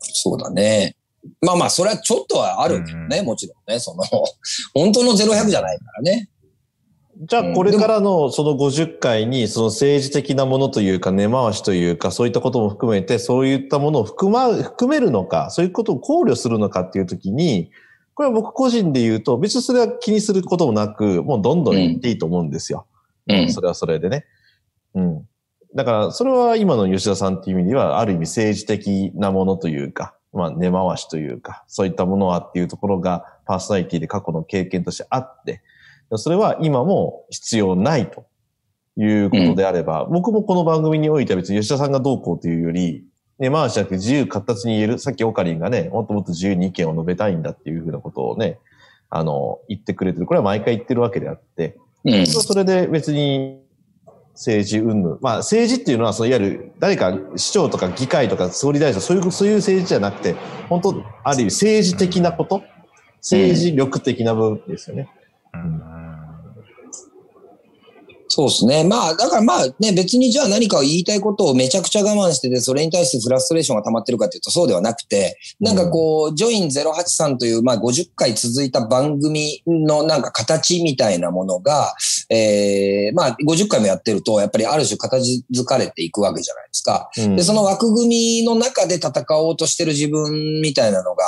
[0.00, 0.96] そうだね。
[1.40, 3.78] まあまあ、それはちょっとはあるけどね、うんもちろんね。
[3.78, 4.02] その、
[4.74, 6.28] 本当の0100じゃないからね。
[7.20, 17.70] じゃあ、これからのその50回に、その政治的なものというか、根回しというか、そういったことも含めて、そういったものを含ま、含めるのか、そういうことを考慮するのかっていうときに、
[18.14, 22.86] これは僕個人で言うと、別にそれは気にすることもなく、もうどんどん言っていいと思うんですよ。
[23.28, 23.52] うん。
[23.52, 24.26] それはそれでね。
[24.94, 25.28] うん。
[25.74, 35.62] だから、それは今の吉田さんっていう意味では、ある意味政治的なものというか、まあ、根回しというか、そういったものはっていうところが、パーソナリティで過去の経験としてあって、
[36.16, 38.26] それは今も必要ないと
[38.96, 43.04] いうことであれば、僕もこの番組においては別に吉田さんがどうこうというより、
[43.42, 48.58] 根回しじゃなくて自由活発に言える、さっきオカリンがね、もっともっと自由に意見を述べたいんだっていうふうなことをね、
[49.10, 50.26] あの、言ってくれてる。
[50.26, 52.26] これは毎回言ってるわけであって、うん。
[52.26, 53.60] それはそれで別に
[54.34, 55.18] 政治云々。
[55.20, 60.36] まあ政治っていうのは、そのいわゆる誰か市長とか議会とか総理大臣、そういう、そういう政治じゃなくて、
[60.68, 62.62] 本当ある意味政治的なこと？
[63.18, 65.08] 政治力的な部分ですよね。
[65.52, 65.82] うん。
[68.34, 68.82] そうですね。
[68.82, 81.92] まあ、だからまあね、別にじゃあ何かを言いたいことをめちゃくちゃ我慢してて、それに対してフラストレーションが溜まってるかっていうとそうではなくて、なんかこう、ジョイン083という、まあ50回続いた番組のなんか形みたいなものが、
[82.30, 87.10] えー、まあ50回もやってると、やっぱりある種形づかれていくわけじゃないですか。
[87.18, 88.08] うんで、その枠組
[88.40, 91.24] みの中で戦おうとしてる自分みたいなのが、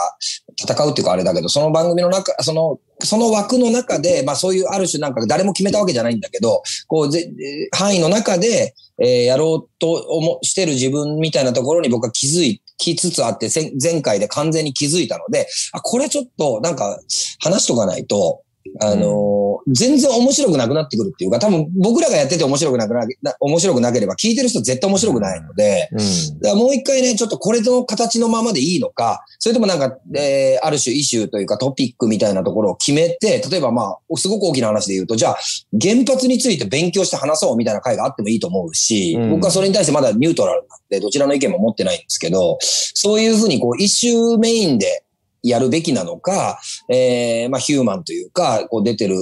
[0.59, 7.28] 戦うっていうかあれだけど、その番組の中、その、その枠の中で、まあそういうある種なんか誰も決めたわけじゃないんだけど、こう、ぜ
[7.72, 13.49] 範囲の中で、えーやろうと思してる自分みたいなところに僕は気づい、きつつあって、
[13.82, 17.01] 前回で完全に気づいたので、あ、これちょっとなんか
[17.40, 18.43] 話しとかないと、
[18.80, 26.58] あのー全然面白くなくなってくるっていうか、多分僕らがやってて面白くなくな、な面白くなければ聞いてる人絶対面白くないので、うん。
[26.58, 35.38] もう一回ね、ちょっとこれの形のままでいいのか、それともなんか、えーある種イシューというかトピックみたいなところを決めて、例えばまあ、すごく大きな話で言うと、じゃあ、
[35.80, 39.30] 原発について勉強して話そうみたいな回があってもいいと思うし、うん。
[39.30, 45.04] 僕はそれに対してまだニュートラルなんで、どちらの意見も持ってないんですけど、そういうふうにこう、イシューメインで
[45.45, 49.16] やるべきなのか、えーまあ、ヒューマンというか、こう出てる、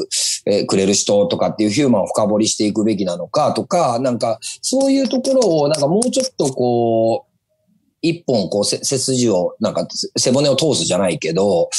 [0.47, 7.33] えーくれる人とかっていうヒューマンを深掘りしていくべきなのかとか、なんか、そういうところを、なんかもうちょっとこう、
[8.01, 11.71] 一本こう、せ背筋を、なんか背骨を通すじゃないけど、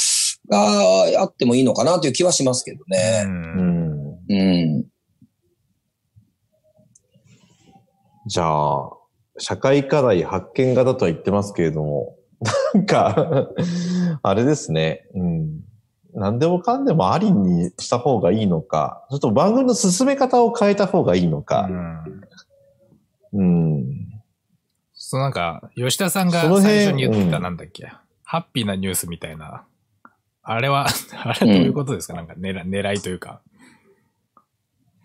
[0.48, 2.90] があってもいいのかなという気はしますけどう。
[2.90, 3.22] ね。
[3.24, 4.84] うんんうん。
[8.26, 8.90] じゃあ、
[9.38, 12.16] 社会課題発見型とは言ってますけれども、
[12.74, 13.48] なんか、
[14.22, 15.06] あれですね。
[15.14, 15.60] うん。
[16.14, 21.62] 何でもかんでもありにした方がいいのか、ちょっと番組の進め方を変えた方がいいのうか。
[21.66, 22.20] ん
[23.32, 24.22] うん。
[24.94, 27.92] そうなんか、吉田さんがその辺最初に言ってたうんなんだっけ、
[28.22, 29.64] ハッピーなニュースみたいな。
[30.42, 30.86] あれは、
[31.24, 33.40] あれはどういうことですか、なんか狙狙いというか。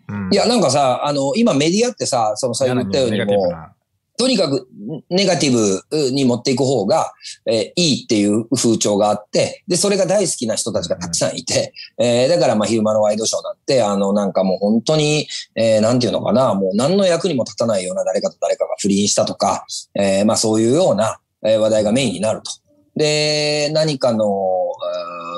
[0.08, 3.72] うんいや、なんかさ、あの、今メディアってさ、そのさ、言ったようにもう、ネガティブな
[4.20, 4.68] とにかく
[5.08, 7.10] ネガティブに持っていく方が、
[7.46, 19.64] えーいいっていう風潮があって、で、それが大好きな人たちがたくさんいて、えーだからまあ昼間のワイドショーだって、あのなんかもう本当に、えーなんていうのかな、もう何の役にも立たないような誰かと誰かが不倫したとか、
[19.98, 22.50] えーまあそういうような、え話題がメインになると。
[22.96, 24.26] で、何かの、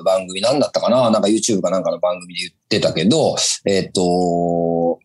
[0.04, 4.98] 番組なんだったかななんか YouTube かなんかの番組で言ってたけど、えっ、と、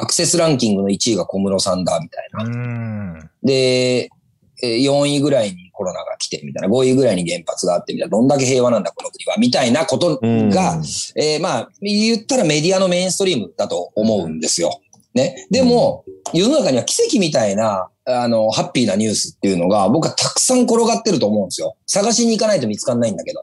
[0.00, 2.44] アクセスランキングの1位が小室さんだ、みたいな。
[2.44, 3.30] うん。
[3.42, 4.10] で、
[4.62, 10.50] えー4位ぐらいにコロナが来て、みたいな、5位ぐらいに原発があって、みたいな、どんだけ平和なんだ、この国は、みたいなことうん。
[10.50, 10.76] が、
[11.16, 14.80] えーまあ、言ったらメディアのメインストリームだと思うんですよ。
[15.14, 15.46] ね。
[15.50, 21.76] でも、世の中には奇跡みたいな、あの、ハッピーなニュースっていうのが、僕はたくさん転がってると思うんですよ。
[21.86, 23.42] 探しに行かないと見つかんないんだけど。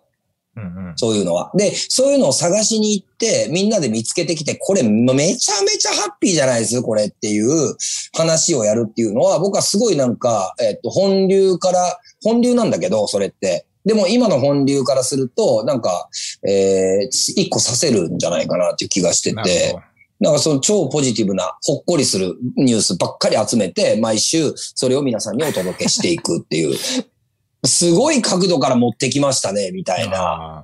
[0.57, 0.93] うんうん。
[0.97, 1.51] そういうのは。
[1.55, 7.75] で、そういうのを探しに行って、みんなで見つけてきて、これめちゃめちゃハッピーじゃないですこれっていう
[8.15, 13.65] 話をやるっていうのは、僕はすごいなんか、えっと、本流から、本流なんだけど、それって。
[13.85, 16.09] でも今の本流からすると、なんか、
[16.45, 19.79] えー、一個させるんじゃないかなっていう気がしてて。
[20.19, 26.75] なんかその超ポジティブな、ほっこりするニュースばっかり集めて、毎週それを皆さんにお届けしていくっていう。
[27.65, 30.63] すごい角度から持ってきましたね、みたいな。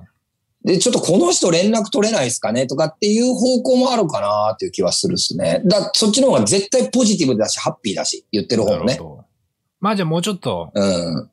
[0.64, 5.60] で、ちょっとこの人連絡取れないですかねとかっていう方向もあるかなっていう気はするっすね。
[5.66, 8.98] だそっちの方が絶対ポジティブだし、ハッピーだし、言ってるー方もね。
[9.80, 11.30] まあじゃあもうちょっと、うん。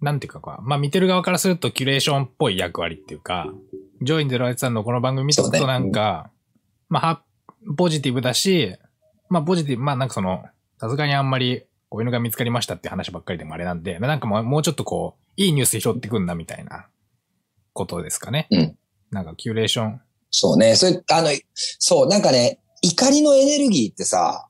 [0.00, 3.46] なんていうかか、まあ見てる側からするとキュレーションっぽい役割っていうか、
[4.02, 6.30] ジョイン・ゼロエツさんのこの番組見てるそうねとなんか、
[6.88, 7.22] まあは
[7.76, 8.74] ポジティブだし、
[9.28, 10.42] まあポジティブ、まあなんかその、
[10.80, 11.62] さすがにあんまり
[11.92, 16.86] 子犬が見つかりましたって話ばっかりでもあれなんで、なんかもうもうちょっとこう、いいニュース拾ってくんなみたいな
[17.72, 18.48] ことですかね。
[18.50, 18.76] うん
[19.10, 20.00] なんかキュレーション。
[20.30, 20.74] そうね。
[20.74, 24.46] それ、あの、そう、なんかね、怒りのエネルギーってさ、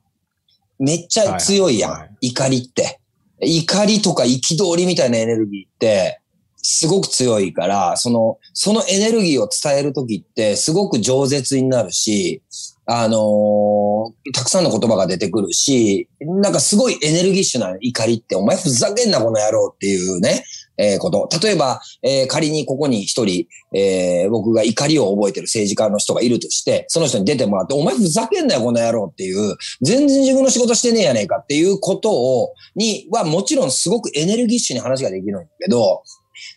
[0.79, 1.91] めっちゃ強いやん。
[1.91, 3.01] はいはいはい怒りって。
[3.41, 6.21] 怒りとか憤りみたいなエネルギーって、
[6.55, 12.41] すごく強いから、その、そのエネルギーを伝えるときって、すごく饒舌になるし、
[12.85, 20.43] あのーたくさんの言葉が出てくるし、なんかすごいエネルギッシュな怒りって、お前ふざけんなこの野郎っていうね、
[20.77, 21.29] えーこと。
[21.41, 36.03] 例えば、えー仮にここに一人、えー僕が怒りを覚えてる政治家の人がいるとして、その人に出てもらって、お前ふざけんなよこの野郎っていう、全然自分の仕事してねえやねえかっていうことを、にはもちろんすごくエネルギッシュに話ができるんだけど、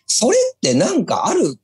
[0.07, 1.55] それってなんかある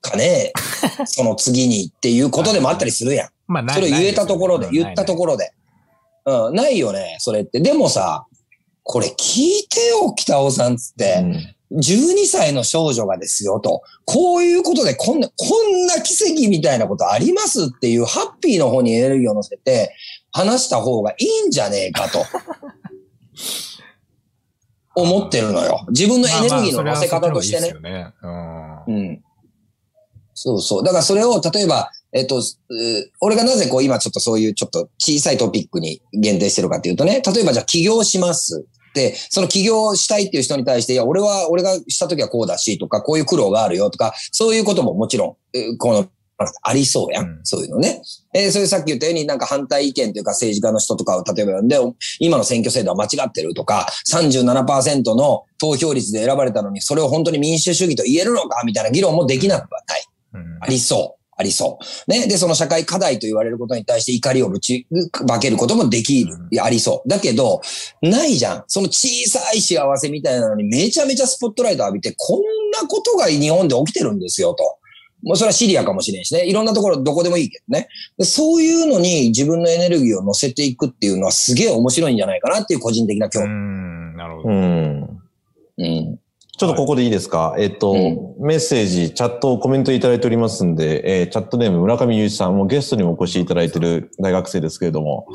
[0.00, 0.52] かね？
[1.06, 3.28] その次にっていうことでもあったりするやん。
[3.48, 5.52] まあないそれを言えたところで、言ったところで。
[6.24, 7.60] うん、ないよね、それって。
[7.60, 8.26] でもさ、
[8.84, 11.20] これ聞いてよ、北尾さんつって。
[11.22, 19.94] うん12歳の少女がですよと、こういうことでこんな、こんな奇跡みたいなことありますっていうハッピーの方にエネルギーを乗せて
[20.32, 22.24] 話した方がいいんじゃねえかと。
[24.96, 25.84] 思ってるのよ。
[25.90, 28.12] 自分のエネルギーの乗せ方としてね。
[28.22, 28.26] う
[28.88, 29.00] うん。
[29.12, 29.22] ん。
[30.34, 30.82] そうそう。
[30.82, 32.42] だからそれを、例えば、えっと、う
[33.20, 38.66] 俺がなぜこう今ちょっとそういうちょっと小さいトピックに限定してるかっていうとね、例えばじゃあ起業します。
[38.94, 46.08] で、その起業したいっていう人に対して、いや、俺は、俺がした時はこうだし、とか、こういう苦労があるよとか、そういうことももちろん、えこの、
[46.62, 47.26] ありそうやん。
[47.26, 48.00] うんそういうのね。
[48.32, 51.76] えーそれさっき言ったようになんか反対意見というか政治家の人とかを例えば呼んで、
[52.20, 60.04] 今の選挙制度は間違ってるとか、37%の投票率で選ばれたのに、それを本当に民主主義と言えるのかみたいな議論もできなくはない。
[60.34, 61.17] うんありそう。
[61.40, 62.10] ありそう。
[62.10, 62.26] ね。
[62.26, 64.88] で、その社会課題と言われることに対して怒りをぶち
[65.26, 66.34] まけることもできる。
[66.50, 67.08] いやありそう。
[67.08, 67.62] だけど、
[68.02, 68.64] ないじゃん。
[68.66, 72.40] その小さい幸せみたいなのにめちゃめちゃスポットライト浴びて、こん
[72.72, 74.78] なことが日本で起きてるんですよ、と。
[75.22, 76.44] もうそれはシリアかもしれんしね。
[76.46, 77.88] いろんなところどこでもいいけどね。
[78.18, 83.48] でそういうのに自分のエネルギーを乗せていくっていうのはすげえ面白いんじゃないかなっていう個人的な興う味。
[83.48, 84.16] ん。
[84.16, 84.48] なるほど。
[84.48, 85.17] うん。
[86.58, 86.64] うん。
[86.64, 95.26] ちょっとここでいいですか、えっと、うメッセージ、チャット、コメントいただいておりますんで、えーチャットネーム村上雄一さん、もうゲストにもお越しいただいている大学生ですけれども、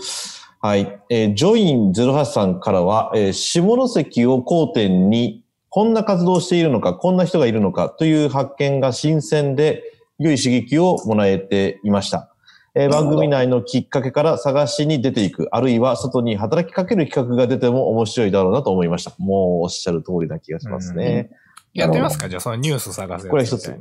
[0.61, 0.99] はい。
[1.09, 9.81] えージョイン08さんからは、えー下関を交点に、こんな活動をしているのか、こんな人がいるのかという発見が新鮮で、
[10.19, 12.32] 良い刺激をもらえていました。
[12.75, 19.13] えー番組内のきっかけから探しに出ていく、あるいは外に働きかける企画が出ても面白いだろうなと思いました。
[19.19, 21.29] もうおっしゃる通りな気がしますね。
[21.73, 22.29] やってみますか？
[22.29, 23.75] じゃあそのニュース探すやこれ一つ。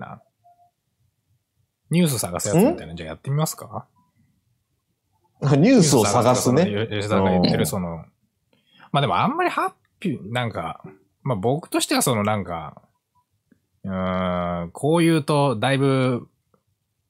[1.91, 2.95] ニュース探すやつみたいな。
[2.95, 3.87] じゃあやってみますか？
[5.43, 6.65] ニュースを探すね。
[6.91, 8.05] 吉田が言ってるその、
[8.93, 10.83] まあでもあんまりハッピー、なんか、
[11.23, 12.81] まあ僕としてはそのなんか、
[13.85, 16.29] うーん、こう言うとだいぶ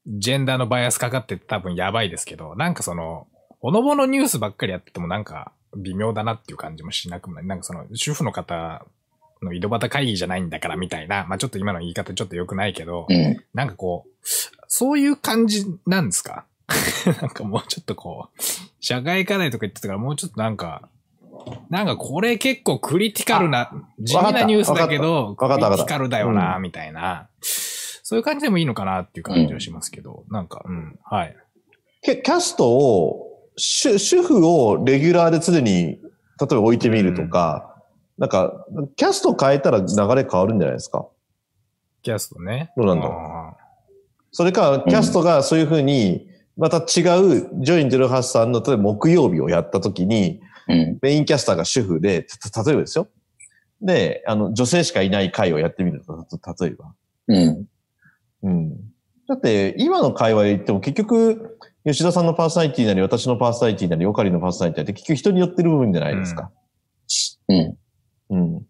[0.06, 3.26] ジェンダーのバイアスかかってて多分やばいですけど、なんかその、
[3.60, 7.46] ほのぼのニュースばっかりやっててもなんか微妙だなっていう感じもしなくもない。
[7.46, 8.84] なんかその主婦の方
[9.42, 13.42] の井戸端会議じゃないんだからみたいな、まあちょっと今の言い方ちょっと良くないけど、うん。
[13.54, 14.10] なんかこう、
[14.66, 16.44] そういう感じなんですか？
[17.20, 18.42] なんかもうちょっとこう、
[18.80, 20.88] 社会課題とか言ってたからもうちょっとなんか、
[21.70, 27.28] なんかこれ結構クリティカルな、地味なニュースだけど、クリティカルだよな、うみたいな。
[28.12, 31.36] そういう感じでもいいのかなっていう感じはしますけど、なんか、うん、はい。
[32.02, 35.98] キャストを、主主婦をレギュラーで常に、例
[36.42, 37.74] えば置いてみるとか、
[38.18, 41.06] なんか、キャスト変えたら流れ変わるんじゃないですか？
[42.02, 42.70] キャストね。
[42.76, 43.56] どうなんだろうあ
[44.30, 50.98] それか、キャストがそういうふうに、また違う、ジョイン08さんの、例えば木曜日をやった時に、うん。
[51.00, 53.08] メインキャスターが主婦で、た例えばですよ。
[53.80, 56.92] で、あの、女性しかいない回をやってみると、た例えば。
[57.28, 57.66] うん。
[58.42, 58.70] うん。
[59.28, 66.50] だって、今の会話で言っても結局、吉田さんのパーソナリティなり、私のパーソナリティなり、オカリのパーソナリティなりって結局人によってる部分じゃないですか。
[67.48, 67.76] うん。
[68.30, 68.62] うん。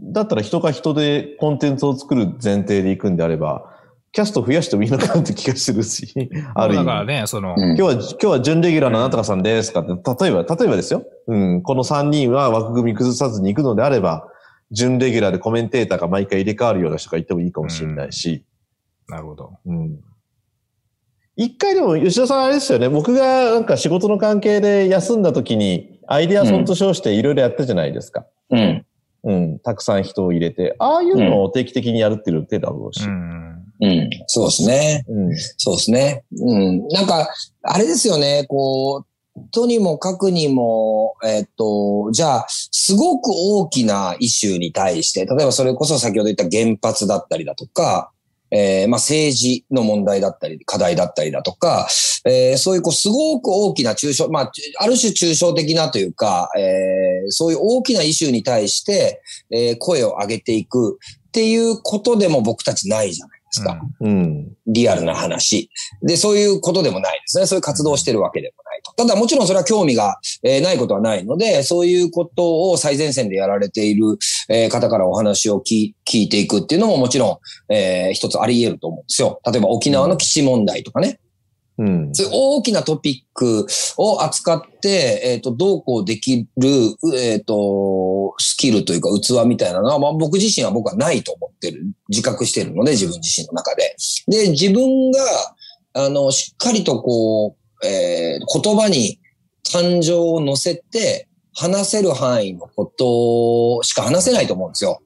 [0.00, 3.74] だったら人が人でコンテンツを作る前提でいくんであれば、
[4.12, 6.86] キャスト増やしてもいいのかなって気がするし、 ある意味。
[6.86, 11.04] だからね、その、うん今日は、今日は準レギュラーのなんとかさんですかって、例えば、例えばですよ。
[11.26, 11.62] うん。
[11.62, 14.28] この3人は枠組み崩さずに行くのであれば、
[14.70, 18.44] 準レギュラーでコメンテーターが毎回入れ替わるような人がいてもいいかもしれないし、
[19.08, 19.58] なるほど。
[19.66, 20.00] うん。
[21.36, 22.88] 一回でも、吉田さんあれですよね。
[22.88, 28.26] 僕がなんか仕事の関係で休んだ時に、アイデアソンと称していろいろやったじゃないですか。
[28.50, 28.86] うん。
[29.24, 29.58] うん。
[29.60, 33.04] たくさん人を入れて、ああいうのを定期的にやるっていうの手だろうし。
[33.04, 33.48] うん。
[33.80, 34.10] うん。
[34.26, 35.04] そうですね。
[35.08, 35.36] うん。
[35.56, 36.24] そうですね。
[36.40, 36.88] うん。
[36.88, 37.28] なんか、
[37.62, 39.04] あれですよね、こ
[39.36, 48.10] う、とにもかくにも、えっと、じゃあ、すごく大きなイシューに対して、例えばそれこそ先ほど言った原発だったりだとか、
[48.50, 51.88] えーまあ政治の問題だったり、課題だったりだとか、
[52.24, 59.20] えーそういうこうすごく大きな抽象、まあ、ある種抽象的なというか、えーそういう大きなイシューに対して、
[59.50, 63.80] えー声を上げていくっていうことでも僕たちないじゃないですか。
[64.00, 64.52] うん。
[64.66, 65.70] リアルな話。
[66.02, 67.46] で、そういうことでもないですね。
[67.46, 68.67] そういう活動をしてるわけでもないと。
[68.96, 74.18] ただもちろんそれは興味が、えーないことはないので、そういうことを最前線でやられている、
[74.48, 79.40] えー方からお話を聞聞いていくっていうのももちろん、えー一つあり得ると思うんですよ。
[79.50, 81.20] 例えば沖縄の基地問題とかね。
[81.78, 82.14] うん。
[82.14, 83.66] そういう大きなトピック
[83.96, 86.68] を扱って、えっ、と、どうこうできる、
[87.16, 93.94] えっ、と、スキルというか器みたいなのは、まあ僕自身は僕はないと思ってる、自覚してるので、自分自身の中で。
[94.26, 95.20] で、自分が、
[95.94, 99.20] あの、しっかりとこう、えー言葉に
[99.72, 105.02] 感情を乗せて、話せる範囲のことしか話せないと思うんですよ。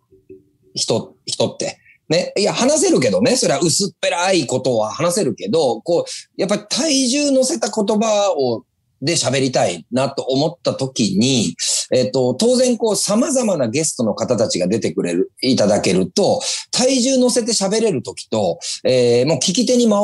[0.74, 1.78] 人、人って。
[2.08, 2.32] ね。
[2.36, 3.36] いや、話せるけどね。
[3.36, 8.64] それは薄っぺらいことは話せるけど、こう、やっぱり体重乗せた言葉を
[9.00, 11.56] で喋りたいなと思った時に、
[11.92, 16.40] えっ、と、当然こう様々なゲストの方たちが出てくれる、いただけると、
[16.70, 20.02] 体重乗せて喋れる時と、えー、もう聞き手に回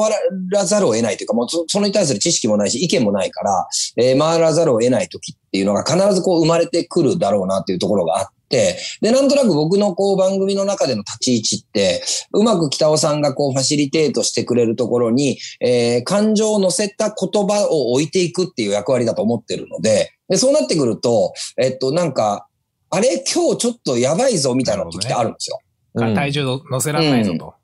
[0.51, 3.67] らざるを得ないというか、もうそれに対する知識もないし、意見もないから、
[3.97, 22.47] えー回らざるを得ない時っていうのが必ずこう生まれてくるだろうなっていうところがあって、で、なんとなく僕のこう番組の中での立ち位置って、うまく北尾さんがこうファシリテートしてくれるところに、えー感情を乗せた言葉を置いていくっていう役割だと思ってるので、で、そうなってくると、えっと、なんか、
[22.91, 25.61] あれ今日ちょっとやばいぞみたいな時ってあるんですよ。
[25.95, 27.55] うん体重の乗せられないぞと。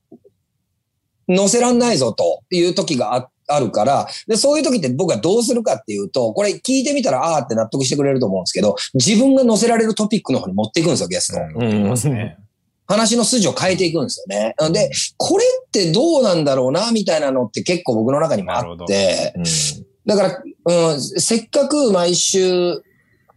[1.28, 11.40] 乗せらんないぞという時がああるから、で、そういう時って僕はどうするかっていうと、これ聞いてみたら、ああって納得してくれると思うんですけど、自分が乗せられるトピックの方に持っていくんですよ、ゲスト。
[11.56, 12.38] うん、ますね。
[12.86, 14.04] 話の筋を変えていくん。
[14.04, 14.54] ですよね。
[14.70, 16.44] で、これってどうなん。
[16.44, 19.44] だろうな、みたいなのって結構僕の中にもあって、うん。
[20.06, 22.76] だから、うん、せっかく毎週、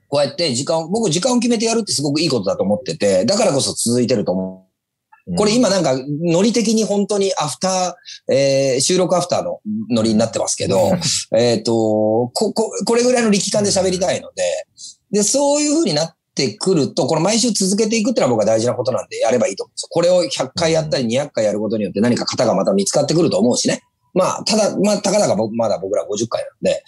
[0.10, 4.67] こうやって時間を、僕時間を決めてやるってすごくいいことだと思ってて、だからこそ続いてると思う。
[5.36, 9.60] これ今なんか、ノリ的に本当にアフター、えー収録アフターの
[9.90, 10.92] ノリになってますけど、
[11.36, 14.44] えっと、こ、こ、これぐらいの力感で喋りたいので、
[15.12, 19.88] で、そういう風になってくると、これ毎週続けていくってのは僕は大事なことなんでやればいいと思うんですよ。
[19.90, 23.82] これを100回やったり200回やることによって何か型がまた見つかってくると思うしね。
[24.14, 26.84] まあ、ただ、まあ、たかだか僕、まだ僕ら50回なんで、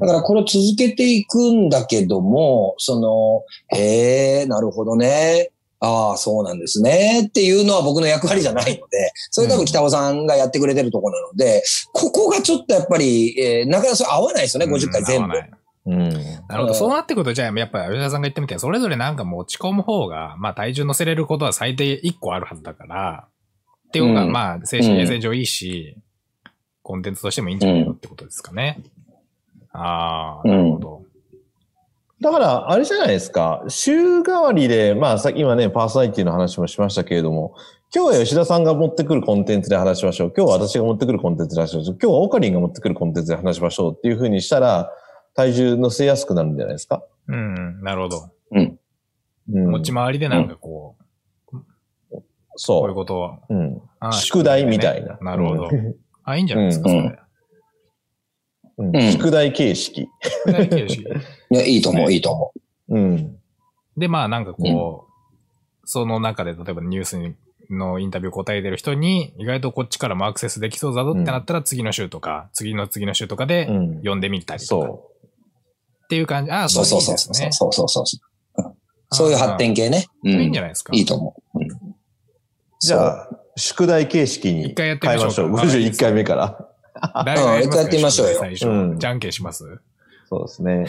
[0.00, 3.42] だからこれを続けていくんだけども、その、
[3.76, 5.50] へえ、なるほどね。
[5.80, 7.26] ああ、そうなんですね。
[7.28, 11.62] っていうのは僕の役割じゃないので、それ多分北尾さんがやってくれてるところなので、
[11.92, 15.34] ここがちょっとやっぱり、えーなかなかそれ合わないですよね、50回全部
[15.86, 16.10] うんうん。
[16.48, 16.74] なるほど。
[16.74, 23.28] そうなってくると、じゃあ、やっぱり吉田さんが言ってみて、それぞれなんか持ち込む方が、まあ体重乗せれることは最低1個あるはずだから、
[23.88, 25.96] っていうのが、うんまあ、精神衛生上いいし、
[26.82, 28.82] コンテンツとしてもいいんじゃないのってことですかね。
[29.72, 31.02] ああ、なるほど。
[32.20, 33.64] だから、あれじゃないですか。
[33.68, 37.54] 週替わりで、まあ、さっき今ね、パーソナリティの話もしましたけれども、
[37.94, 40.32] 今日は吉田さんが持ってくるコンテンツで話しましょう。
[40.36, 41.98] 今日は私が持ってくるコンテンツで話しましょう。
[42.02, 44.90] 今日はオカリンが持ってくるコンテンツで話しましょうっていう風にしたら、
[45.34, 47.04] 体重乗せやすくなるんじゃないですか。
[47.28, 48.30] うん、なるほど。
[48.50, 48.78] うん。
[49.52, 49.70] うん。
[49.70, 50.96] 持ち回りでなんかこ
[51.52, 51.62] う、こ
[52.10, 52.22] ういう
[52.56, 53.30] そことを。
[53.48, 53.54] う。
[53.54, 54.12] うん。
[54.12, 55.18] 宿題みたいな。
[55.20, 55.74] なるほどう。
[55.74, 55.94] ん
[56.24, 57.18] あ、いいんじゃないですか、うんそれ。
[58.78, 60.08] うんうん宿題形式。
[60.22, 61.06] 宿題形式い
[61.50, 62.52] や、 いいと思う、いいと思
[62.88, 63.36] うん。
[63.96, 65.12] で、まあなんかこう、
[65.84, 67.34] その中で例えばニュースに
[67.70, 73.94] のインタビュー答えてる人に、意外とこっちからもアクセスできそうだぞってなったら、次の週とか、次の次の週とかでうん。
[73.96, 74.86] 読んでみたりとか。
[74.86, 75.10] そ
[76.04, 76.50] っていう感じ。
[76.50, 76.68] ああ、う。
[76.68, 77.52] そうそうそうそうですね。
[77.52, 78.74] そうそうそうそう。
[79.10, 80.06] そういう発展系ね。
[80.24, 80.92] ういいんんじゃないですか。
[80.94, 81.58] いいと思う。
[81.58, 81.74] うんう。
[82.80, 85.48] じゃあ、宿題形式に一回やってみ変えましょう。
[85.50, 86.67] ましょうか51回目から。
[87.24, 87.78] 誰がやりますか？
[87.78, 88.68] うんやってみましょうよ最初。
[88.68, 89.64] うんじゃんけんします？
[90.28, 90.86] そうですね。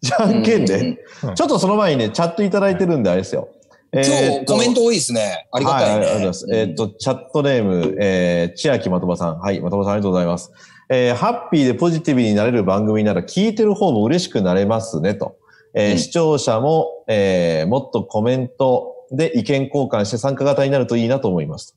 [0.00, 0.98] じゃんけんで？
[1.24, 3.48] うんちょっとその前にね、チャットいただいてるんであれですよ。
[3.92, 5.48] え今日コメント多いですね。
[5.50, 5.90] ありがたいね。
[5.90, 6.46] はい、ありがとうございます。
[6.52, 9.40] えーっと、チャットネーム、えー、千秋まとばさん。
[9.40, 10.52] はい、まとばさんありがとうございます。
[10.88, 15.36] えー、ハッピーでポジティブになれる番組なら聞いてる方も嬉しくなれますね、と。
[15.74, 21.76] えーうん視聴者も、えー、もっとコメントで意見交換して参加型になるといいなと思います。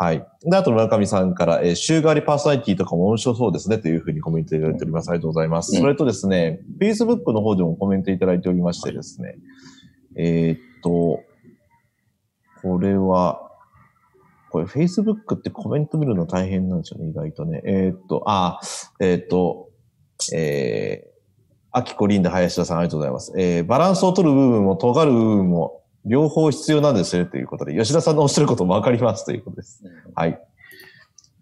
[0.00, 0.26] はい。
[0.44, 5.10] で、あと村上さんから、えー、週替わりパーソナリティとかも面白そうですね、というふうにコメントいただいております。
[5.10, 5.76] ありがとうございます。
[5.76, 9.36] うんそれとですね、Facebook の方でもコメントいただいておりましてですね、
[10.16, 11.20] えーっと、
[12.62, 13.50] これは、
[14.48, 17.60] これ Facebook ってコメント見るの大変なんですよね、意外とね。
[17.66, 18.58] えーっと、あ、
[19.00, 19.68] えーっと、
[20.32, 21.10] えー、
[21.72, 23.34] アキコリンダ林田さんありがとうございます。
[23.36, 29.82] えー、バランスを取る部分も尖る部分も両方必要なんですね、ということで、吉田さんのおっしゃることもわかりますということです。
[30.14, 30.40] はい。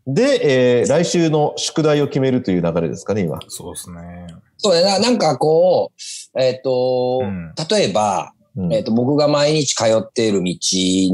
[0.06, 3.38] で、えー、来週の宿題を決めるという流れですかね、今。
[3.48, 4.26] そうですね。
[4.56, 10.58] そうだな、なんかこう、えっ、と、うん例えば、うんえっ、と、僕が毎日通っている道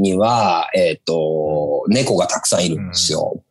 [0.01, 3.43] には、えっ、と、猫がたくさんいるんですよ。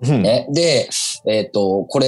[0.00, 0.88] うんね、で、
[1.26, 2.06] えっ、と、これ、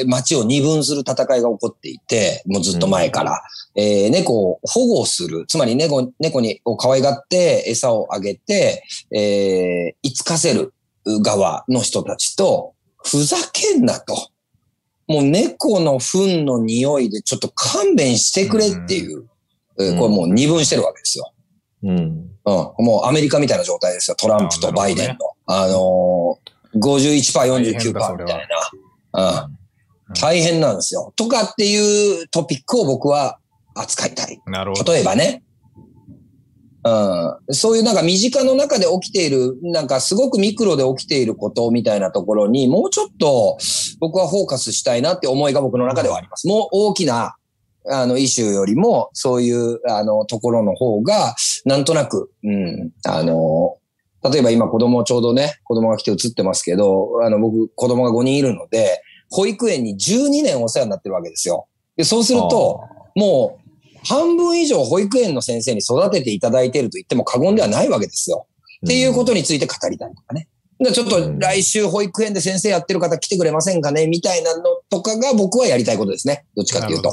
[0.00, 3.42] えー街を二分する戦いが起こっていて、もうずっと前から、
[3.74, 8.82] えー猫を保護する、つまり猫、猫にを可愛がって餌をあげて、
[9.14, 10.72] えー、いつかせる
[11.22, 12.72] 側の人たちと、
[13.04, 14.14] ふざけんなと。
[15.06, 19.28] もう猫の糞の匂いでちょっと勘弁してくれっていう、
[19.78, 21.32] えーこれもう二分してるわけですよ。
[21.82, 21.92] うん。
[21.92, 22.84] うん。
[22.84, 24.16] もうアメリカみたいな状態ですよ。
[24.16, 25.16] トランプとバイデンの。
[25.46, 26.45] あのー、
[26.78, 28.48] 51%、49%みたい
[29.12, 29.48] な。
[30.08, 30.14] うん。
[30.14, 31.12] 大変なんですよ。
[31.16, 33.38] とかっていうトピックを僕は
[33.74, 34.40] 扱いたい。
[34.46, 34.92] なるほど。
[34.92, 35.42] 例えばね。
[36.84, 37.54] うん。
[37.54, 43.58] そういうなんか身近の中で起きている、なんかすごくミクロで起きていることみたいなところにもうちょっと
[43.98, 46.46] 僕はフォーカスしたいなって思いが僕の中ではあります。
[46.46, 47.36] もう大きな
[47.88, 51.34] あの、イシューよりも、そういう、あの、ところの方が、
[51.64, 53.76] なんとなく、うん、あの、
[54.30, 61.66] 例えば今子供ちょうどね、子供が来て映ってますけど、あの、僕、子供が5人いるので、保育園に12年お世話になってるわけですよ。
[61.96, 62.80] で、そうすると、
[63.14, 68.46] もう、半分以上保育園の先生に育てていただいていると言っても過言ではないわけですよ。
[68.84, 70.48] っていうことについて語りたいとかね。
[70.78, 74.06] でちょっと来週保育園で先生やってる方来てくれませんかね？
[74.06, 76.44] みたいなのとかが僕はやりたいことですね。
[76.54, 77.10] どっちかっていうと。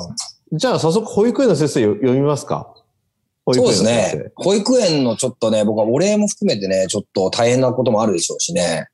[0.52, 2.68] じゃあ、早速保育園の先生よ読みますか？
[2.76, 2.83] 保
[3.52, 4.32] そうですね。
[4.36, 8.88] 保育園のちょっとね、僕はお礼も含めてね、ちょっと大変なこともあるでしょうしね。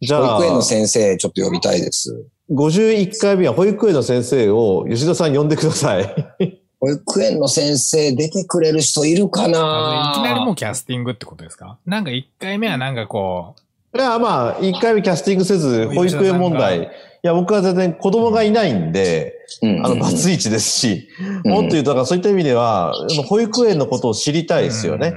[0.00, 2.24] じゃあ保育園の先生、ちょっと呼びたいです。
[2.50, 6.14] 51回目は保育園の先生を吉田さん呼んでください。
[6.78, 11.78] 保育園の先生出てくれる人いるかあなのいきなりもうキャスティングってことですか？
[11.86, 13.54] なんか1回目はなんかこ
[13.94, 16.90] う、いや、まあ、1回目キャスティングせず、保育園問題。
[17.26, 19.84] いや、僕は全然子供がいないんで、うん。
[19.84, 21.08] あの、バツイチですし、
[21.44, 21.50] うん。
[21.50, 25.12] もっと言うと、だからそういった意味では、あの保育園のことを知りたいですよね。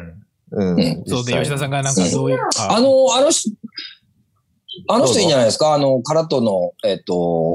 [0.52, 0.76] うん。
[0.76, 1.04] うん。
[1.06, 3.22] そうで、吉田さんがなんかそういう、あの、あ。
[3.22, 3.52] の人、
[4.88, 5.76] あの人いいんじゃないですか？
[5.76, 7.54] あの、カラトの、えっと、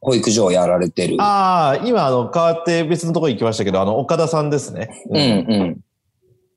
[0.00, 1.16] 保育所をやられてる。
[1.20, 4.88] ああ、今、あの、変わって別のところに行きましたけど、あの、岡田さんですね。
[5.10, 5.80] うんうん。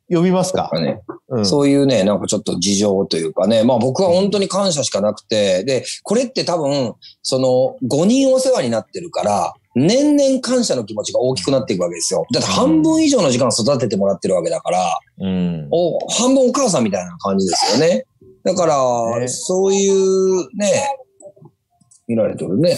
[0.10, 12.26] 呼びますか、ね、うん、そういうね、なんかちょっと事情というかね、まあ僕は本当に感謝しかなくて、で、これって多分、その5人お世話になってるから、年々感謝の気持ちが大きくなっていくわけですよ。
[12.32, 15.68] だって半分以上の時間育ててもらってるわけだから、うん。
[15.72, 18.06] お半分お母さんみたいな感じですよね。
[18.44, 20.72] だから、ねそういうね、
[22.08, 22.78] 見られてるね。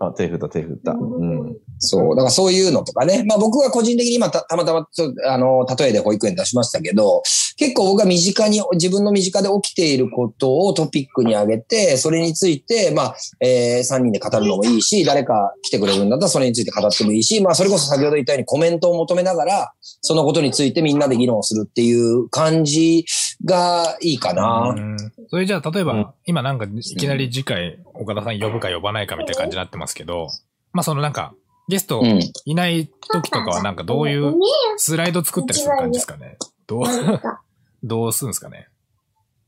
[0.00, 0.92] あ、手振った、手振った。
[0.92, 1.56] うん。
[1.78, 2.16] そう。
[2.16, 3.24] だからそういうのとかね。
[3.26, 7.22] まあ僕は個人的に今たたまたまちょっと、あの、例えで保育園出しましたけど、
[7.56, 23.04] 結構僕が身近に、自分の身近で起きていることをトピックに挙げて、それについて、まあ、えー、3人で語るのもいいし、誰か来てくれるんだったらそれについて語ってもいいし、まあそれこそ先ほど言ったようにコメントを求めながら、そのことについてみんなで議論するっていう感じ
[23.44, 24.74] がいいかな。
[24.76, 24.96] うん。
[25.28, 26.06] それじゃあ、例えば、うん。
[26.26, 30.28] 今なんかいきなり次回岡田さん呼ぶか呼ばないかみたいな感じになってますけど、
[30.72, 31.34] まあそのなんか、
[31.68, 32.20] ゲストうん。
[32.44, 34.34] いない時とかはなんかどういう
[34.76, 36.36] スライド作ったりする感じですかね？
[36.66, 36.84] どう、
[37.84, 38.68] どうするんですかね？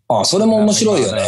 [0.09, 1.23] あ、それも面白いよね。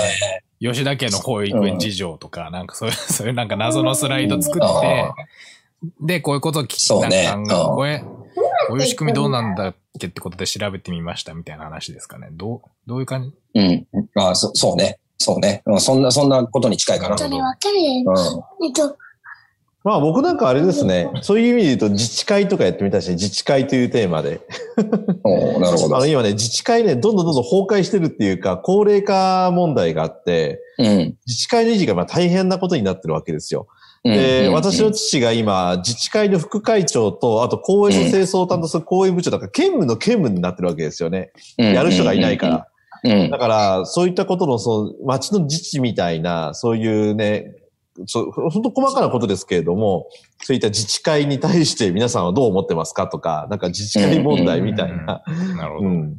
[0.60, 5.10] 吉田家の保育園事情とか、なんかそういう、 そういうなんか謎のスライド作あって、
[6.00, 7.24] で、こういうことを聞そうね。
[7.24, 7.76] なんかうん。
[7.76, 8.00] これ、
[8.68, 12.28] こういう仕組みどうなんだっけってことで調べてみましたみたいな話ですかね。
[12.32, 13.60] どう、どういう感じ？
[13.60, 13.86] うん。
[14.14, 14.98] あそそうね。
[15.18, 15.62] そうね。
[15.66, 17.10] うんそんな、そんなことに近いかな。
[17.10, 18.64] わかるうん。
[18.64, 18.96] えっと、
[19.84, 24.40] まあ僕なんかあれですね、そういう意味で言うと自治会とかやってみたし、自治会というテーマで。
[25.24, 26.06] おーなるほどあの。
[26.06, 31.16] 今ね、自治会ね、どんどんどんどん崩壊してるっていうか、高齢化問題があって、うん。
[31.26, 33.66] 自治会の維持がまあ大変なことになってるわけですよ。
[34.12, 41.30] で、うん私の父が今、自治会の副会長と、あと公園の清掃を担当する公園部長だから、兼務の兼務になってるわけですよね。
[41.56, 42.54] やる人がいないから。。
[42.54, 42.68] うん
[43.30, 47.54] だから、そういったことの、その、町の自治みたいな、そういうね、
[48.06, 50.08] そう、本当細かなことですけれども、
[50.40, 55.22] そういった自治会に対して皆さんはどう思ってますかとか、なんか自治会問題みたいな、
[55.56, 55.88] なるほど。
[55.88, 56.18] うん。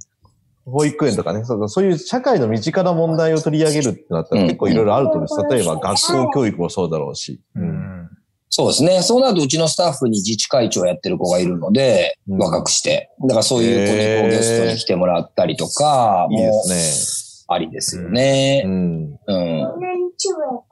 [0.69, 5.55] 保育園とかね、そうそういう社会の身近な問題を取り上げるってなったらうん結構いろいろあると思うんです。
[5.55, 7.41] 例えば学校教育もそうだろうし。
[7.55, 8.09] ううんん。
[8.49, 9.01] そうですね。
[9.03, 13.11] そうなると、うちのスタッフに自治会長やってる子がいるので、うん若くして。
[13.21, 18.61] だからそういう子にこうゲストに来てもらったりとか、いいでもすありですよね。
[18.61, 18.63] ね。
[18.65, 19.19] うん。
[19.27, 19.67] うん。
[19.67, 19.71] っ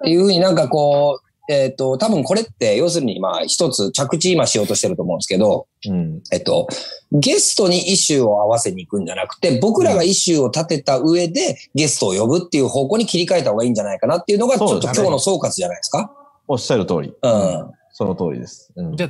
[0.03, 6.21] ていうふうになんかこう、えっ、と、多分これって、要するに、まあ、一つ着地今しようとしてると思うんですけど、うん。
[6.31, 6.67] えっと、
[7.11, 16.11] ゲストにイシューを合わせに行くんじゃなくて、僕らがイシューを立てた上でゲストを呼ぶっていう方向に切り替えた方がいいんじゃないかなっていうのが、ちょっと今日の総括じゃないですか？
[16.47, 17.13] おっしゃる通り。
[17.21, 17.71] うん。
[17.91, 18.71] その通りです。
[18.75, 19.09] うんじゃあ、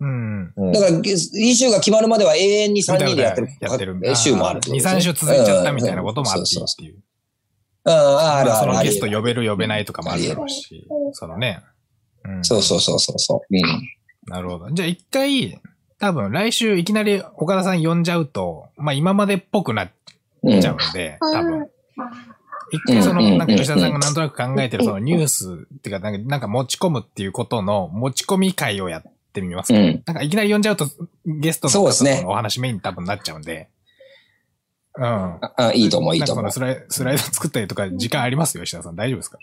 [0.00, 0.52] うん。
[0.56, 3.98] うんだから、イシューが決まるまでは永遠に3人でやってる、やってる。
[4.04, 4.92] え週もあるって2、ことですね。
[4.98, 6.96] 3週続いちゃったみたいなこともあっていいうんっていう。
[7.88, 11.62] うん、ああそあるあるのゲスト呼べる呼べないとかもあるだろうし、そのね。
[12.24, 13.56] うんそうそうそうそうそう。
[13.56, 13.62] うん。
[14.26, 14.70] なるほど。
[14.70, 15.60] じゃあ一回、
[15.98, 19.90] 多分来週いきなり岡田さん呼んじゃうと、まあ今までっぽくなっ
[20.42, 21.68] うんちゃうんで、多分。
[22.70, 29.02] 一回その、うんなんか吉田さんがなんとなく考えてるそのニュースっていうか、なんかなんか持ち込むっていうことの持ち込み会をやっ
[29.32, 29.78] てみますか。
[29.78, 30.02] うん。
[30.04, 30.86] なんかいきなり呼んじゃうと
[31.26, 33.68] ゲストのお話メインに多分なっちゃうんで。
[34.98, 35.04] うん。
[35.04, 36.66] ああいいと思う、いいと思うなんかその。
[36.66, 38.96] スライスライド作ったりとか時間ありますよ、吉田さん。
[38.96, 39.38] 大丈夫ですか？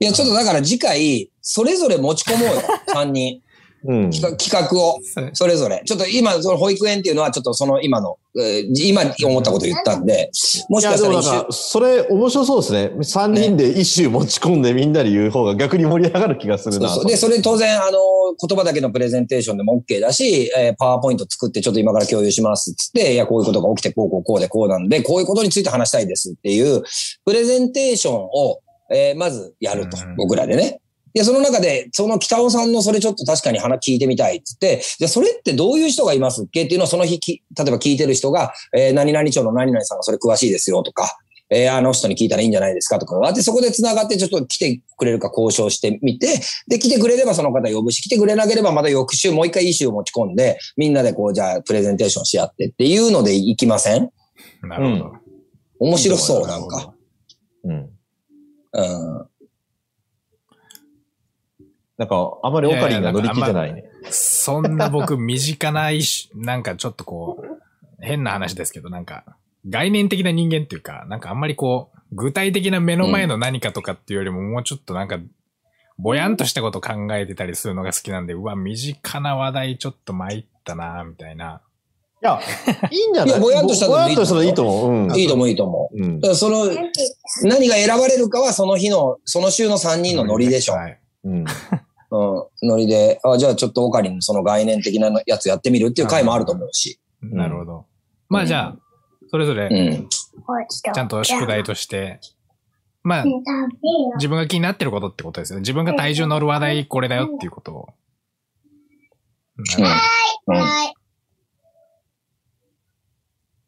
[0.00, 2.62] いや、ちょっとだから次回、それぞれ持ち込もうよ、
[2.94, 3.42] 3人。
[3.84, 4.10] うん。
[4.10, 4.98] 企画企画を、
[5.32, 5.82] それぞれ。
[5.84, 10.30] ちょっと今、その保育園っていうのは、ちょっとその今の、えー今思ったこと言ったんで、
[10.68, 12.90] もしかしたら一週でもなんか、それ面白そうですね。
[12.96, 16.94] 3人で一周持ち込んでみんなで言う方が逆に盛り上がる気がするなと。
[16.94, 17.10] そうそう。
[17.10, 17.98] で、それ当然、あの、
[18.40, 26.82] 言葉だけのプレゼンテーションでも OK だし、えーパワーポイント作ってちょっと今から共有しますっつって、いや、こういうことが起きて、こうこうこうでこうなんで、こういうことについて話したいですっていう、
[27.24, 28.60] プレゼンテーションを、
[28.90, 30.80] えーまずやるとうん、僕らでね。
[31.14, 36.64] で、その中で、その北尾さんのそれちょっと確かに話聞いてみたいっつって、じゃあそれってどういう人がいますっけ？
[36.64, 41.16] っていうのをその日き、例えば聞いてる人が、えー何々町の何々さんがそれ詳しいですよとか、
[41.50, 54.10] えーあの人に聞いたらいいんじゃないですかとかがあって、そこで繋がってちょっと来てくれるか交渉してみて、で、来てくれればその方呼ぶし、来てくれなければまた翌週もう一回イシューを持ち込んで、みんなでこう、じゃあプレゼンテーションし合ってっていうので行きません？
[54.62, 55.12] なるほど。
[55.80, 56.92] 面白そう、なんか。。
[57.64, 57.72] うん。
[57.72, 57.88] うん。
[61.98, 63.84] なんか、あまりオカリンが乗り気じゃないね。
[64.10, 67.58] そんな僕、身近な一種、なんかちょっとこう、
[68.00, 69.24] 変な話ですけど、なんか、
[69.68, 75.18] 概念的な人間っていうか、なんかあんまりこう、具体的な目の前の何かとかっていうよりも、もうちょっとなんか、
[75.98, 81.60] ぼやんとしたこと考えてたりするのが好きなんで、うわ、身近な話題ちょっと参ったなみたいな。
[82.22, 82.40] いや、
[82.90, 83.34] いいんじゃない？
[83.34, 84.92] いやぼやんとしたのぼやんとしたらいいと思う。
[84.92, 85.16] うん。
[85.16, 85.96] いいと思う、いいと思う。
[85.96, 86.28] うんだ。
[86.28, 86.66] からその、
[87.42, 90.74] 何が選ばれるかはその日の、その週の3人のノリでしょ。
[90.74, 90.98] はい。
[91.24, 91.44] うん。
[92.10, 92.68] うん。
[92.68, 97.00] ノリで、あ、じゃあちょっとオカリンのその概念的なやつやってみるっていう回もあると思うし。
[97.22, 97.86] なるほど。
[98.28, 98.76] まあじゃあ、
[99.30, 100.08] それぞれ、うん。
[100.08, 102.20] ちゃんと宿題として、
[103.02, 103.24] まあ、
[104.16, 105.60] 自分が気になってることってことですよね。
[105.60, 107.88] 自分が体重乗る話題これだよっていうことを。
[109.56, 109.62] う
[110.52, 110.56] ん。
[110.56, 110.62] うん。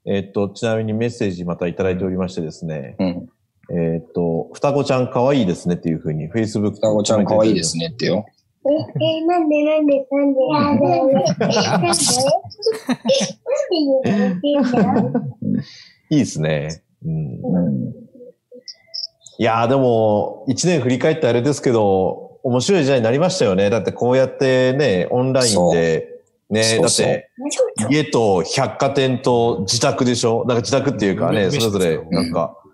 [0.06, 2.96] えっと、ちなみにメッセージまたいただいておりましてですね。
[2.98, 3.28] うん。
[3.72, 6.72] えっと、双子ちゃん可愛いですねっていうふうに Facebook。
[6.72, 8.26] 双子ちゃん可愛いですねってよ。
[8.66, 11.88] え、え、なんでなんでなんでなんでなんでなんで
[14.82, 15.20] なんで
[16.10, 16.82] いいですね。
[17.04, 17.40] うん。
[17.42, 17.90] うん。
[19.38, 23.70] いやーでも、一年振り返ってあれですけど、面白い時代になりましたよね。
[23.70, 26.20] だってこうやってね、オンラインで、
[26.50, 27.30] ね、そうそうだって、
[27.90, 32.69] 家と百貨店と自宅でしょなんか自宅っていうかね、うんそれぞれ、なんか、うん。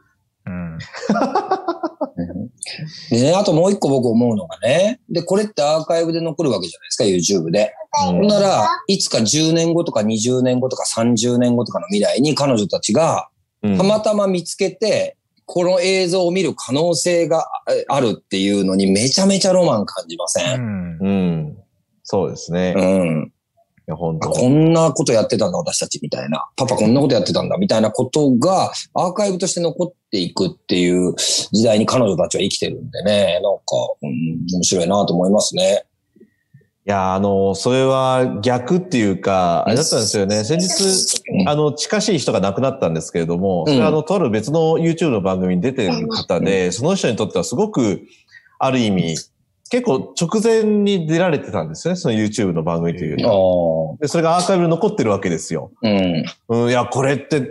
[3.10, 7.60] でね、あともう一個僕思うのがね、で、これってアーカイブで残るわけじゃないですか、YouTube で。
[7.60, 13.30] うんほんなら、いつか10年後とか20年後とか30年後とかの未来に彼女たちが
[13.62, 15.16] うんたまたま見つけて、
[15.46, 20.98] この映像を見る可能性がえあるっていうのにめちゃめちゃロマン感じませうんん。
[21.00, 21.58] うん。
[22.02, 22.72] そうですね。
[22.72, 23.32] いうん。
[23.86, 26.44] や、本当あこんなことやってたんだ、私たちみたいな。
[26.56, 33.52] パパこんなことやってたんだ、みたいなことがアーカイブとして残っていくっていう時代に彼女たちは生きてるんでね、なんか、
[34.02, 35.84] うん、面白いなと思いますね。
[36.86, 40.44] いや、あの、それは逆っていうか、あれだったんですよね。
[40.44, 48.02] 先日、うんあの、近しい人が亡くなったんですけれども、それはあの、とある別の YouTube の番組に出てる方で、その人にとってはすごく、
[48.60, 49.16] ある意味、
[49.68, 54.08] 結構直前に出られてたんですよね、その YouTube の番組というのは。
[54.08, 55.72] それがアーカイブに残ってるわけですよ。
[55.82, 56.24] うん。
[56.48, 57.42] うん、いや、これって、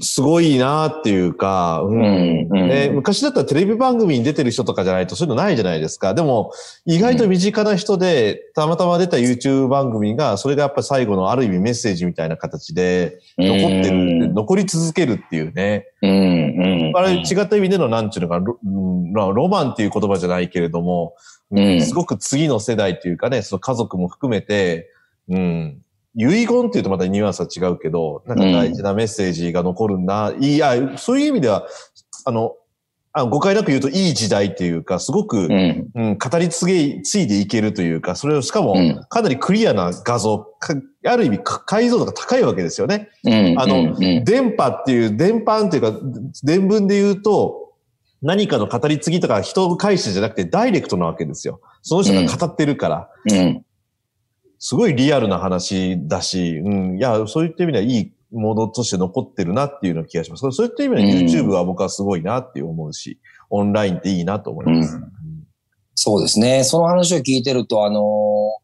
[0.00, 2.48] すごいなっていうか、ううん。
[2.50, 2.68] うん。
[2.68, 6.14] で昔だったらテレビ番組に出てる人とかじゃないとそういうのないじゃないですか。
[6.14, 6.52] でも、
[6.86, 15.86] 意外と身近な人で、たまたま出た YouTube 番組が、それがやっぱり最後のある意味メッセージみたいな形で残ってる、残り続けるっていうね。
[16.02, 16.10] うん。
[16.10, 16.96] うん。
[16.96, 21.14] あれ違った意味でのなんちゅうのか、ロ,、ロマンっていう言葉じゃないけれども、
[21.50, 24.90] うんすごく次の世代っていうかね、その家族も含めて、
[25.28, 25.82] うん、
[26.18, 30.34] 遺言っていうとまたニュアンスは違うけど、なんか大事なメッセージが残るんだ。
[30.40, 31.66] いや、そういう意味では、
[32.24, 32.54] あの、
[33.12, 35.88] あ誤解なく言うといい時代っていうか、すごく、うん。
[35.94, 40.74] うん、語り継げ、継いでいけるというか、それをしかもうん、かなりクリアな画像、か
[41.06, 43.08] ある意味か解像度が高いわけですよね。
[43.24, 43.54] うん。
[43.58, 44.24] あのうん。
[44.24, 45.92] 電波っていう、電波っていうか、
[46.42, 47.68] 伝聞で言うと、
[48.20, 51.60] 何かの語り継ぎとか人を介してじゃなくてダイレクトなわけですよ。
[51.82, 53.08] その人が語ってるから。
[53.30, 53.64] うん。
[54.58, 60.40] すごいリアルな話だし、うん、いや、そういった意味ではいいものとして残ってるなっていうような気がします。
[60.52, 63.18] そういった意味ではうん YouTube は僕はすごいなって思うし、
[63.50, 64.96] オンラインっていいなと思います。
[64.96, 65.12] うん
[66.00, 66.62] そうですね。
[66.62, 68.00] その話を聞いてると、あの、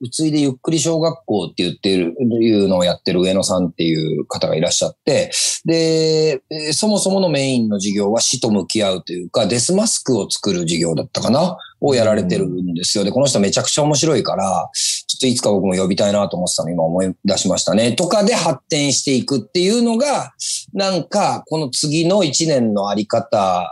[0.00, 5.30] うついでゆっくり小学校って言ってる、いうのをやってる上野さんっていう方がいらっしゃって、
[5.64, 6.42] で、
[6.72, 13.04] そもそものメインの授業は死と向き合うというか、デスマスクを作る授業だったかなをやられてるんですよ。
[13.04, 17.92] で、この人めちゃくちゃ面白いから、ちょっといつか僕も呼びたいなと思ってたの今思い出しましたね。
[17.92, 20.32] とかで発展していくっていうのが、
[20.72, 23.70] なんか、この次の一年のあり方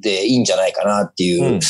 [0.00, 1.60] でいいんじゃないかなっていう、うん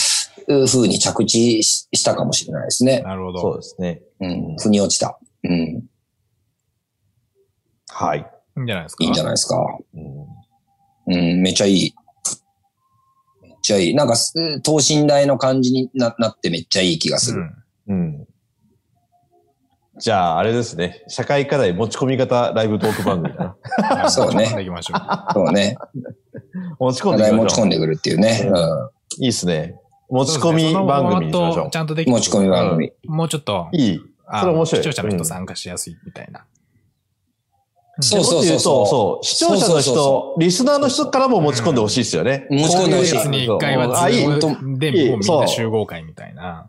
[0.67, 3.01] ふうに着地ししたかもしれないですね。
[3.03, 3.41] なるほど。
[3.41, 4.03] そうですね。
[4.21, 4.57] うん。
[4.57, 5.19] 腑に落ちた。
[5.45, 5.85] うん。
[7.89, 8.31] はい。
[8.57, 9.05] いいんじゃないですか？
[9.05, 9.57] いいんじゃないですか。
[9.95, 10.27] うん
[11.07, 11.95] うん、めっちゃいい。
[13.43, 13.95] めっちゃいい。
[13.95, 17.43] なんか、す等身大の感じにななってめっちゃいい気がする。
[17.89, 17.97] うん。
[17.97, 18.27] うん。
[19.99, 21.05] じゃあ、あれですね。
[21.09, 23.57] 社会課題持ち込み型ライブトーク番組だ
[23.93, 24.09] な。
[24.11, 25.33] そうね持ち込んでいきましょう。
[25.35, 25.77] そうね。
[26.81, 27.69] 持ち込課んでいきましょう題持ち込ん。
[27.69, 28.51] でくるっていうね。
[29.21, 29.79] いいっすね。
[30.11, 31.71] 持ち込み番組にしましょう。
[31.71, 32.15] ちゃんとできうん。
[32.15, 32.93] 持ち込み番組。
[33.07, 34.01] もうちょっと、いい。
[34.27, 36.45] あそれ面白い視聴者の人参加しやすいみたいな。
[38.01, 38.87] そうそうそうそう。
[38.87, 39.25] そう。
[39.25, 42.47] 視聴者の人、リスナーの人からも持ち込んでほしいですよね。
[42.51, 46.69] 持ち込んでほしい別に一回はあ、ームでいいもうみんな集合会みたいな。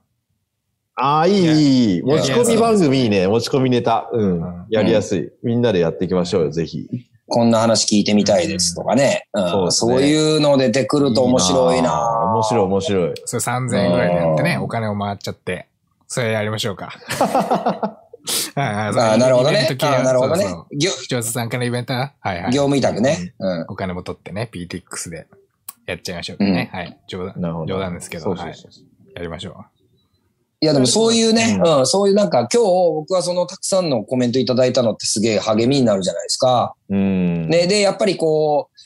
[0.98, 3.28] ああ、いい、いい持ち込み番組いいね。
[3.28, 4.10] 持ち込みネタ。
[4.14, 4.66] ううんん。
[4.70, 5.32] やりやすい。
[5.44, 6.88] みんなでやっていきましょうよ、ぜひ。
[7.28, 9.28] こんな話聞いてみたいですとかね
[9.70, 11.90] そういうの出てくると面白いな
[12.36, 13.14] 面白い、面白い。
[13.26, 15.68] それ3000円ぐらいでやってね、うんお金を回っちゃって、
[16.08, 16.92] それやりましょうか。
[18.56, 22.52] ああ、なるほどねああ、なるほどね視聴者参加のイベントは、はいはい。
[22.52, 23.34] 業務委託ね。
[23.40, 23.66] うん。
[23.70, 25.28] お金も取ってね、PTX で
[25.86, 26.70] やっちゃいましょうかね。
[26.74, 26.98] はい。
[27.08, 27.66] 冗談。
[27.68, 28.56] 冗談ですけど、はい。
[29.16, 29.66] やりましょ
[30.62, 36.74] いや、でもそういうね、ううん、そういうなんか今日僕はそのたくさんのコメントいただいたのってすげえ励みになるじゃないですか。
[36.90, 37.50] うん。
[37.50, 38.80] ね、で、やっぱりこう、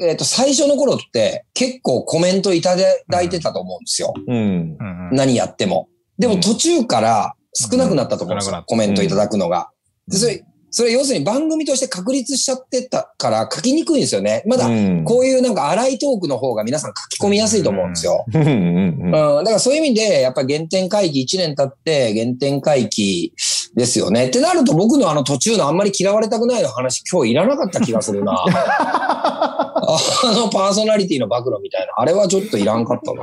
[0.00, 2.76] えっ、と、最初の頃って結構コメントいた
[3.08, 4.14] だいてたと思うんですよ。
[4.26, 4.76] うん。
[5.12, 5.88] 何やっても。
[6.18, 8.56] でも途中から少なくなったと思うんですよ。
[8.56, 9.70] うんコメントいただくのが。
[10.08, 14.42] で、それ、それ要するに番組として確立しちゃってたから書きにくいんですよね。
[14.46, 18.26] まだうんこういうなんか荒いトークの方が皆さん書き込みやすいと思うんですよ。
[18.34, 19.10] うん。
[19.10, 23.32] だからそういう意味で、やっぱり原点回帰1年経って原点回帰
[23.76, 24.28] ですよね。
[24.28, 28.32] ってなると僕のあの途中のあんまり嫌われたくないの話今日いらなかった気がするな。
[28.48, 30.02] あ
[30.34, 31.92] のパーソナリティの暴露みたいな。
[31.96, 33.22] あれはちょっといらんかったな。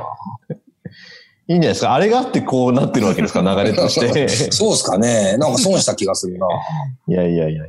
[1.48, 1.94] いいんじゃないですか？
[1.94, 4.28] あれがあってこうなってるわけですか、流れとして。
[4.52, 5.36] そうですかね。
[5.38, 6.46] なんか損した気がするな。
[7.08, 7.64] いやいやいやいや。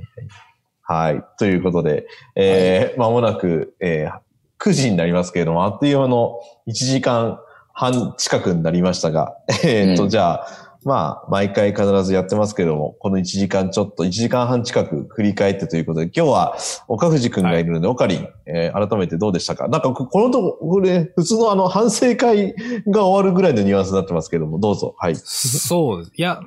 [0.84, 1.24] はい。
[1.40, 2.06] ということで、
[2.36, 7.40] えー、まもなく、えー、9時になりますけれども、あっという間の1時間
[7.74, 16.57] 半近くになりましたが、えーっと、うんじゃあ、まあ、毎回必ずやってますけども、この1時間ちょっと、1時間半近く振り返ってということで、今日は
[16.88, 19.68] 岡藤くんがいるので、岡林、えー改めてどうでしたか？
[19.68, 22.53] なんか、このとこ、これ、普通のあの、反省会
[22.88, 24.94] が終わるぐらいのニュアンスになってますけども、どうぞ。
[24.99, 25.16] はい。
[25.16, 26.12] そうです。
[26.16, 26.40] いや、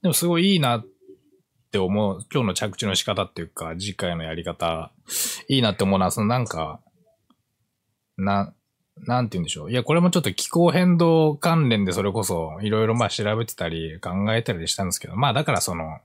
[0.00, 0.84] でもすごいいいなっ
[1.70, 2.20] て思う。
[2.32, 4.92] 今日の着地の仕方っていうか、次回のやり方、
[5.48, 6.80] いいなって思うのは、そのなんか、
[8.16, 8.54] な、
[8.98, 9.70] なんて言うんでしょう。
[9.70, 15.98] いや、これもちょっと気候変動関連でそれこそ、いろいろまあ調べてたり考えたりしたんですけど、まあだからその、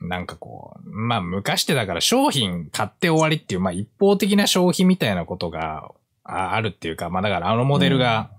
[0.00, 5.90] なんかこう、まあ昔ってだから商品買って終わりっていう、まあ一方的な消費みたいなことが
[6.24, 8.30] ああるっていうか、まあだからあのモデルが、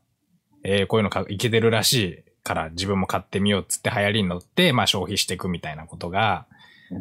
[0.64, 6.46] えーこういうのかいけてるらしいから自分も買ってみようっつって流行りに乗って、まあ消費していくみたいなことが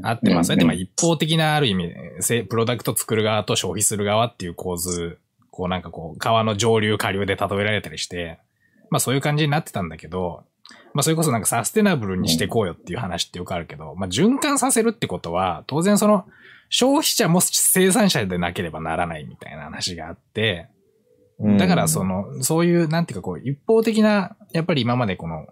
[0.03, 5.19] あって、まあそれってまあ一方的なある意味、せプロダクト作る側と消費する側っていう構図、
[5.57, 8.39] こうなんかこう川の上流下流で例えられたりして、
[8.91, 10.45] まあそういう感じになってたんだけど、
[10.93, 16.27] まあそれこそなんかサステナブルにしていこうよっていう話ってよくあるけど、まあ循環させるってことは、当然その
[16.69, 20.69] 消費者も生産者でなければならないみたいな話があって、
[21.59, 25.47] だからその、の、そういう、なんていうかこう、一方的な、やっぱり今までこの、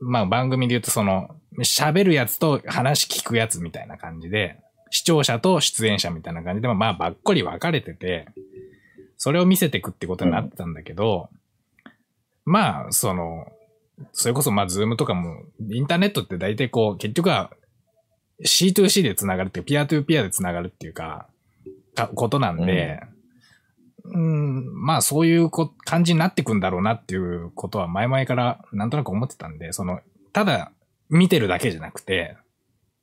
[0.00, 1.28] まあ番組で言うとその、
[1.60, 4.58] 喋るやつと話聞くやつみたいな感じで、
[4.90, 8.26] 視聴者と出演者みたいな感じで、まあばっこり分かれてて、
[9.24, 11.30] それを見せていくってことになってたんだけど、
[12.44, 13.46] まあ、その、
[14.12, 17.50] それこそまあズームとかも、インターネットって大体こう、結局は
[18.44, 21.26] C2C で繋がるっていう、 peer to peer で繋がるっていうか、
[21.94, 23.00] かことなんで、
[24.04, 30.00] うん、まあそういうこ感じになってくんだろうなっていうことは前々からなんとなく思ってたんで、その、
[30.34, 30.70] ただ
[31.08, 32.36] 見てるだけじゃなくて、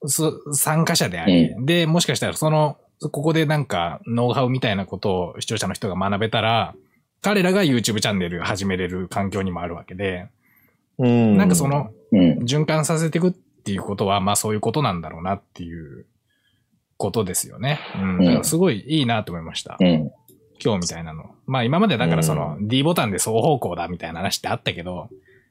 [0.06, 2.78] そ参加者であり、で、もしかしたらその、
[3.10, 6.76] ここでなんかノウハウみたいなことを視聴者の人が学べたら、
[7.22, 10.28] 彼らが YouTube チャンネル始めれる環境にもあるわけで、
[10.98, 12.40] うんなんかそ、の、うん。
[12.40, 16.06] 循環させていくっていうことは、まあそういうことなんだろうなっていう
[16.98, 17.80] ことですよね。
[17.96, 18.26] うん。
[18.26, 19.78] だからすごいいいなと思いました。
[19.80, 20.12] うん。
[20.64, 21.32] 今日みたいなの。
[21.48, 25.10] まあ今までだからその D ボタンで双方向だみたいな話ってあったけど、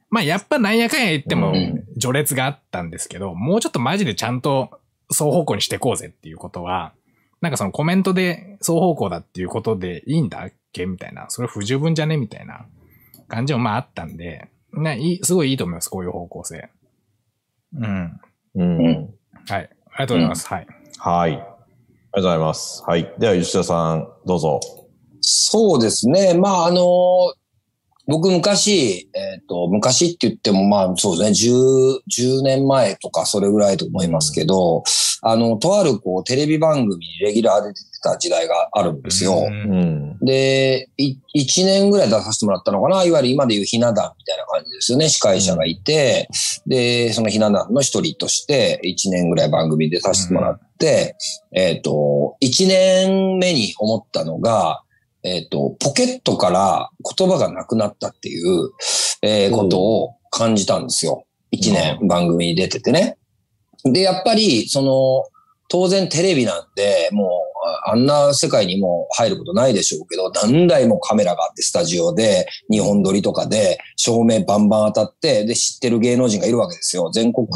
[0.09, 4.71] まあやっぱなんやかんや言ってもうん序列があったんですけど、もうちょっとマジでちゃんと
[5.11, 6.93] 双方向にしていこうぜっていうことは、
[7.41, 10.87] なんかそのコメントで双方向だっていうことでいいんだっけ？
[10.87, 11.27] みたいな。
[11.31, 12.17] それ不十分じゃね？
[12.17, 12.67] みたいな
[13.29, 16.69] 感じもまああったんで、ないいすごいいいと思います、こういう方向性。
[17.77, 18.21] うん。
[18.57, 18.87] うん。
[18.87, 19.15] うん
[19.49, 19.63] はい。
[19.63, 20.47] ありがとうございます。
[20.49, 20.67] はい。
[20.99, 21.33] はい。
[21.33, 22.83] ありがとうございます。
[22.87, 23.15] はい。
[23.19, 24.61] では、吉田さん、どうぞ。
[25.21, 26.35] そうですね。
[26.35, 27.33] まあ、あの、
[28.11, 31.55] 僕昔、えっ、と、昔って言ってもまあそうですね、
[32.11, 34.83] 10、10年前とかそれぐらいと思いますけど、
[35.23, 39.47] あの、とあるこうテレビ番組にレギュラーで出てた時代があるんですよ。
[39.47, 40.19] うんうん。
[40.25, 43.05] で、い1年ぐらい出させてもらったのかな？
[43.05, 45.09] いわゆる今でいうひな壇みたいな感じですよね。
[45.09, 46.29] 司会者がいて、
[46.67, 51.17] で、そのひな壇の一人として1年ぐらい番組に出させてもらって、
[51.53, 54.83] えっ、と、1年目に思ったのが、
[55.23, 58.71] えっ、と、ポケットから言葉がなくなったっていう、
[59.23, 61.25] えーことを感じたんですよ。
[61.53, 63.17] 1年番組に出ててね。
[63.85, 65.25] で、やっぱり、その、
[65.69, 67.29] 当然テレビなんで、もう、
[67.63, 77.11] ああんな世界にも入ることないでしょうけど、何台もカメラがあって、スタジオで、日本撮りとかで、照明バンバン当たって、で、知ってる芸能人がいるわけですよ。
[77.11, 77.47] 全国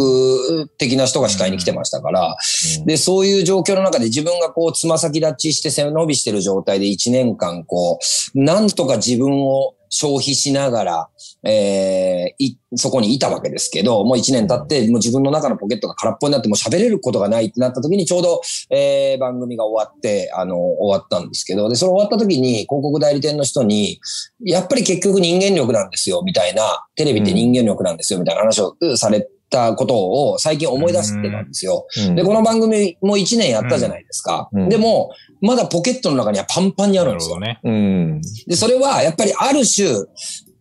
[0.79, 2.37] 的な人が司会に来てましたから。
[2.85, 7.99] で、そういう状況の中で自分がこう、つま先立ちして背伸びしてる状態で1年間、こ
[8.35, 11.09] う、なんとか自分を消費しながら、
[11.45, 18.41] えー、そこにいたわけですけど、もう1年経って、もう自分の中のポケットが空っぽになって、もう喋れることがないってなった時に、ちょうど、
[18.71, 24.01] えー番組が終わって、あの、終わったんですけど、で、それ終わった時に、広告代理店の人に、
[24.45, 29.95] やっぱり結局人間力なんですよ、みたいな、テレビって人間力なんですよ、みたいな話をされたこと
[30.31, 31.87] を最近思い出してたんですよ。
[32.09, 34.49] うんで、この番組も1年やったじゃないですか。
[34.53, 35.11] うんでも、
[35.41, 37.39] まだポケットの中にはパンパンにあるんですよ。
[37.39, 37.61] ね。
[37.63, 38.21] うん。
[38.47, 39.89] で、それはやっぱりある種、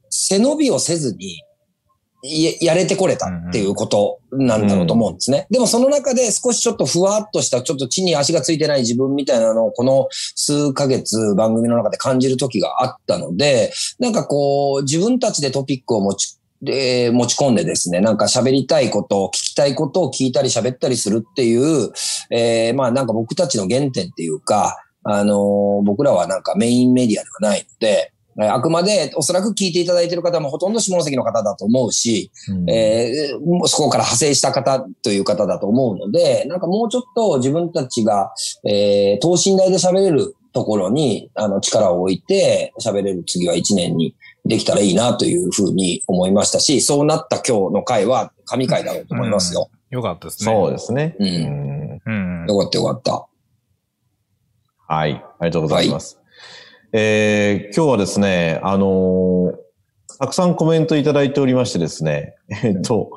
[0.10, 1.42] 背伸びをせずに、
[2.24, 5.46] ややれてこれたっていうことなんだろうと思うんですね。
[5.52, 21.91] でもその中で少しちょっとふわっとした、ちょっと地に足がついてない自分みたいなのをこの数ヶ月番組の中で感じる時があったので、なんかこう自分たちでトピックを持ち、で持ち込んでですね、なんか喋りたいこと、聞きたいことを聞いたり喋ったりするっていう、
[22.31, 32.69] えーまあなんか僕たちの原点っていうか、あのー僕らはなんかメインメディアではないので、えーあくまでおそらく聞いていただいている方もほとんど下関の方だと思うし、うん。
[32.69, 38.31] えーそこから派生した方という方だと思うので、なんかもうちょっと自分たちが、
[38.65, 44.15] えー等身大で喋れるところに、あの、力を置いて喋れる次は1年に
[44.45, 49.70] できたらいいなというふうに思いましたし、そうなった今日の回は神回だろうと思いますよ。
[49.90, 50.52] よかったですね。
[50.52, 51.15] そうですね。
[51.20, 52.45] うんうんうん。
[52.48, 53.28] よかったよかった。
[54.88, 55.14] はい。
[55.14, 56.20] ありがとうございます。
[56.91, 59.64] えー今日はですね、あのー
[60.20, 63.10] たくさんコメントいただいておりましてですね、えっと、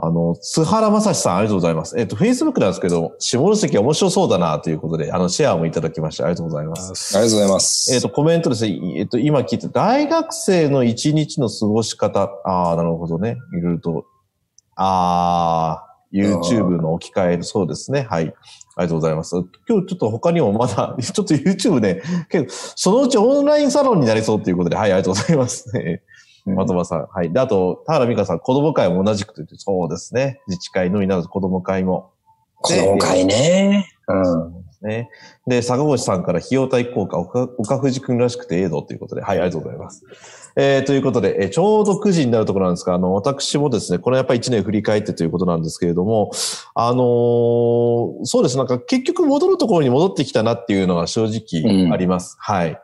[0.00, 1.98] あの、津原正史さんありがとうございます。
[1.98, 7.18] えっと、Facebook なんですけど、下関面白そうだなということで、あの、シェアもいただきましてありがとうございます。
[7.18, 7.92] ありがとうございます。
[7.92, 13.38] えっと、コメントですね、えっと、今聞いて、大学生の一日の過ごし方、ああ、なるほどね。
[13.58, 14.06] いろいろと、
[14.76, 18.06] ああ、YouTube の置き換え、そうですね。
[18.08, 18.26] はい。
[18.26, 18.32] あり
[18.76, 19.34] がとうございます。
[19.68, 25.76] 今日ちょっと他にもまだ、 ちょっと YouTube ね、結構、そのうちオンラインサロンになりそうということで、はい、ありがとうございます。
[25.76, 26.17] えー
[26.56, 27.06] 的場さん。
[27.06, 27.32] はい。
[27.32, 30.40] で、あと、田原美香さん、子供会も同じくと言って、そうですね。
[30.46, 32.10] 自治会のみならず子供会も。
[32.56, 33.88] 子供会ね。
[34.08, 34.68] うん。
[34.82, 35.10] ね。
[35.46, 40.04] で、坂越さんから費用対効果、岡岡藤くんらしくてええぞということで、はい、ありがとうございます。
[40.56, 46.30] えー、ということで、えーちょうど9時になるところなんですが、あの、私もですね、このやっぱり1年振り返ってということなんですけれども、
[46.74, 52.36] あのーそうです、なんか結局戻るところに戻ってきたなっていうのが正直あります。
[52.38, 52.80] はい。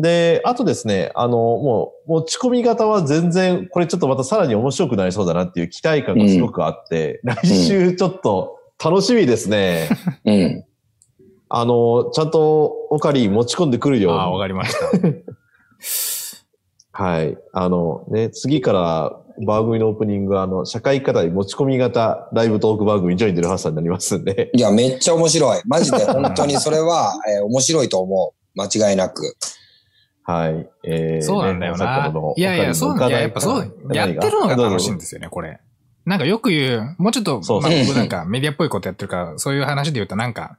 [0.00, 9.88] で、あとですね、あの、もう、持ち込み型は全然、これちょっとまたさらに面白くなりそうだなっていう期待感がすごくあって、来週ちょっと楽しみですね。
[10.24, 10.64] うん。
[11.48, 14.40] あの、ちゃんとオカリン持ち込んでくるようああ、わに。
[14.40, 14.74] かりまし
[16.92, 17.02] た。
[17.02, 17.36] はい。
[17.52, 19.16] あの、ね、次から
[19.46, 24.50] 番組のオープニングは、あの、社会課題持ち込み型ライブトーク番組、ジョインデルハッサンになりますんで。
[24.54, 25.60] いや、めっちゃ面白い。
[25.66, 28.60] マジで本当にそれは、 えー面白いと思う。
[28.60, 29.36] 間違いなく。
[30.24, 30.68] はい。
[30.84, 32.34] えー、そうなんだよなの。
[32.36, 35.60] いやいや、そう、いや、やっぱそう、やってるのが楽しいんでですよね、これ。
[36.06, 40.58] なんかよく言う、もうちょっと、そうそうまあ僕なんかメディアっぽいことやってるから、そういう話で言うとなんか、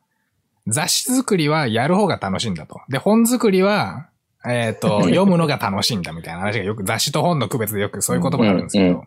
[0.68, 2.82] 雑誌作りはやる方が楽しいんだと。
[2.90, 4.08] で、本作りは、
[4.48, 9.04] えっ、と、 読むのが楽しいんだみたいな話がよく、雑誌と本の区別でよくそういう言葉があるんですけうんうど、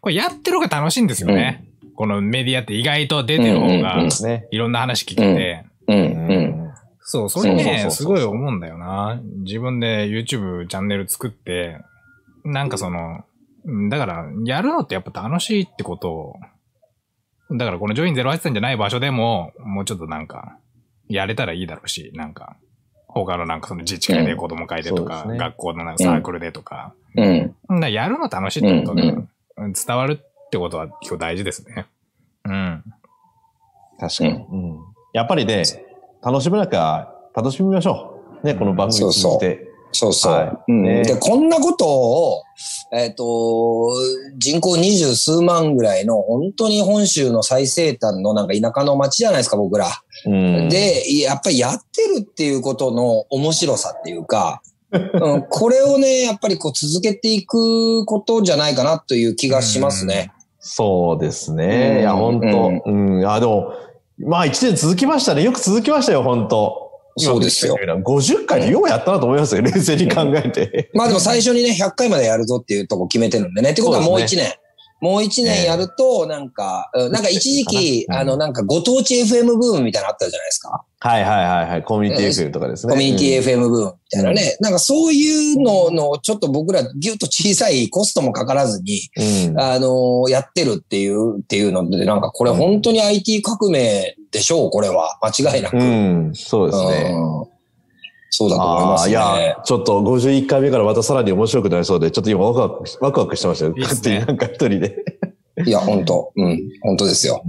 [0.00, 1.64] これやってる方が楽しいんですよね。
[1.94, 4.02] このメディアって意外と出てる方うんが。
[4.50, 6.04] いろんな話聞けて、うん、うう
[6.40, 6.65] ん。
[7.08, 9.20] そう、それね、すごい思うんだよな。
[9.44, 11.78] 自分で YouTube チャンネル作って、
[12.44, 13.24] なんかその、
[13.64, 16.34] うんだから、やるのってやっぱ楽しいってことを、
[17.52, 20.58] だからこのジョイン08さんじゃない場所でも、もうちょっとなんか、
[21.08, 22.56] やれたらいいだろうし、なんか、
[23.06, 27.80] 他のなんかその自治会で子供会でとか、うんね学校のなんかサークルでとか、うん。
[27.80, 29.12] だやるの楽しいってことが
[29.58, 31.86] うん伝わるってことは結構大事ですね。
[32.44, 32.84] うん。
[33.98, 34.78] 確かに、うん。
[35.14, 35.62] やっぱりね、
[36.26, 38.44] 楽しめなきゃ楽しみましょう。
[38.44, 39.68] ね、この番組を通じて。
[39.92, 40.32] そうそう。
[40.32, 42.42] はいうんねで、こんなことを、
[42.92, 43.92] えっ、と、
[44.36, 49.86] 人口二十数万ぐらいの、本当に本州の最西端のなんか田舎の町じゃないですか、僕ら。
[50.26, 60.32] うん、で、やっぱりやってるっていうことの面白さっていうか、 うん、これをね、やっぱりこう続けていくことじゃないかなという気がしますね。
[60.58, 62.00] そうですうんね。
[62.00, 63.24] いや、本当うん。
[63.24, 63.70] あ、でも、
[64.18, 65.42] まあ一年続きましたね。
[65.42, 67.76] よく続きましたよ、本当そうですよ。
[68.04, 70.90] 50回でようやったなと思いますよ、冷静に考えて。
[70.94, 73.70] まあでも最初にね、100回までやるぞっていうとこ決めてるんでね。
[73.70, 74.54] ってことはもう1年。
[75.00, 80.84] もう1年やると、なんか、うんなんか一時期、うんあの、なんかご当地 FM ブームみたいなのあったじゃないですか。
[81.00, 81.82] はいはいはいはい。
[81.82, 82.92] コミュニティ FM とかですね。
[82.92, 84.56] コミュニティィ FM ブームみたいなね。
[84.60, 89.00] なんかそういうのの、ちょっと僕らギュッと小さいコストもかからずに、
[89.48, 89.60] うん。
[89.60, 95.18] あのーやってるっていう、っていうので、なんかこれ本当に IT 革命でしょう、これは。
[95.22, 95.76] 間違いなく。
[95.76, 97.10] うん、そうですね。
[97.12, 97.55] うん
[98.30, 99.12] そうだと思いますね。
[99.12, 103.74] いや、ちょっと51回目からまたさらに面白くなりそうで、ちょっと今ワクワクし、ワクワクしてましたよ。
[103.76, 105.04] い勝手になんか一人で。
[105.64, 107.42] いや、本当うん、本当ですよ。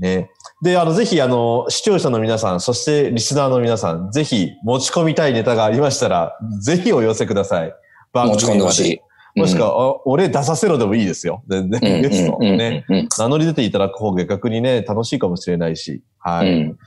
[0.00, 0.30] ね。
[0.62, 7.72] で、あの、ぜひ、あの、視聴者の皆さん、そしてリスナーの皆さん、ぜひ持ち込みたいネタがありましたら、ぜひお寄せください。
[8.12, 9.00] 番持ち込んでほしい。
[9.38, 11.42] もしくは、あ俺出させろでもいいですよ。
[11.48, 12.84] 全然、うん、ゲストうん、うんね。
[12.88, 16.02] うん名乗り出ていただく方が逆にね、楽しいかもしれないし。
[16.18, 16.52] はい。
[16.52, 16.78] うん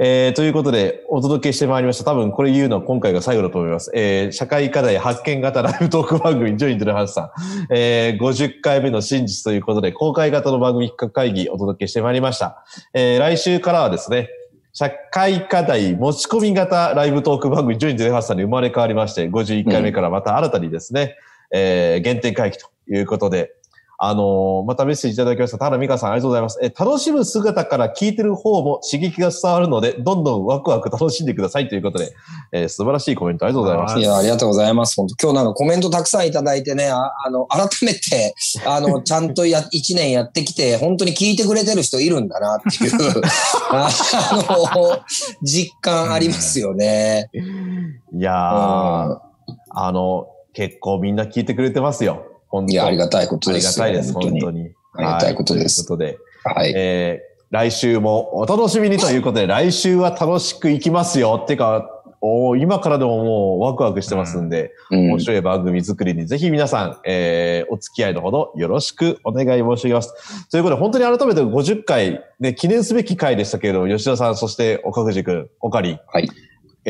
[0.00, 2.04] えー、ということで、お届けしてまいりました。
[2.04, 3.90] 多分これ言うのは今回が最後だと思います。
[3.94, 7.32] えー、社会課題発見型ライブトーク番組、ジョイントルハスさ
[7.68, 7.74] ん。
[7.74, 12.64] えー、50回目の真実ということで、公開型の番組企画会議お届けしてまいりました。
[12.94, 14.28] えー、来週からはですね、
[14.72, 21.16] 社会課題持ち込み型ライブトーク番組、ジョイントルハスさんに生まれ変わりまして、51回目からまた新たにですね、
[21.52, 23.50] えー、原点回帰ということで、
[24.00, 25.58] あのーまたメッセージいただきました。
[25.58, 26.58] 田原美香さん、ありがとうございます。
[26.62, 32.12] えー楽しむ姿から聞いてる方も刺激が伝わるので、どんどんワクワク楽しんでくださいということで、
[32.52, 33.98] えー素晴らしいコメントありがとうございます。
[33.98, 34.94] いや、ありがとうございます。
[34.96, 38.34] 本当今日なんかコメントたくさんいただいてね、ああの、改めて、
[38.64, 42.92] あの、 ちゃんとや、一年やってきて、本当に聞いてくれてる人いるんだなっていう、
[43.70, 43.90] あ
[44.76, 44.98] の、
[45.42, 47.30] 実感ありますよね。
[47.34, 49.18] いやー、うん
[49.70, 52.24] あの、結構みんな聞いてくれてますよ。
[52.48, 53.84] 本当いや、ありがたいことありですよ。
[53.84, 54.72] がたいです、本当に。
[54.94, 56.18] ありがたいことですはということ
[56.48, 56.72] で、はい。
[56.74, 61.40] えー来週もお楽しみにということで、来週は楽しくいきますよ。
[61.42, 61.88] ってか、
[62.20, 70.50] おー今からでももうワクワクしてますんで、うん面白い番組作りにぜひ皆さん、えーお付き合いのほどよろしくお願い申し上げます。
[70.50, 76.28] ということで、本当に改めて50回、ね、記念すべき回でしたけれども、吉田さん、そして岡藤君、岡里、はい。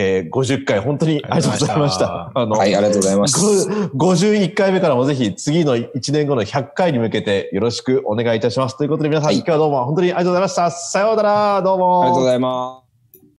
[0.00, 2.30] えー50回本当にありがとうございました。
[2.32, 3.68] あの、はい、ありがとうございます。
[3.94, 8.78] ご51回目からもぜひ次の1年後の100回に向けてよろしくお願いいたします。
[8.78, 10.70] ということで皆さん、はい今日はどうも本当にありがとうございました。
[10.70, 12.02] さようなら、どうも。
[12.02, 12.87] ありがとうございます。